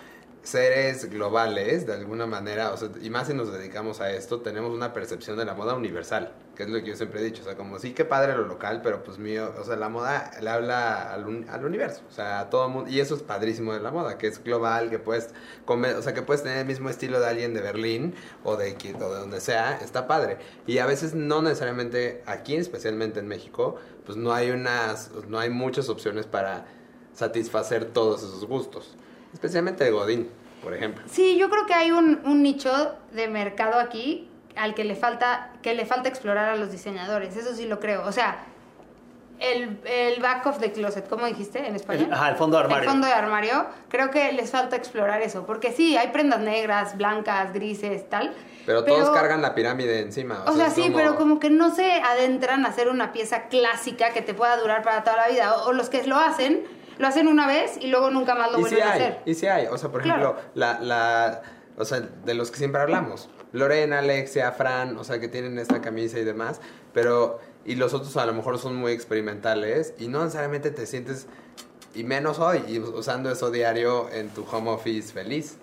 seres 0.45 1.09
globales 1.09 1.87
de 1.87 1.93
alguna 1.93 2.27
manera, 2.27 2.71
o 2.71 2.77
sea, 2.77 2.89
y 3.01 3.09
más 3.09 3.27
si 3.27 3.33
nos 3.33 3.51
dedicamos 3.51 3.99
a 3.99 4.11
esto, 4.11 4.41
tenemos 4.41 4.71
una 4.71 4.93
percepción 4.93 5.37
de 5.37 5.45
la 5.45 5.55
moda 5.55 5.73
universal, 5.73 6.33
que 6.55 6.63
es 6.63 6.69
lo 6.69 6.79
que 6.81 6.89
yo 6.91 6.95
siempre 6.95 7.19
he 7.19 7.23
dicho, 7.23 7.41
o 7.41 7.45
sea, 7.45 7.55
como 7.57 7.79
sí 7.79 7.93
que 7.93 8.05
padre 8.05 8.35
lo 8.37 8.45
local, 8.47 8.81
pero 8.83 9.03
pues 9.03 9.17
mío, 9.17 9.51
o 9.59 9.63
sea, 9.63 9.75
la 9.75 9.89
moda 9.89 10.31
le 10.41 10.49
habla 10.49 11.11
al, 11.13 11.27
un- 11.27 11.49
al 11.49 11.65
universo, 11.65 12.03
o 12.07 12.11
sea, 12.13 12.41
a 12.41 12.49
todo 12.51 12.69
mundo, 12.69 12.89
y 12.91 12.99
eso 12.99 13.15
es 13.15 13.23
padrísimo 13.23 13.73
de 13.73 13.79
la 13.79 13.89
moda, 13.91 14.17
que 14.19 14.27
es 14.27 14.43
global, 14.43 14.91
que 14.91 14.99
puedes 14.99 15.29
comer, 15.65 15.95
o 15.95 16.01
sea, 16.03 16.13
que 16.13 16.21
puedes 16.21 16.43
tener 16.43 16.59
el 16.59 16.65
mismo 16.67 16.89
estilo 16.89 17.19
de 17.19 17.27
alguien 17.27 17.53
de 17.55 17.61
Berlín 17.61 18.13
o 18.43 18.55
de, 18.55 18.77
qui- 18.77 18.95
o 19.01 19.13
de 19.13 19.19
donde 19.19 19.41
sea, 19.41 19.77
está 19.81 20.07
padre, 20.07 20.37
y 20.67 20.77
a 20.77 20.85
veces 20.85 21.15
no 21.15 21.41
necesariamente 21.41 22.21
aquí, 22.27 22.55
especialmente 22.55 23.19
en 23.19 23.27
México, 23.27 23.77
pues 24.05 24.15
no 24.17 24.31
hay 24.31 24.51
unas, 24.51 25.09
no 25.27 25.39
hay 25.39 25.49
muchas 25.49 25.89
opciones 25.89 26.27
para 26.27 26.65
satisfacer 27.13 27.85
todos 27.85 28.21
esos 28.23 28.45
gustos. 28.45 28.95
Especialmente 29.35 29.83
de 29.83 29.91
Godín, 29.91 30.29
por 30.63 30.73
ejemplo. 30.73 31.03
Sí, 31.11 31.37
yo 31.37 31.49
creo 31.49 31.65
que 31.67 31.73
hay 31.73 31.91
un, 31.91 32.21
un 32.25 32.41
nicho 32.41 32.71
de 33.11 33.27
mercado 33.27 33.79
aquí 33.79 34.29
al 34.55 34.73
que 34.73 34.85
le 34.85 34.95
falta 34.95 35.51
que 35.61 35.73
le 35.75 35.85
falta 35.85 36.07
explorar 36.09 36.47
a 36.49 36.55
los 36.55 36.71
diseñadores. 36.71 37.35
Eso 37.35 37.53
sí 37.53 37.65
lo 37.67 37.79
creo. 37.81 38.05
O 38.07 38.11
sea, 38.13 38.37
el, 39.39 39.77
el 39.83 40.21
back 40.21 40.45
of 40.45 40.59
the 40.59 40.71
closet, 40.71 41.09
¿cómo 41.09 41.25
dijiste 41.25 41.59
en 41.67 41.75
español? 41.75 42.05
El- 42.07 42.13
ajá, 42.13 42.29
el 42.29 42.35
fondo 42.37 42.57
de 42.57 42.63
armario. 42.63 42.83
El 42.83 42.89
fondo 42.89 43.07
de 43.07 43.13
armario. 43.13 43.65
Creo 43.89 44.09
que 44.09 44.31
les 44.31 44.49
falta 44.51 44.77
explorar 44.77 45.21
eso. 45.21 45.45
Porque 45.45 45.73
sí, 45.73 45.97
hay 45.97 46.07
prendas 46.07 46.39
negras, 46.39 46.95
blancas, 46.95 47.51
grises, 47.53 48.09
tal. 48.09 48.33
Pero, 48.65 48.83
todos 48.85 49.09
cargan 49.11 49.41
la 49.43 49.53
pirámide 49.53 49.99
encima. 49.99 50.43
O 50.47 50.53
sea, 50.53 50.67
es 50.67 50.73
sí, 50.73 50.83
como- 50.83 50.95
pero 50.95 51.15
como 51.17 51.39
que 51.39 51.49
no 51.49 51.75
se 51.75 51.91
adentran 52.01 52.65
a 52.65 52.69
hacer 52.69 52.87
una 52.87 53.11
pieza 53.11 53.43
clásica 53.49 54.11
que 54.11 54.21
te 54.21 54.33
pueda 54.33 54.55
durar 54.57 54.81
para 54.83 55.03
toda 55.03 55.17
la 55.17 55.27
vida. 55.27 55.53
O, 55.57 55.67
o 55.67 55.73
los 55.73 55.89
que 55.89 56.01
lo 56.07 56.17
hacen, 56.17 56.63
lo 56.97 57.07
hacen 57.07 57.27
una 57.27 57.47
vez 57.47 57.77
y 57.79 57.87
luego 57.87 58.09
nunca 58.11 58.35
más 58.35 58.51
lo 58.51 58.59
vuelven 58.59 58.77
sí 58.79 58.81
a 58.81 58.93
hay, 58.93 59.01
hacer. 59.01 59.19
y 59.25 59.33
sí 59.35 59.47
hay. 59.47 59.67
O 59.67 59.77
sea, 59.77 59.89
por 59.91 60.01
Claro. 60.01 60.31
ejemplo, 60.31 60.51
la, 60.55 60.79
la, 60.79 61.41
o 61.77 61.85
sea, 61.85 61.99
de 62.01 62.33
los 62.33 62.51
que 62.51 62.57
siempre 62.57 62.81
hablamos. 62.81 63.29
Lorena, 63.51 63.99
Alexia, 63.99 64.51
Fran, 64.51 64.97
o 64.97 65.03
sea, 65.03 65.19
que 65.19 65.27
tienen 65.27 65.57
esta 65.59 65.81
camisa 65.81 66.19
y 66.19 66.23
demás. 66.23 66.59
Pero, 66.93 67.39
y 67.65 67.75
los 67.75 67.93
otros 67.93 68.15
a 68.17 68.25
lo 68.25 68.33
mejor 68.33 68.57
son 68.59 68.75
muy 68.75 68.91
experimentales 68.91 69.93
y 69.97 70.07
no 70.07 70.19
necesariamente 70.23 70.71
te 70.71 70.85
sientes, 70.85 71.27
y 71.93 72.03
menos 72.03 72.39
hoy, 72.39 72.63
y 72.67 72.79
usando 72.79 73.31
eso 73.31 73.51
diario 73.51 74.09
en 74.11 74.29
tu 74.29 74.45
home 74.51 74.69
office 74.71 75.13
feliz. 75.13 75.57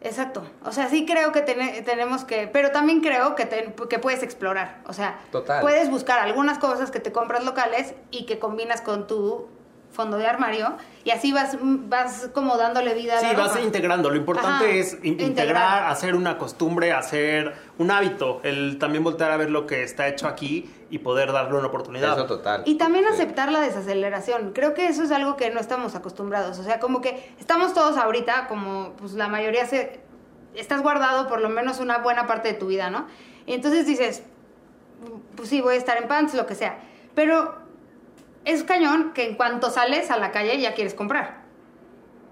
Exacto. 0.00 0.42
O 0.64 0.72
sea, 0.72 0.88
sí 0.88 1.06
creo 1.06 1.30
que 1.30 1.42
tene- 1.42 1.82
tenemos 1.82 2.24
que, 2.24 2.48
pero 2.52 2.72
también 2.72 3.00
creo 3.00 3.36
que, 3.36 3.46
te- 3.46 3.72
que 3.88 3.98
puedes 4.00 4.22
explorar. 4.24 4.80
O 4.86 4.92
sea, 4.92 5.20
Total. 5.30 5.60
puedes 5.60 5.90
buscar 5.90 6.18
algunas 6.18 6.58
cosas 6.58 6.90
que 6.90 6.98
te 6.98 7.12
compras 7.12 7.44
locales 7.44 7.94
y 8.10 8.26
que 8.26 8.40
combinas 8.40 8.80
con 8.80 9.06
tu 9.06 9.46
fondo 9.92 10.16
de 10.16 10.26
armario 10.26 10.74
y 11.04 11.10
así 11.10 11.32
vas, 11.32 11.56
vas 11.60 12.30
como 12.32 12.56
dándole 12.56 12.94
vida 12.94 13.16
a 13.16 13.20
Sí, 13.20 13.26
la 13.26 13.32
vas 13.34 13.48
ropa. 13.50 13.60
integrando. 13.60 14.08
Lo 14.10 14.16
importante 14.16 14.64
Ajá, 14.64 14.74
es 14.74 14.94
in- 15.02 15.12
integrar, 15.20 15.28
integrar. 15.28 15.84
hacer 15.90 16.14
una 16.14 16.38
costumbre, 16.38 16.92
hacer 16.92 17.54
un 17.78 17.90
hábito. 17.90 18.40
El 18.42 18.78
también 18.78 19.04
voltear 19.04 19.30
a 19.30 19.36
ver 19.36 19.50
lo 19.50 19.66
que 19.66 19.82
está 19.82 20.08
hecho 20.08 20.26
aquí 20.26 20.70
y 20.90 20.98
poder 20.98 21.32
darle 21.32 21.58
una 21.58 21.66
oportunidad. 21.68 22.12
Eso 22.16 22.26
total. 22.26 22.62
Y 22.66 22.76
también 22.76 23.04
Sí. 23.08 23.14
aceptar 23.14 23.52
la 23.52 23.60
desaceleración. 23.60 24.52
Creo 24.52 24.74
que 24.74 24.86
eso 24.88 25.02
es 25.02 25.10
algo 25.12 25.36
que 25.36 25.50
no 25.50 25.60
estamos 25.60 25.94
acostumbrados. 25.94 26.58
O 26.58 26.64
sea, 26.64 26.80
como 26.80 27.00
que 27.00 27.34
estamos 27.38 27.74
todos 27.74 27.96
ahorita, 27.98 28.46
como 28.48 28.94
pues 28.98 29.12
la 29.12 29.28
mayoría 29.28 29.66
se... 29.66 30.00
Estás 30.54 30.82
guardado 30.82 31.28
por 31.28 31.40
lo 31.40 31.48
menos 31.48 31.80
una 31.80 31.98
buena 31.98 32.26
parte 32.26 32.48
de 32.48 32.54
tu 32.54 32.66
vida, 32.66 32.90
¿no? 32.90 33.06
Y 33.46 33.54
entonces 33.54 33.86
dices, 33.86 34.22
pues 35.36 35.48
sí, 35.48 35.60
voy 35.62 35.74
a 35.74 35.78
estar 35.78 35.96
en 35.96 36.08
pants, 36.08 36.34
lo 36.34 36.44
que 36.46 36.54
sea. 36.54 36.78
Pero 37.14 37.54
es 38.44 38.64
cañón 38.64 39.12
que 39.14 39.28
en 39.28 39.36
cuanto 39.36 39.70
sales 39.70 40.10
a 40.10 40.16
la 40.16 40.30
calle 40.32 40.60
ya 40.60 40.74
quieres 40.74 40.94
comprar. 40.94 41.42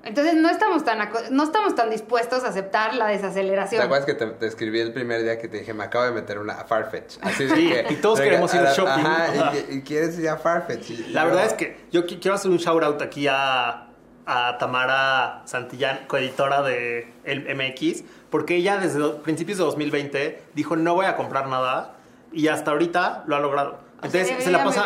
Entonces 0.02 0.34
no 0.34 0.48
estamos 0.48 0.82
tan, 0.82 0.98
no 1.30 1.42
estamos 1.42 1.74
tan 1.74 1.90
dispuestos 1.90 2.42
a 2.44 2.48
aceptar 2.48 2.94
la 2.94 3.08
¿Te 3.08 3.12
desaceleración. 3.12 3.82
acuerdas 3.82 4.06
que 4.06 4.14
te, 4.14 4.26
te 4.28 4.46
escribí 4.46 4.80
el 4.80 4.94
primer 4.94 5.22
día 5.22 5.38
que 5.38 5.46
te 5.46 5.58
dije, 5.58 5.74
me 5.74 5.84
acabo 5.84 6.06
de 6.06 6.12
meter 6.12 6.38
una 6.38 6.54
a 6.54 6.64
Farfetch? 6.64 7.18
Así 7.20 7.44
de 7.44 7.54
Sí, 7.54 7.68
que, 7.68 7.92
y 7.92 7.96
todos 7.96 8.18
queremos 8.18 8.52
ir 8.54 8.60
a- 8.62 8.72
shopping. 8.72 9.04
Ajá, 9.04 9.52
y, 9.68 9.74
y 9.76 9.82
quieres 9.82 10.18
ir 10.18 10.30
a 10.30 10.38
Farfetch. 10.38 10.88
y- 10.90 10.96
La 11.12 11.22
y 11.22 11.26
verdad 11.26 11.44
es 11.44 11.52
que 11.52 11.78
yo 11.92 12.04
qui- 12.06 12.18
quiero 12.18 12.34
hacer 12.34 12.50
un 12.50 12.56
shout 12.56 12.82
out 12.82 13.02
aquí 13.02 13.26
a, 13.28 13.88
a 14.24 14.56
Tamara 14.58 15.42
Santillán, 15.44 16.06
coeditora 16.06 16.62
de 16.62 17.12
el 17.24 17.54
MX, 17.54 18.02
porque 18.30 18.56
ella 18.56 18.78
desde 18.78 19.06
principios 19.16 19.58
de 19.58 19.64
2020 19.64 20.42
dijo 20.54 20.76
no 20.76 20.94
voy 20.94 21.04
a 21.06 21.16
comprar 21.16 21.46
nada 21.48 21.96
y 22.32 22.48
hasta 22.48 22.70
ahorita 22.70 23.24
lo 23.26 23.36
ha 23.36 23.40
logrado. 23.40 23.80
O 24.02 24.08
sea, 24.10 24.20
Entonces 24.22 24.44
se 24.44 24.50
la, 24.50 24.64
pasa, 24.64 24.84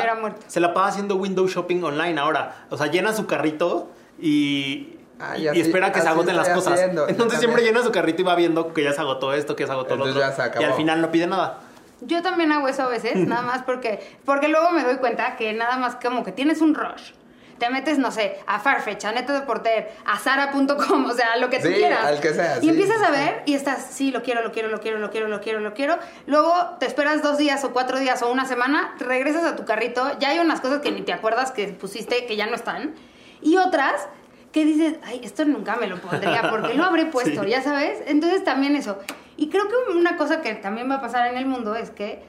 se 0.48 0.60
la 0.60 0.74
pasa 0.74 0.88
haciendo 0.88 1.16
window 1.16 1.46
shopping 1.46 1.82
online 1.84 2.18
ahora. 2.20 2.66
O 2.70 2.76
sea, 2.76 2.88
llena 2.88 3.12
su 3.12 3.26
carrito 3.26 3.90
y, 4.20 4.96
Ah, 5.20 5.38
y- 5.38 5.46
espera 5.46 5.92
que 5.92 6.00
se 6.00 6.08
agoten 6.08 6.36
las 6.36 6.48
cosas. 6.48 6.74
haciendo. 6.74 7.08
Entonces 7.08 7.38
siempre 7.38 7.58
también. 7.62 7.74
llena 7.74 7.84
su 7.86 7.92
carrito 7.92 8.22
y 8.22 8.24
va 8.24 8.34
viendo 8.34 8.74
que 8.74 8.82
ya 8.82 8.92
se 8.92 9.00
agotó 9.00 9.32
esto, 9.32 9.54
que 9.54 9.62
ya 9.62 9.66
se 9.68 9.72
agotó 9.72 9.96
lo 9.96 10.04
otro. 10.06 10.18
ya 10.18 10.32
se 10.32 10.42
acabó. 10.42 10.62
Y 10.62 10.68
al 10.68 10.74
final 10.74 11.00
no 11.00 11.10
pide 11.12 11.26
nada. 11.28 11.60
Yo 12.00 12.20
también 12.22 12.50
hago 12.52 12.66
eso 12.68 12.82
a 12.82 12.88
veces, 12.88 13.14
nada 13.28 13.42
más 13.42 13.62
porque, 13.62 14.00
porque 14.24 14.48
luego 14.48 14.70
me 14.72 14.82
doy 14.82 14.96
cuenta 14.96 15.36
que 15.36 15.52
nada 15.52 15.76
más 15.76 15.94
como 15.96 16.24
que 16.24 16.32
tienes 16.32 16.60
un 16.60 16.74
rush. 16.74 17.12
Te 17.58 17.70
metes, 17.70 17.98
no 17.98 18.10
sé, 18.10 18.38
a 18.46 18.58
Farfetch, 18.58 19.04
a 19.04 19.12
Neto 19.12 19.32
de 19.32 19.42
Porter, 19.42 19.92
a 20.04 20.18
Zara.com, 20.18 21.06
o 21.06 21.12
sea, 21.12 21.36
lo 21.36 21.48
que 21.50 21.58
tú 21.60 21.68
Sí, 21.68 21.74
quieras. 21.74 22.04
al 22.04 22.20
que 22.20 22.32
sea, 22.34 22.58
Y 22.58 22.62
sí, 22.62 22.68
empiezas 22.70 23.00
a 23.02 23.10
ver 23.10 23.42
y 23.46 23.54
estás, 23.54 23.86
sí, 23.90 24.10
lo 24.10 24.22
quiero, 24.22 24.42
lo 24.42 24.50
quiero, 24.50 24.68
lo 24.68 24.80
quiero, 24.80 24.98
lo 24.98 25.10
quiero, 25.10 25.28
lo 25.28 25.40
quiero, 25.40 25.60
lo 25.60 25.72
quiero. 25.72 25.98
Luego 26.26 26.52
te 26.80 26.86
esperas 26.86 27.22
dos 27.22 27.38
días 27.38 27.62
o 27.64 27.72
cuatro 27.72 27.98
días 27.98 28.22
o 28.22 28.30
una 28.32 28.44
semana, 28.46 28.94
regresas 28.98 29.44
a 29.44 29.54
tu 29.56 29.64
carrito, 29.64 30.18
ya 30.18 30.30
hay 30.30 30.40
unas 30.40 30.60
cosas 30.60 30.80
que 30.80 30.90
ni 30.90 31.02
te 31.02 31.12
acuerdas 31.12 31.52
que 31.52 31.68
pusiste 31.68 32.26
que 32.26 32.36
ya 32.36 32.46
no 32.46 32.54
están. 32.56 32.94
Y 33.40 33.56
otras 33.56 34.08
que 34.52 34.64
dices, 34.64 34.94
ay, 35.04 35.20
esto 35.24 35.44
nunca 35.44 35.76
me 35.76 35.86
lo 35.86 35.96
pondría 36.00 36.48
porque 36.50 36.74
lo 36.74 36.84
habré 36.84 37.06
puesto, 37.12 37.42
Sí. 37.44 37.50
ya 37.50 37.62
sabes. 37.62 37.98
Entonces 38.06 38.42
también 38.44 38.74
eso. 38.76 38.98
Y 39.36 39.48
creo 39.48 39.68
que 39.68 39.92
una 39.96 40.16
cosa 40.16 40.40
que 40.42 40.54
también 40.54 40.88
va 40.90 40.96
a 40.96 41.00
pasar 41.00 41.26
en 41.28 41.36
el 41.36 41.46
mundo 41.46 41.74
es 41.74 41.90
que 41.90 42.22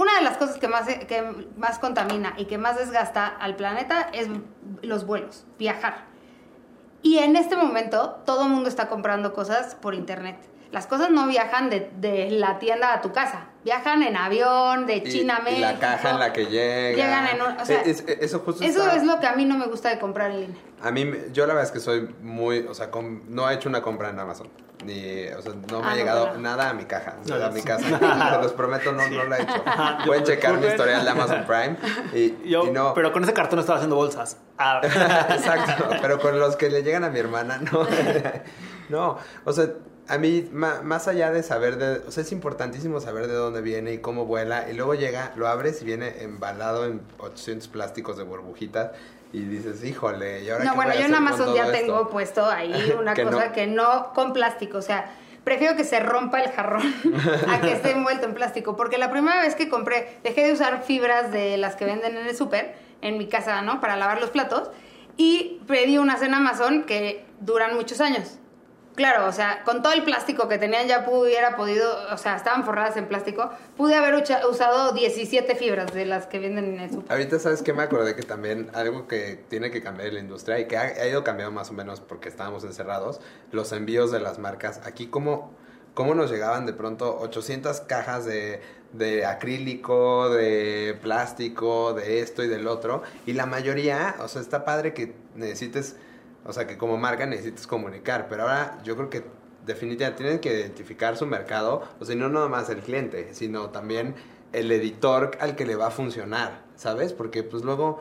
una 0.00 0.16
de 0.16 0.22
las 0.22 0.38
cosas 0.38 0.56
que 0.56 0.66
más, 0.66 0.88
que 0.88 1.22
más 1.58 1.78
contamina 1.78 2.32
y 2.38 2.46
que 2.46 2.56
más 2.56 2.78
desgasta 2.78 3.26
al 3.26 3.54
planeta 3.54 4.08
es 4.14 4.28
los 4.80 5.04
vuelos, 5.04 5.44
viajar. 5.58 6.06
Y 7.02 7.18
en 7.18 7.36
este 7.36 7.54
momento 7.54 8.22
todo 8.24 8.44
el 8.44 8.48
mundo 8.48 8.70
está 8.70 8.88
comprando 8.88 9.34
cosas 9.34 9.74
por 9.74 9.94
internet. 9.94 10.38
Las 10.72 10.86
cosas 10.86 11.10
no 11.10 11.26
viajan 11.26 11.68
de, 11.68 11.90
de 11.96 12.30
la 12.30 12.58
tienda 12.60 12.94
a 12.94 13.00
tu 13.00 13.12
casa, 13.12 13.46
viajan 13.64 14.02
en 14.04 14.16
avión, 14.16 14.86
de 14.86 14.98
Y- 14.98 15.02
China 15.02 15.38
a 15.38 15.40
y 15.40 15.44
México. 15.44 15.60
la 15.72 15.78
caja 15.80 16.10
en 16.10 16.18
la 16.20 16.32
que 16.32 16.46
llega. 16.46 16.96
Llegan 16.96 17.26
en 17.26 17.42
un- 17.42 17.60
o 17.60 17.64
sea, 17.64 17.80
Es- 17.82 18.04
es- 18.06 18.18
eso 18.20 18.38
justo 18.40 18.62
Eso 18.62 18.84
está- 18.84 18.94
es 18.96 19.02
lo 19.04 19.18
que 19.18 19.26
a 19.26 19.32
mí 19.34 19.44
no 19.44 19.58
me 19.58 19.66
gusta 19.66 19.88
de 19.88 19.98
comprar 19.98 20.30
en 20.30 20.40
línea. 20.42 20.56
A 20.82 20.92
mí, 20.92 21.04
me- 21.04 21.18
yo 21.32 21.46
la 21.46 21.54
verdad 21.54 21.64
es 21.64 21.72
que 21.72 21.80
soy 21.80 22.14
muy, 22.22 22.60
o 22.60 22.74
sea, 22.74 22.90
com- 22.90 23.22
no 23.28 23.50
he 23.50 23.54
hecho 23.54 23.68
una 23.68 23.82
compra 23.82 24.10
en 24.10 24.20
Amazon. 24.20 24.48
Ni, 24.84 25.26
o 25.36 25.42
sea, 25.42 25.52
no 25.70 25.80
me 25.80 25.86
Ah, 25.86 25.88
ha 25.88 25.90
no, 25.90 25.96
llegado 25.96 26.38
nada 26.38 26.70
a 26.70 26.72
mi 26.72 26.84
caja, 26.84 27.16
No, 27.28 27.34
a 27.34 27.50
mi 27.50 27.60
sí. 27.60 27.66
casa. 27.66 27.84
Se 28.36 28.42
los 28.42 28.52
prometo, 28.52 28.92
no, 28.92 29.06
no 29.10 29.24
lo 29.24 29.34
he 29.34 29.42
hecho. 29.42 29.62
Pueden 30.06 30.24
checar 30.24 30.54
mi 30.56 30.66
historial 30.68 31.04
de 31.04 31.10
Amazon 31.10 31.44
Prime. 31.46 31.76
Y, 32.14 32.48
Yo, 32.48 32.64
y 32.66 32.70
no. 32.70 32.94
Pero 32.94 33.12
con 33.12 33.22
ese 33.24 33.34
cartón 33.34 33.58
estaba 33.58 33.76
haciendo 33.76 33.96
bolsas. 33.96 34.38
Ah, 34.56 34.80
Exacto, 34.82 35.84
pero 36.00 36.18
con 36.20 36.38
los 36.38 36.56
que 36.56 36.70
le 36.70 36.82
llegan 36.82 37.04
a 37.04 37.10
mi 37.10 37.18
hermana, 37.18 37.58
no. 37.72 37.86
no, 38.88 39.18
o 39.44 39.52
sea, 39.52 39.66
a 40.10 40.18
mí, 40.18 40.48
más 40.52 41.08
allá 41.08 41.30
de 41.30 41.42
saber 41.42 41.76
de. 41.78 42.06
O 42.06 42.10
sea, 42.10 42.22
es 42.22 42.32
importantísimo 42.32 43.00
saber 43.00 43.26
de 43.28 43.34
dónde 43.34 43.60
viene 43.60 43.92
y 43.94 43.98
cómo 43.98 44.26
vuela. 44.26 44.68
Y 44.70 44.74
luego 44.74 44.94
llega, 44.94 45.32
lo 45.36 45.46
abres 45.48 45.80
y 45.82 45.84
viene 45.84 46.22
embalado 46.22 46.84
en 46.84 47.00
800 47.18 47.68
plásticos 47.68 48.16
de 48.16 48.24
burbujitas. 48.24 48.90
Y 49.32 49.44
dices, 49.44 49.84
híjole, 49.84 50.42
¿y 50.42 50.50
ahora 50.50 50.64
No, 50.64 50.70
qué 50.72 50.76
bueno, 50.76 50.90
voy 50.92 50.98
a 50.98 51.00
yo 51.02 51.06
en 51.06 51.14
hacer 51.14 51.26
Amazon 51.28 51.46
todo 51.46 51.54
ya 51.56 51.66
esto? 51.66 51.78
tengo 51.78 52.08
puesto 52.10 52.44
ahí 52.50 52.94
una 52.98 53.14
Que 53.14 53.22
cosa 53.24 53.46
no. 53.46 53.52
que 53.52 53.66
no 53.68 54.12
con 54.12 54.32
plástico, 54.32 54.78
o 54.78 54.82
sea, 54.82 55.12
prefiero 55.44 55.76
que 55.76 55.84
se 55.84 56.00
rompa 56.00 56.40
el 56.42 56.50
jarrón 56.50 56.82
a 57.48 57.60
que 57.60 57.72
esté 57.72 57.92
envuelto 57.92 58.26
en 58.26 58.34
plástico, 58.34 58.76
porque 58.76 58.98
la 58.98 59.10
primera 59.12 59.40
vez 59.40 59.54
que 59.54 59.68
compré, 59.68 60.18
dejé 60.24 60.48
de 60.48 60.52
usar 60.52 60.82
fibras 60.82 61.30
de 61.30 61.56
las 61.58 61.76
que 61.76 61.84
venden 61.84 62.16
en 62.16 62.26
el 62.26 62.36
súper, 62.36 62.74
en 63.02 63.18
mi 63.18 63.28
casa, 63.28 63.62
¿no? 63.62 63.80
Para 63.80 63.96
lavar 63.96 64.20
los 64.20 64.30
platos, 64.30 64.70
y 65.16 65.60
pedí 65.68 65.96
unas 65.98 66.22
en 66.22 66.34
Amazon 66.34 66.82
que 66.82 67.24
duran 67.40 67.76
muchos 67.76 68.00
años. 68.00 68.38
Claro, 68.96 69.26
o 69.26 69.32
sea, 69.32 69.62
con 69.64 69.82
todo 69.82 69.92
el 69.92 70.02
plástico 70.04 70.48
que 70.48 70.58
tenían 70.58 70.86
ya 70.88 71.06
hubiera 71.08 71.56
podido, 71.56 71.90
o 72.12 72.18
sea, 72.18 72.36
estaban 72.36 72.64
forradas 72.64 72.96
en 72.96 73.06
plástico, 73.06 73.50
pude 73.76 73.94
haber 73.94 74.14
usado 74.14 74.92
17 74.92 75.54
fibras 75.54 75.92
de 75.94 76.06
las 76.06 76.26
que 76.26 76.38
venden 76.38 76.74
en 76.74 76.80
el. 76.80 77.04
Ahorita, 77.08 77.38
¿sabes 77.38 77.62
qué? 77.62 77.72
Me 77.72 77.82
acordé 77.82 78.16
que 78.16 78.22
también 78.22 78.70
algo 78.74 79.06
que 79.06 79.42
tiene 79.48 79.70
que 79.70 79.82
cambiar 79.82 80.12
la 80.12 80.20
industria 80.20 80.58
y 80.58 80.66
que 80.66 80.76
ha, 80.76 81.06
ido 81.06 81.22
cambiando 81.24 81.52
más 81.52 81.70
o 81.70 81.72
menos 81.72 82.00
porque 82.00 82.28
estábamos 82.28 82.64
encerrados, 82.64 83.20
los 83.52 83.72
envíos 83.72 84.10
de 84.10 84.20
las 84.20 84.38
marcas. 84.38 84.80
Aquí, 84.84 85.06
¿cómo, 85.06 85.52
cómo 85.94 86.14
nos 86.14 86.30
llegaban 86.30 86.66
de 86.66 86.72
pronto 86.72 87.16
800 87.20 87.80
cajas 87.82 88.24
de, 88.24 88.60
de 88.92 89.24
acrílico, 89.24 90.28
de 90.30 90.98
plástico, 91.00 91.94
de 91.94 92.20
esto 92.20 92.42
y 92.42 92.48
del 92.48 92.66
otro? 92.66 93.02
Y 93.24 93.34
la 93.34 93.46
mayoría, 93.46 94.16
o 94.18 94.26
sea, 94.26 94.42
está 94.42 94.64
padre 94.64 94.94
que 94.94 95.14
necesites, 95.36 95.96
o 96.44 96.52
sea, 96.52 96.66
que 96.66 96.78
como 96.78 96.96
marca 96.96 97.26
necesites 97.26 97.66
comunicar, 97.66 98.28
pero 98.28 98.42
ahora 98.42 98.78
yo 98.82 98.96
creo 98.96 99.10
que 99.10 99.24
definitivamente 99.66 100.22
tienen 100.22 100.40
que 100.40 100.58
identificar 100.58 101.16
su 101.16 101.26
mercado, 101.26 101.82
o 101.98 102.04
sea, 102.04 102.16
no 102.16 102.28
nada 102.28 102.48
más 102.48 102.68
el 102.70 102.80
cliente, 102.80 103.34
sino 103.34 103.70
también 103.70 104.14
el 104.52 104.70
editor 104.72 105.32
al 105.40 105.54
que 105.54 105.66
le 105.66 105.76
va 105.76 105.88
a 105.88 105.90
funcionar, 105.90 106.62
¿sabes? 106.76 107.12
Porque 107.12 107.42
pues 107.42 107.62
luego, 107.62 108.00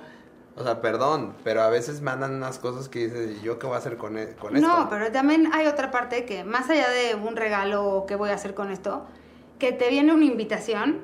o 0.55 0.63
sea, 0.63 0.81
perdón, 0.81 1.33
pero 1.43 1.61
a 1.61 1.69
veces 1.69 2.01
mandan 2.01 2.33
unas 2.35 2.59
cosas 2.59 2.89
que 2.89 3.05
dices, 3.07 3.37
¿y 3.39 3.43
yo 3.43 3.59
qué 3.59 3.67
voy 3.67 3.75
a 3.75 3.79
hacer 3.79 3.97
con, 3.97 4.17
e- 4.17 4.35
con 4.35 4.55
esto? 4.55 4.67
No, 4.67 4.87
pero 4.89 5.11
también 5.11 5.51
hay 5.53 5.67
otra 5.67 5.91
parte 5.91 6.25
que 6.25 6.43
más 6.43 6.69
allá 6.69 6.89
de 6.89 7.15
un 7.15 7.35
regalo 7.35 7.85
o 7.85 8.05
qué 8.05 8.15
voy 8.15 8.29
a 8.29 8.35
hacer 8.35 8.55
con 8.55 8.71
esto, 8.71 9.05
que 9.59 9.71
te 9.73 9.89
viene 9.89 10.13
una 10.13 10.25
invitación 10.25 11.01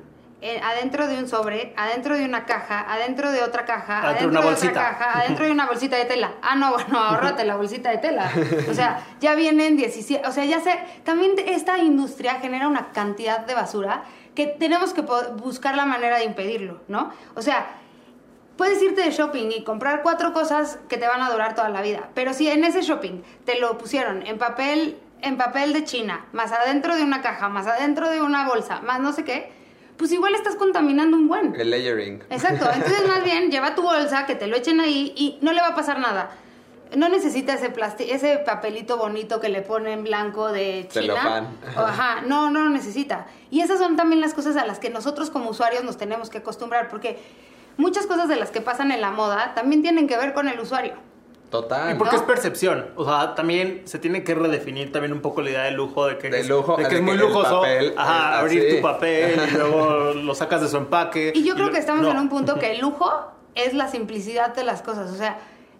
adentro 0.62 1.06
de 1.08 1.18
un 1.18 1.28
sobre, 1.28 1.72
adentro 1.76 2.16
de 2.16 2.24
una 2.24 2.44
caja, 2.44 2.84
adentro 2.92 3.32
de 3.32 3.42
otra 3.42 3.64
caja, 3.64 4.02
Adentro 4.02 4.10
de 4.12 4.16
adentro 4.18 4.30
una 4.30 4.40
de, 4.40 4.46
bolsita. 4.46 4.70
otra 4.70 4.98
caja, 4.98 5.18
adentro 5.20 5.44
de 5.46 5.52
una 5.52 5.66
bolsita 5.66 5.96
de 5.96 6.04
tela. 6.04 6.32
Ah, 6.42 6.56
no, 6.56 6.72
bueno, 6.72 6.98
ahórrate 7.02 7.44
la 7.44 7.56
bolsita 7.56 7.90
de 7.90 7.98
tela. 7.98 8.30
O 8.70 8.74
sea, 8.74 9.02
ya 9.20 9.34
vienen 9.34 9.76
17, 9.76 10.26
o 10.26 10.32
sea, 10.32 10.44
ya 10.44 10.60
sé, 10.60 10.78
también 11.04 11.32
esta 11.46 11.78
industria 11.78 12.34
genera 12.40 12.68
una 12.68 12.92
cantidad 12.92 13.40
de 13.40 13.54
basura 13.54 14.04
que 14.34 14.46
tenemos 14.46 14.92
que 14.92 15.00
buscar 15.00 15.74
la 15.74 15.86
manera 15.86 16.18
de 16.18 16.24
impedirlo, 16.24 16.80
¿no? 16.88 17.12
O 17.34 17.42
sea, 17.42 17.66
Puedes 18.56 18.82
irte 18.82 19.02
de 19.02 19.10
shopping 19.10 19.50
y 19.50 19.64
comprar 19.64 20.02
cuatro 20.02 20.32
cosas 20.32 20.78
que 20.88 20.96
te 20.96 21.06
van 21.06 21.20
a 21.20 21.30
durar 21.30 21.54
toda 21.54 21.68
la 21.68 21.82
vida, 21.82 22.08
pero 22.14 22.32
si 22.32 22.48
en 22.48 22.64
ese 22.64 22.80
shopping 22.80 23.20
te 23.44 23.60
lo 23.60 23.76
pusieron 23.76 24.26
en 24.26 24.38
papel, 24.38 24.98
en 25.20 25.36
papel 25.36 25.74
de 25.74 25.84
China, 25.84 26.24
más 26.32 26.52
adentro 26.52 26.96
de 26.96 27.02
una 27.02 27.20
caja, 27.20 27.50
más 27.50 27.66
adentro 27.66 28.08
de 28.08 28.22
una 28.22 28.48
bolsa, 28.48 28.80
más 28.80 28.98
no 29.00 29.12
sé 29.12 29.24
qué, 29.24 29.52
pues 29.96 30.12
igual 30.12 30.34
estás 30.34 30.56
contaminando 30.56 31.16
un 31.16 31.28
buen. 31.28 31.54
El 31.58 31.70
layering. 31.70 32.22
Exacto, 32.30 32.68
entonces 32.74 33.06
más 33.08 33.24
bien 33.24 33.50
lleva 33.50 33.74
tu 33.74 33.82
bolsa, 33.82 34.26
que 34.26 34.34
te 34.34 34.46
lo 34.46 34.56
echen 34.56 34.80
ahí 34.80 35.12
y 35.16 35.38
no 35.40 35.52
le 35.52 35.60
va 35.60 35.68
a 35.68 35.74
pasar 35.74 35.98
nada. 35.98 36.30
No 36.96 37.08
necesita 37.08 37.54
ese 37.54 37.72
ese 37.98 38.38
papelito 38.38 38.96
bonito 38.96 39.40
que 39.40 39.48
le 39.48 39.60
ponen 39.60 40.04
blanco 40.04 40.52
de 40.52 40.86
China. 40.88 41.50
O, 41.76 41.80
ajá, 41.80 42.22
no, 42.22 42.50
no 42.50 42.60
lo 42.60 42.70
necesita. 42.70 43.26
Y 43.50 43.60
esas 43.60 43.78
son 43.78 43.96
también 43.96 44.20
las 44.20 44.34
cosas 44.34 44.56
a 44.56 44.64
las 44.64 44.78
que 44.78 44.88
nosotros 44.88 45.30
como 45.30 45.50
usuarios 45.50 45.82
nos 45.82 45.96
tenemos 45.96 46.30
que 46.30 46.38
acostumbrar, 46.38 46.88
porque 46.88 47.18
muchas 47.76 48.06
cosas 48.06 48.28
de 48.28 48.36
las 48.36 48.50
que 48.50 48.60
pasan 48.60 48.92
en 48.92 49.00
la 49.00 49.10
moda 49.10 49.52
también 49.54 49.82
tienen 49.82 50.06
que 50.06 50.16
ver 50.16 50.32
con 50.32 50.48
el 50.48 50.60
usuario. 50.60 50.94
Total. 51.50 51.94
Y 51.94 51.98
porque 51.98 52.16
¿no? 52.16 52.20
es 52.22 52.26
percepción. 52.26 52.90
O 52.96 53.04
sea, 53.04 53.34
también 53.34 53.82
se 53.84 53.98
tiene 53.98 54.24
que 54.24 54.34
redefinir 54.34 54.90
también 54.92 55.12
un 55.12 55.20
poco 55.20 55.42
la 55.42 55.50
idea 55.50 55.62
de 55.62 55.70
lujo, 55.70 56.06
de 56.06 56.18
que, 56.18 56.28
De 56.28 56.40
es, 56.40 56.48
lujo, 56.48 56.76
de 56.76 56.82
que 56.84 56.88
de 56.90 56.96
es 56.96 57.02
muy 57.02 57.16
lujoso. 57.16 57.60
papel 57.60 57.94
ajá, 57.96 58.34
es 58.34 58.40
abrir 58.40 58.66
así. 58.66 58.76
tu 58.76 58.82
papel 58.82 59.40
y 59.48 59.50
luego 59.56 60.12
lo 60.14 60.34
sacas 60.34 60.60
de 60.60 60.68
su 60.68 60.76
empaque. 60.76 61.32
Y 61.34 61.44
yo 61.44 61.54
creo 61.54 61.66
lo- 61.68 61.72
que 61.72 61.78
estamos 61.78 62.02
no. 62.02 62.10
en 62.10 62.18
un 62.18 62.28
punto 62.28 62.54
que 62.58 62.72
el 62.72 62.80
lujo 62.80 63.10
es 63.54 63.74
la 63.74 63.88
simplicidad 63.88 64.54
de 64.54 64.64
las 64.64 64.82
cosas. 64.82 65.10
O 65.10 65.14
sea, 65.16 65.38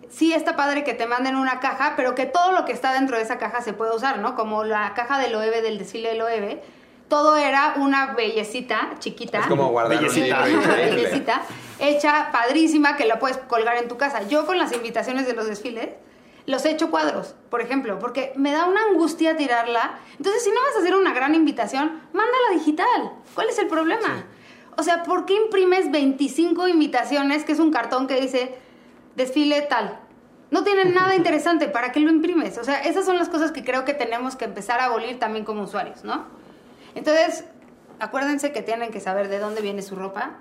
sí 0.09 0.33
está 0.33 0.55
padre 0.57 0.85
que 0.85 0.95
te 0.95 1.07
manden 1.07 1.35
una 1.37 1.59
caja, 1.61 1.95
pero 1.97 2.15
que 2.15 2.27
todo 2.27 2.53
lo 2.53 2.65
que 2.65 2.73
está 2.73 2.93
dentro 2.95 3.17
de 3.17 3.25
esa 3.25 3.39
caja 3.39 3.61
se 3.61 3.73
puede 3.73 3.95
usar, 3.95 4.21
¿no? 4.21 4.37
Como 4.37 4.63
la 4.65 4.95
caja 4.95 5.19
del 5.19 5.35
OEB, 5.35 5.63
del 5.63 5.79
desfile 5.79 6.11
del 6.11 6.23
OEB. 6.23 6.61
Todo 7.09 7.37
era 7.37 7.75
una 7.77 8.15
bellecita 8.15 8.95
chiquita. 9.01 9.41
Es 9.41 9.47
como 9.47 9.69
guardar 9.69 9.99
un 9.99 10.05
Bellecita. 10.09 10.47
libro 10.47 10.61
Ajá, 10.63 10.71
increíble. 10.71 11.03
bellecita, 11.03 11.43
hecha, 11.79 12.31
padrísima, 12.33 12.97
que 12.97 13.07
la 13.07 13.19
puedes 13.19 13.39
colgar 13.39 13.77
en 13.77 13.89
tu 13.89 13.97
casa. 13.97 14.23
Yo 14.29 14.47
con 14.47 14.59
las 14.59 14.73
invitaciones 14.73 15.27
de 15.27 15.35
los 15.35 15.47
desfiles 15.47 15.91
los 16.47 16.65
he 16.65 16.71
hecho 16.71 16.91
cuadros, 16.91 17.35
por 17.51 17.61
ejemplo, 17.61 17.99
porque 17.99 18.33
me 18.37 18.53
da 18.53 18.67
una 18.67 18.83
angustia 18.85 19.37
tirarla. 19.37 19.99
Entonces, 20.17 20.45
si 20.45 20.51
no 20.51 20.63
vas 20.63 20.77
a 20.77 20.79
hacer 20.79 20.95
una 20.95 21.13
gran 21.13 21.35
invitación, 21.35 22.01
mándala 22.13 22.51
digital. 22.53 23.13
¿Cuál 23.35 23.49
es 23.49 23.59
el 23.59 23.67
problema? 23.67 24.25
O 24.77 24.83
sea, 24.83 25.03
¿por 25.03 25.27
qué 25.27 25.35
imprimes 25.35 25.91
25 25.91 26.69
invitaciones, 26.69 27.45
que 27.45 27.53
es 27.53 27.59
un 27.59 27.73
cartón 27.73 28.07
que 28.07 28.21
dice 28.21 28.55
desfile 29.17 29.63
tal? 29.63 30.01
No 30.51 30.63
tiene 30.63 30.85
nada 30.85 31.17
interesante, 31.17 31.69
¿para 31.69 31.91
qué 31.91 32.01
lo 32.01 32.11
imprimes? 32.11 32.59
O 32.59 32.65
sea, 32.65 32.81
esas 32.83 33.05
son 33.05 33.17
las 33.17 33.29
cosas 33.29 33.51
que 33.51 33.65
creo 33.65 33.85
que 33.85 33.95
tenemos 33.95 34.37
que 34.37 34.45
empezar 34.45 34.81
a 34.81 34.85
abolir 34.85 35.19
también 35.19 35.45
como 35.45 35.63
usuarios, 35.63 36.05
¿no? 36.05 36.27
Entonces, 36.95 37.45
acuérdense 37.99 38.53
que 38.53 38.63
tienen 38.63 38.91
que 38.91 39.01
saber 39.01 39.29
de 39.29 39.39
dónde 39.39 39.63
viene 39.63 39.83
su 39.83 39.97
ropa, 39.97 40.39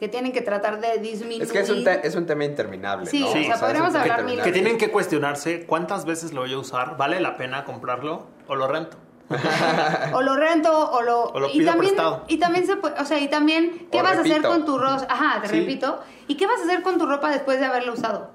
que 0.00 0.08
tienen 0.08 0.32
que 0.32 0.40
tratar 0.40 0.80
de 0.80 0.98
disminuir. 0.98 1.42
Es 1.42 1.52
que 1.52 1.60
es 1.60 1.70
un, 1.70 1.84
te- 1.84 2.04
es 2.06 2.14
un 2.16 2.26
tema 2.26 2.44
interminable. 2.46 3.06
Sí, 3.06 3.20
¿no? 3.20 3.28
o 3.28 3.32
sea, 3.32 3.60
podríamos 3.60 3.94
hablar 3.94 4.24
mil-. 4.24 4.40
Que 4.42 4.50
tienen 4.50 4.78
que 4.78 4.90
cuestionarse 4.90 5.66
cuántas 5.66 6.04
veces 6.06 6.32
lo 6.32 6.40
voy 6.40 6.52
a 6.54 6.58
usar, 6.58 6.96
¿vale 6.96 7.20
la 7.20 7.36
pena 7.36 7.64
comprarlo 7.64 8.26
o 8.48 8.54
lo 8.56 8.66
rento? 8.66 8.96
o 10.12 10.22
lo 10.22 10.34
rento 10.36 10.90
o 10.90 11.02
lo, 11.02 11.22
O 11.26 11.38
lo 11.38 11.48
y 11.50 11.58
pido 11.58 11.70
también 11.70 11.94
prestado. 11.94 12.24
y 12.26 12.38
también 12.38 12.66
se 12.66 12.76
puede, 12.76 13.00
o 13.00 13.04
sea, 13.04 13.20
y 13.20 13.28
también 13.28 13.86
qué 13.92 14.00
O 14.00 14.02
vas 14.02 14.16
a 14.16 14.20
hacer 14.22 14.32
repito. 14.32 14.48
con 14.48 14.64
tu 14.64 14.76
ropa, 14.78 15.06
ajá, 15.08 15.40
te 15.42 15.48
Sí. 15.48 15.60
repito, 15.60 16.00
y 16.26 16.36
qué 16.36 16.46
vas 16.48 16.60
a 16.60 16.64
hacer 16.64 16.82
con 16.82 16.98
tu 16.98 17.06
ropa 17.06 17.30
después 17.30 17.60
de 17.60 17.66
haberla 17.66 17.92
usado? 17.92 18.30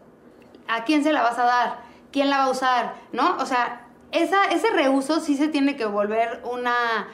¿A 0.70 0.86
quién 0.86 1.04
se 1.04 1.12
la 1.12 1.22
vas 1.22 1.38
a 1.38 1.44
dar? 1.44 1.78
¿Quién 2.14 2.30
la 2.30 2.38
va 2.38 2.44
a 2.46 2.50
usar? 2.50 2.94
¿No? 3.12 3.36
O 3.40 3.46
sea, 3.46 3.88
esa 4.12 4.46
ese 4.46 4.70
reuso 4.70 5.20
sí 5.20 5.36
se 5.36 5.50
tiene 5.50 5.76
que 5.76 5.86
volver 5.86 6.42
una 6.46 7.08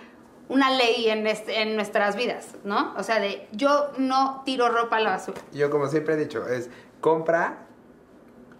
una 0.52 0.70
ley 0.70 1.10
en, 1.10 1.26
este- 1.28 1.62
en 1.62 1.76
nuestras 1.76 2.16
vidas, 2.18 2.56
¿no? 2.66 2.94
O 2.98 3.04
sea, 3.04 3.20
de 3.20 3.48
yo 3.54 3.92
no 3.98 4.42
tiro 4.46 4.68
ropa 4.70 4.98
a 4.98 5.00
la 5.00 5.10
basura. 5.12 5.42
Yo 5.54 5.70
como 5.70 5.88
siempre 5.88 6.16
he 6.16 6.18
dicho, 6.18 6.46
es 6.48 6.70
compra 7.00 7.66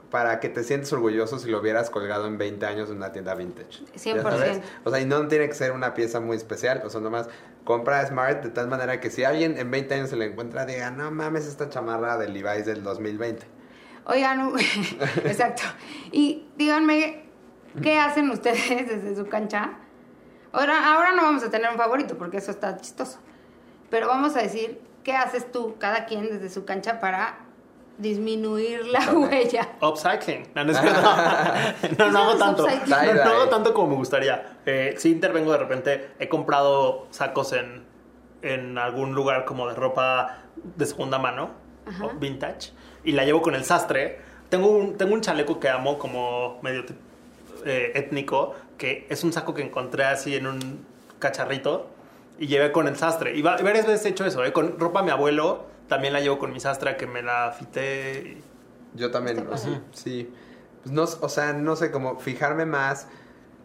para 0.10 0.40
que 0.40 0.50
te 0.50 0.64
sientes 0.64 0.92
orgulloso 0.94 1.38
si 1.38 1.50
lo 1.50 1.60
hubieras 1.60 1.90
colgado 1.90 2.28
en 2.28 2.38
20 2.38 2.66
años 2.66 2.90
en 2.90 2.98
una 2.98 3.12
tienda 3.12 3.36
vintage. 3.36 3.84
100%. 3.96 4.16
¿Ya 4.16 4.22
sabes? 4.24 4.62
O 4.84 4.90
sea, 4.90 5.00
y 5.02 5.06
no 5.06 5.28
tiene 5.28 5.48
que 5.48 5.54
ser 5.54 5.72
una 5.74 5.94
pieza 5.94 6.20
muy 6.20 6.38
especial, 6.38 6.82
o 6.86 6.90
sea, 6.90 7.02
nomás 7.02 7.28
compra 7.66 8.06
smart 8.08 8.42
de 8.44 8.50
tal 8.50 8.68
manera 8.68 9.00
que 9.00 9.10
si 9.10 9.24
alguien 9.24 9.58
en 9.58 9.70
20 9.70 9.94
años 9.94 10.10
se 10.10 10.16
le 10.16 10.26
encuentra, 10.26 10.66
diga, 10.66 10.92
no 10.92 11.12
mames, 11.12 11.46
esta 11.46 11.70
chamarra 11.70 12.18
del 12.18 12.34
Levi's 12.34 12.66
del 12.66 12.84
2020. 12.84 13.46
Oigan, 14.06 14.54
exacto. 15.26 15.64
Y 16.12 16.48
díganme, 16.58 17.24
¿qué 17.82 18.00
hacen 18.00 18.30
ustedes 18.30 18.68
desde 18.88 19.16
su 19.16 19.28
cancha? 19.28 19.78
Ahora, 20.54 20.94
ahora 20.94 21.12
no 21.14 21.24
vamos 21.24 21.44
a 21.44 21.50
tener 21.50 21.70
un 21.70 21.78
favorito 21.78 22.18
porque 22.18 22.38
eso 22.38 22.52
está 22.52 22.78
chistoso. 22.78 23.20
Pero 23.90 24.08
vamos 24.08 24.36
a 24.36 24.42
decir, 24.42 24.82
¿qué 25.04 25.14
haces 25.14 25.52
tú, 25.52 25.76
cada 25.78 26.06
quien 26.06 26.30
desde 26.30 26.50
su 26.50 26.66
cancha 26.66 27.00
para 27.00 27.40
disminuir 27.98 28.86
la 28.88 29.12
huella? 29.14 29.70
Upcycling. 29.82 30.48
No, 30.56 30.64
no, 30.64 30.74
no, 31.98 32.12
no 32.12 32.20
hago 32.20 32.36
tanto. 32.38 32.64
upcycling? 32.64 32.90
No, 32.90 33.26
no 33.26 33.32
hago 33.32 33.50
tanto 33.50 33.74
como 33.74 33.90
me 33.90 33.96
gustaría. 33.96 34.58
Eh, 34.66 34.96
sí 34.98 35.12
intervengo 35.12 35.52
de 35.52 35.58
repente. 35.58 36.12
He 36.20 36.28
comprado 36.28 37.08
sacos 37.12 37.54
en, 37.54 37.84
en 38.42 38.78
algún 38.78 39.14
lugar 39.14 39.46
como 39.46 39.68
de 39.68 39.76
ropa 39.76 40.40
de 40.56 40.86
segunda 40.86 41.18
mano 41.18 41.52
Ajá. 41.86 42.06
o 42.06 42.10
vintage 42.20 42.72
y 43.04 43.14
la 43.14 43.24
llevo 43.26 43.42
con 43.42 43.56
el 43.56 43.64
sastre. 43.66 44.20
Tengo 44.50 44.70
un, 44.70 44.98
tengo 44.98 45.14
un 45.14 45.22
chaleco 45.22 45.60
que 45.60 45.70
amo 45.70 45.98
como 45.98 46.60
medio 46.62 46.84
eh, 47.66 47.92
étnico, 47.96 48.56
que 48.82 49.06
es 49.12 49.24
un 49.24 49.32
saco 49.32 49.54
que 49.54 49.62
encontré 49.62 50.06
así 50.06 50.36
en 50.36 50.48
un 50.48 50.84
cacharrito 51.20 51.88
y 52.40 52.48
llevé 52.48 52.72
con 52.72 52.88
el 52.88 52.96
sastre. 52.98 53.36
Y, 53.38 53.44
va- 53.44 53.58
y 53.60 53.64
varias 53.64 53.86
veces 53.86 54.04
he 54.08 54.10
hecho 54.10 54.26
eso, 54.26 54.44
¿eh? 54.44 54.52
con 54.52 54.80
ropa 54.80 55.02
de 55.02 55.06
mi 55.06 55.12
abuelo. 55.12 55.68
También 55.88 56.14
la 56.14 56.20
llevo 56.20 56.40
con 56.40 56.52
mi 56.52 56.60
sastre 56.60 56.98
que 56.98 57.06
me 57.06 57.22
la 57.22 57.52
fité. 57.58 58.38
y- 58.40 58.98
Yo 58.98 59.12
también, 59.12 59.48
o 59.52 59.56
sea, 59.56 59.84
sí. 59.92 60.34
Pues 60.82 60.92
no, 60.92 61.04
o 61.04 61.30
sea, 61.30 61.54
no 61.54 61.76
sé, 61.76 61.92
como 61.92 62.18
fijarme 62.18 62.66
más. 62.66 63.08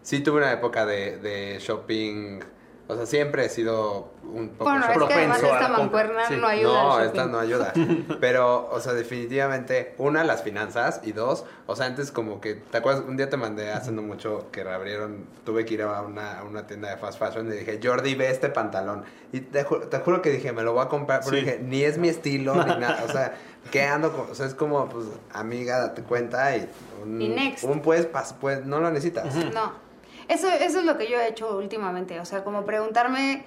Sí 0.02 0.20
tuve 0.20 0.36
una 0.38 0.52
época 0.52 0.84
de, 0.84 1.16
de 1.16 1.58
shopping. 1.60 2.40
O 2.88 2.94
sea, 2.94 3.04
siempre 3.04 3.44
he 3.44 3.48
sido 3.48 4.12
un 4.22 4.50
poco 4.50 4.70
Bueno, 4.70 4.86
es 4.88 5.08
que 5.08 5.14
además 5.14 5.42
esta 5.42 5.68
mancuerna 5.68 6.28
Sí. 6.28 6.36
no 6.36 6.46
ayuda 6.46 6.82
No, 6.84 7.00
esta 7.00 7.26
no 7.26 7.38
ayuda. 7.40 7.72
Pero, 8.20 8.68
o 8.70 8.78
sea, 8.78 8.92
definitivamente, 8.92 9.94
una, 9.98 10.22
las 10.22 10.42
finanzas, 10.44 11.00
y 11.02 11.10
dos, 11.10 11.44
o 11.66 11.74
sea, 11.74 11.86
antes 11.86 12.12
como 12.12 12.40
que, 12.40 12.54
¿te 12.54 12.78
acuerdas? 12.78 13.02
Un 13.06 13.16
día 13.16 13.28
te 13.28 13.36
mandé 13.36 13.72
hace 13.72 13.90
no 13.90 14.02
mucho 14.02 14.46
que 14.52 14.62
reabrieron, 14.62 15.26
tuve 15.44 15.64
que 15.64 15.74
ir 15.74 15.82
a 15.82 16.00
una, 16.02 16.38
a 16.38 16.44
una 16.44 16.68
tienda 16.68 16.90
de 16.90 16.96
fast 16.96 17.18
fashion 17.18 17.48
y 17.52 17.56
dije, 17.56 17.80
Jordi, 17.82 18.14
ve 18.14 18.30
este 18.30 18.50
pantalón. 18.50 19.02
Y 19.32 19.40
te, 19.40 19.66
ju- 19.66 19.88
te 19.88 19.98
juro 19.98 20.22
que 20.22 20.30
dije, 20.30 20.52
me 20.52 20.62
lo 20.62 20.72
voy 20.72 20.84
a 20.84 20.88
comprar, 20.88 21.20
pero 21.24 21.32
Sí. 21.36 21.42
dije, 21.42 21.58
ni 21.60 21.82
es 21.82 21.98
mi 21.98 22.08
estilo, 22.08 22.54
ni 22.54 22.76
nada, 22.76 23.02
o 23.04 23.10
sea, 23.10 23.34
¿qué 23.72 23.82
ando 23.82 24.12
con? 24.12 24.30
O 24.30 24.34
sea, 24.36 24.46
es 24.46 24.54
como, 24.54 24.88
pues, 24.88 25.06
amiga, 25.32 25.78
date 25.80 26.02
cuenta 26.02 26.56
y 26.56 26.68
un, 27.02 27.20
Y 27.20 27.28
next. 27.30 27.64
un 27.64 27.82
pues, 27.82 28.10
pas- 28.12 28.34
pues, 28.40 28.64
no 28.64 28.78
lo 28.78 28.90
necesitas. 28.92 29.34
No. 29.52 29.84
Eso, 30.28 30.48
eso 30.48 30.78
es 30.80 30.84
lo 30.84 30.98
que 30.98 31.08
yo 31.08 31.18
he 31.20 31.28
hecho 31.28 31.56
últimamente. 31.56 32.18
O 32.20 32.24
sea, 32.24 32.42
como 32.44 32.64
preguntarme 32.64 33.44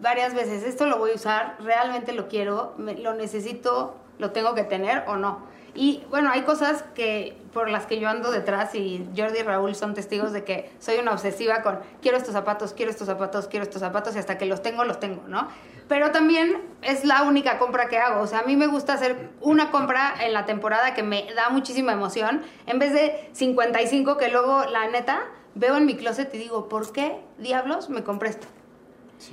varias 0.00 0.34
veces, 0.34 0.62
¿esto 0.64 0.86
lo 0.86 0.98
voy 0.98 1.12
a 1.12 1.14
usar? 1.14 1.56
¿Realmente 1.60 2.12
lo 2.12 2.28
quiero? 2.28 2.74
¿Me- 2.78 2.94
¿Lo 2.98 3.14
necesito? 3.14 3.96
¿Lo 4.18 4.30
tengo 4.30 4.54
que 4.54 4.64
tener 4.64 5.04
o 5.06 5.16
no? 5.16 5.54
Y 5.74 6.04
bueno, 6.08 6.30
hay 6.30 6.42
cosas 6.42 6.84
que 6.94 7.36
por 7.52 7.68
las 7.68 7.86
que 7.86 7.98
yo 7.98 8.08
ando 8.08 8.30
detrás 8.30 8.74
y 8.76 9.08
Jordi 9.16 9.40
y 9.40 9.42
Raúl 9.42 9.74
son 9.74 9.94
testigos 9.94 10.32
de 10.32 10.44
que 10.44 10.70
soy 10.78 10.98
una 10.98 11.12
obsesiva 11.12 11.62
con 11.62 11.80
quiero 12.00 12.16
estos 12.16 12.32
zapatos, 12.32 12.74
quiero 12.74 12.92
estos 12.92 13.08
zapatos, 13.08 13.48
quiero 13.48 13.64
estos 13.64 13.80
zapatos 13.80 14.14
y 14.14 14.20
hasta 14.20 14.38
que 14.38 14.46
los 14.46 14.62
tengo, 14.62 14.84
los 14.84 15.00
tengo, 15.00 15.22
¿no? 15.26 15.48
Pero 15.88 16.12
también 16.12 16.62
es 16.82 17.04
la 17.04 17.24
única 17.24 17.58
compra 17.58 17.88
que 17.88 17.98
hago. 17.98 18.22
O 18.22 18.26
sea, 18.26 18.40
a 18.40 18.42
mí 18.44 18.56
me 18.56 18.68
gusta 18.68 18.92
hacer 18.94 19.30
una 19.40 19.72
compra 19.72 20.14
en 20.20 20.32
la 20.32 20.46
temporada 20.46 20.94
que 20.94 21.02
me 21.02 21.26
da 21.34 21.48
muchísima 21.50 21.92
emoción 21.92 22.42
en 22.66 22.78
vez 22.78 22.92
de 22.92 23.28
55 23.32 24.16
que 24.16 24.28
luego, 24.28 24.64
la 24.66 24.88
neta, 24.88 25.22
veo 25.56 25.76
en 25.76 25.86
mi 25.86 25.96
closet 25.96 26.32
y 26.34 26.38
digo, 26.38 26.68
¿por 26.68 26.92
qué 26.92 27.18
diablos 27.38 27.90
me 27.90 28.04
compré 28.04 28.30
esto? 28.30 28.46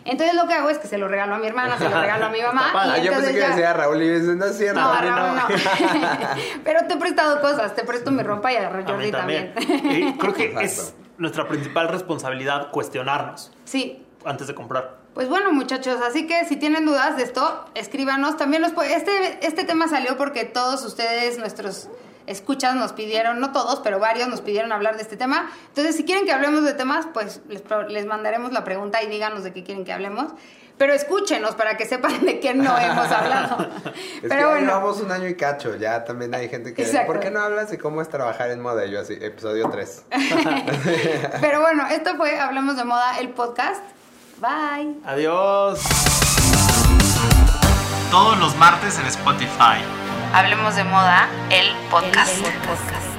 Entonces 0.06 0.36
lo 0.36 0.48
que 0.48 0.54
hago 0.54 0.70
es 0.70 0.78
que 0.80 0.88
se 0.88 0.98
lo 0.98 1.08
regalo 1.08 1.36
a 1.36 1.38
mi 1.38 1.48
hermana, 1.48 1.78
se 1.78 1.90
lo 1.90 2.00
regalo 2.02 2.26
a 2.26 2.30
mi 2.30 2.42
mamá. 2.44 2.98
Y 2.98 3.04
yo 3.04 3.12
pensé 3.14 3.34
que 3.34 3.40
ya- 3.40 3.50
decía 3.50 3.74
Raúl 3.74 4.02
y 4.02 4.10
dice, 4.10 4.36
no 4.36 4.46
es 4.46 4.58
cierto. 4.58 4.80
no, 4.80 4.92
a 4.92 5.02
Raúl, 5.02 5.36
no. 5.36 5.48
Pero 6.64 6.86
te 6.88 6.94
he 6.94 6.98
prestado 6.98 7.42
cosas, 7.42 7.76
te 7.76 7.84
presto 7.84 8.12
mi 8.12 8.24
ropa 8.24 8.52
y 8.52 8.56
a 8.58 8.68
A 8.68 8.72
mí 8.72 8.84
Jordi 8.86 9.12
también. 9.12 9.54
Y 9.58 10.14
creo 10.18 10.34
que 10.34 10.46
Exacto. 10.46 10.64
es 10.66 10.96
nuestra 11.18 11.48
principal 11.48 11.88
responsabilidad 11.90 12.72
cuestionarnos 12.72 13.52
sí. 13.66 14.06
antes 14.26 14.48
de 14.48 14.56
comprar. 14.56 15.00
Pues 15.14 15.28
bueno, 15.28 15.52
muchachos, 15.52 16.00
así 16.08 16.26
que 16.26 16.46
si 16.46 16.56
tienen 16.56 16.86
dudas 16.86 17.18
de 17.18 17.24
esto, 17.24 17.66
escríbanos. 17.76 18.38
También 18.38 18.64
puede- 18.74 18.96
este, 18.96 19.46
este 19.46 19.66
tema 19.66 19.88
salió 19.90 20.16
porque 20.18 20.46
todos 20.46 20.84
ustedes, 20.86 21.38
nuestros 21.38 21.90
escuchas, 22.32 22.76
nos 22.76 22.94
pidieron, 22.94 23.40
no 23.40 23.52
todos, 23.52 23.80
pero 23.80 24.00
varios 24.00 24.28
nos 24.28 24.42
pidieron 24.42 24.72
hablar 24.72 24.96
de 24.96 25.04
este 25.04 25.18
tema. 25.18 25.52
Entonces, 25.68 25.96
si 25.96 26.04
quieren 26.04 26.26
que 26.26 26.32
hablemos 26.32 26.64
de 26.64 26.74
temas, 26.74 27.08
pues 27.14 27.42
les, 27.48 28.06
mandaremos 28.06 28.52
la 28.52 28.64
pregunta 28.64 29.04
y 29.04 29.08
díganos 29.08 29.44
de 29.44 29.54
qué 29.54 29.64
quieren 29.64 29.86
que 29.86 29.94
hablemos. 29.94 30.32
Pero 30.78 30.94
escúchenos 30.94 31.54
para 31.56 31.78
que 31.78 31.86
sepan 31.86 32.26
de 32.26 32.40
qué 32.40 32.56
no 32.56 32.76
hemos 32.78 33.12
hablado. 33.12 33.68
Es 33.94 34.22
que 34.22 34.28
pero 34.30 34.42
ya 34.42 34.48
bueno. 34.48 34.68
llevamos 34.68 35.00
un 35.02 35.12
año 35.12 35.28
y 35.28 35.36
cacho, 35.36 35.76
ya 35.76 36.04
también 36.04 36.34
hay 36.34 36.50
gente 36.50 36.74
que... 36.74 36.82
Exacto. 36.82 37.12
¿Por 37.12 37.20
qué 37.20 37.30
no 37.30 37.40
hablas 37.40 37.70
de 37.70 37.78
cómo 37.78 38.02
es 38.02 38.10
trabajar 38.10 38.50
en 38.50 38.62
moda? 38.62 38.86
Y 38.86 38.92
Yo 38.92 39.02
así, 39.02 39.14
episodio 39.22 39.70
3. 39.70 40.06
Pero 41.42 41.62
bueno, 41.62 41.86
esto 41.88 42.16
fue 42.16 42.40
Hablemos 42.40 42.78
de 42.78 42.84
Moda, 42.84 43.20
el 43.20 43.30
podcast. 43.30 43.84
Bye. 44.40 44.96
Adiós. 45.06 45.82
Todos 48.10 48.38
los 48.40 48.56
martes 48.58 48.98
en 49.00 49.06
Spotify. 49.06 49.82
Hablemos 50.34 50.76
de 50.76 50.86
Moda, 50.86 51.28
el 51.50 51.76
podcast. 51.90 53.11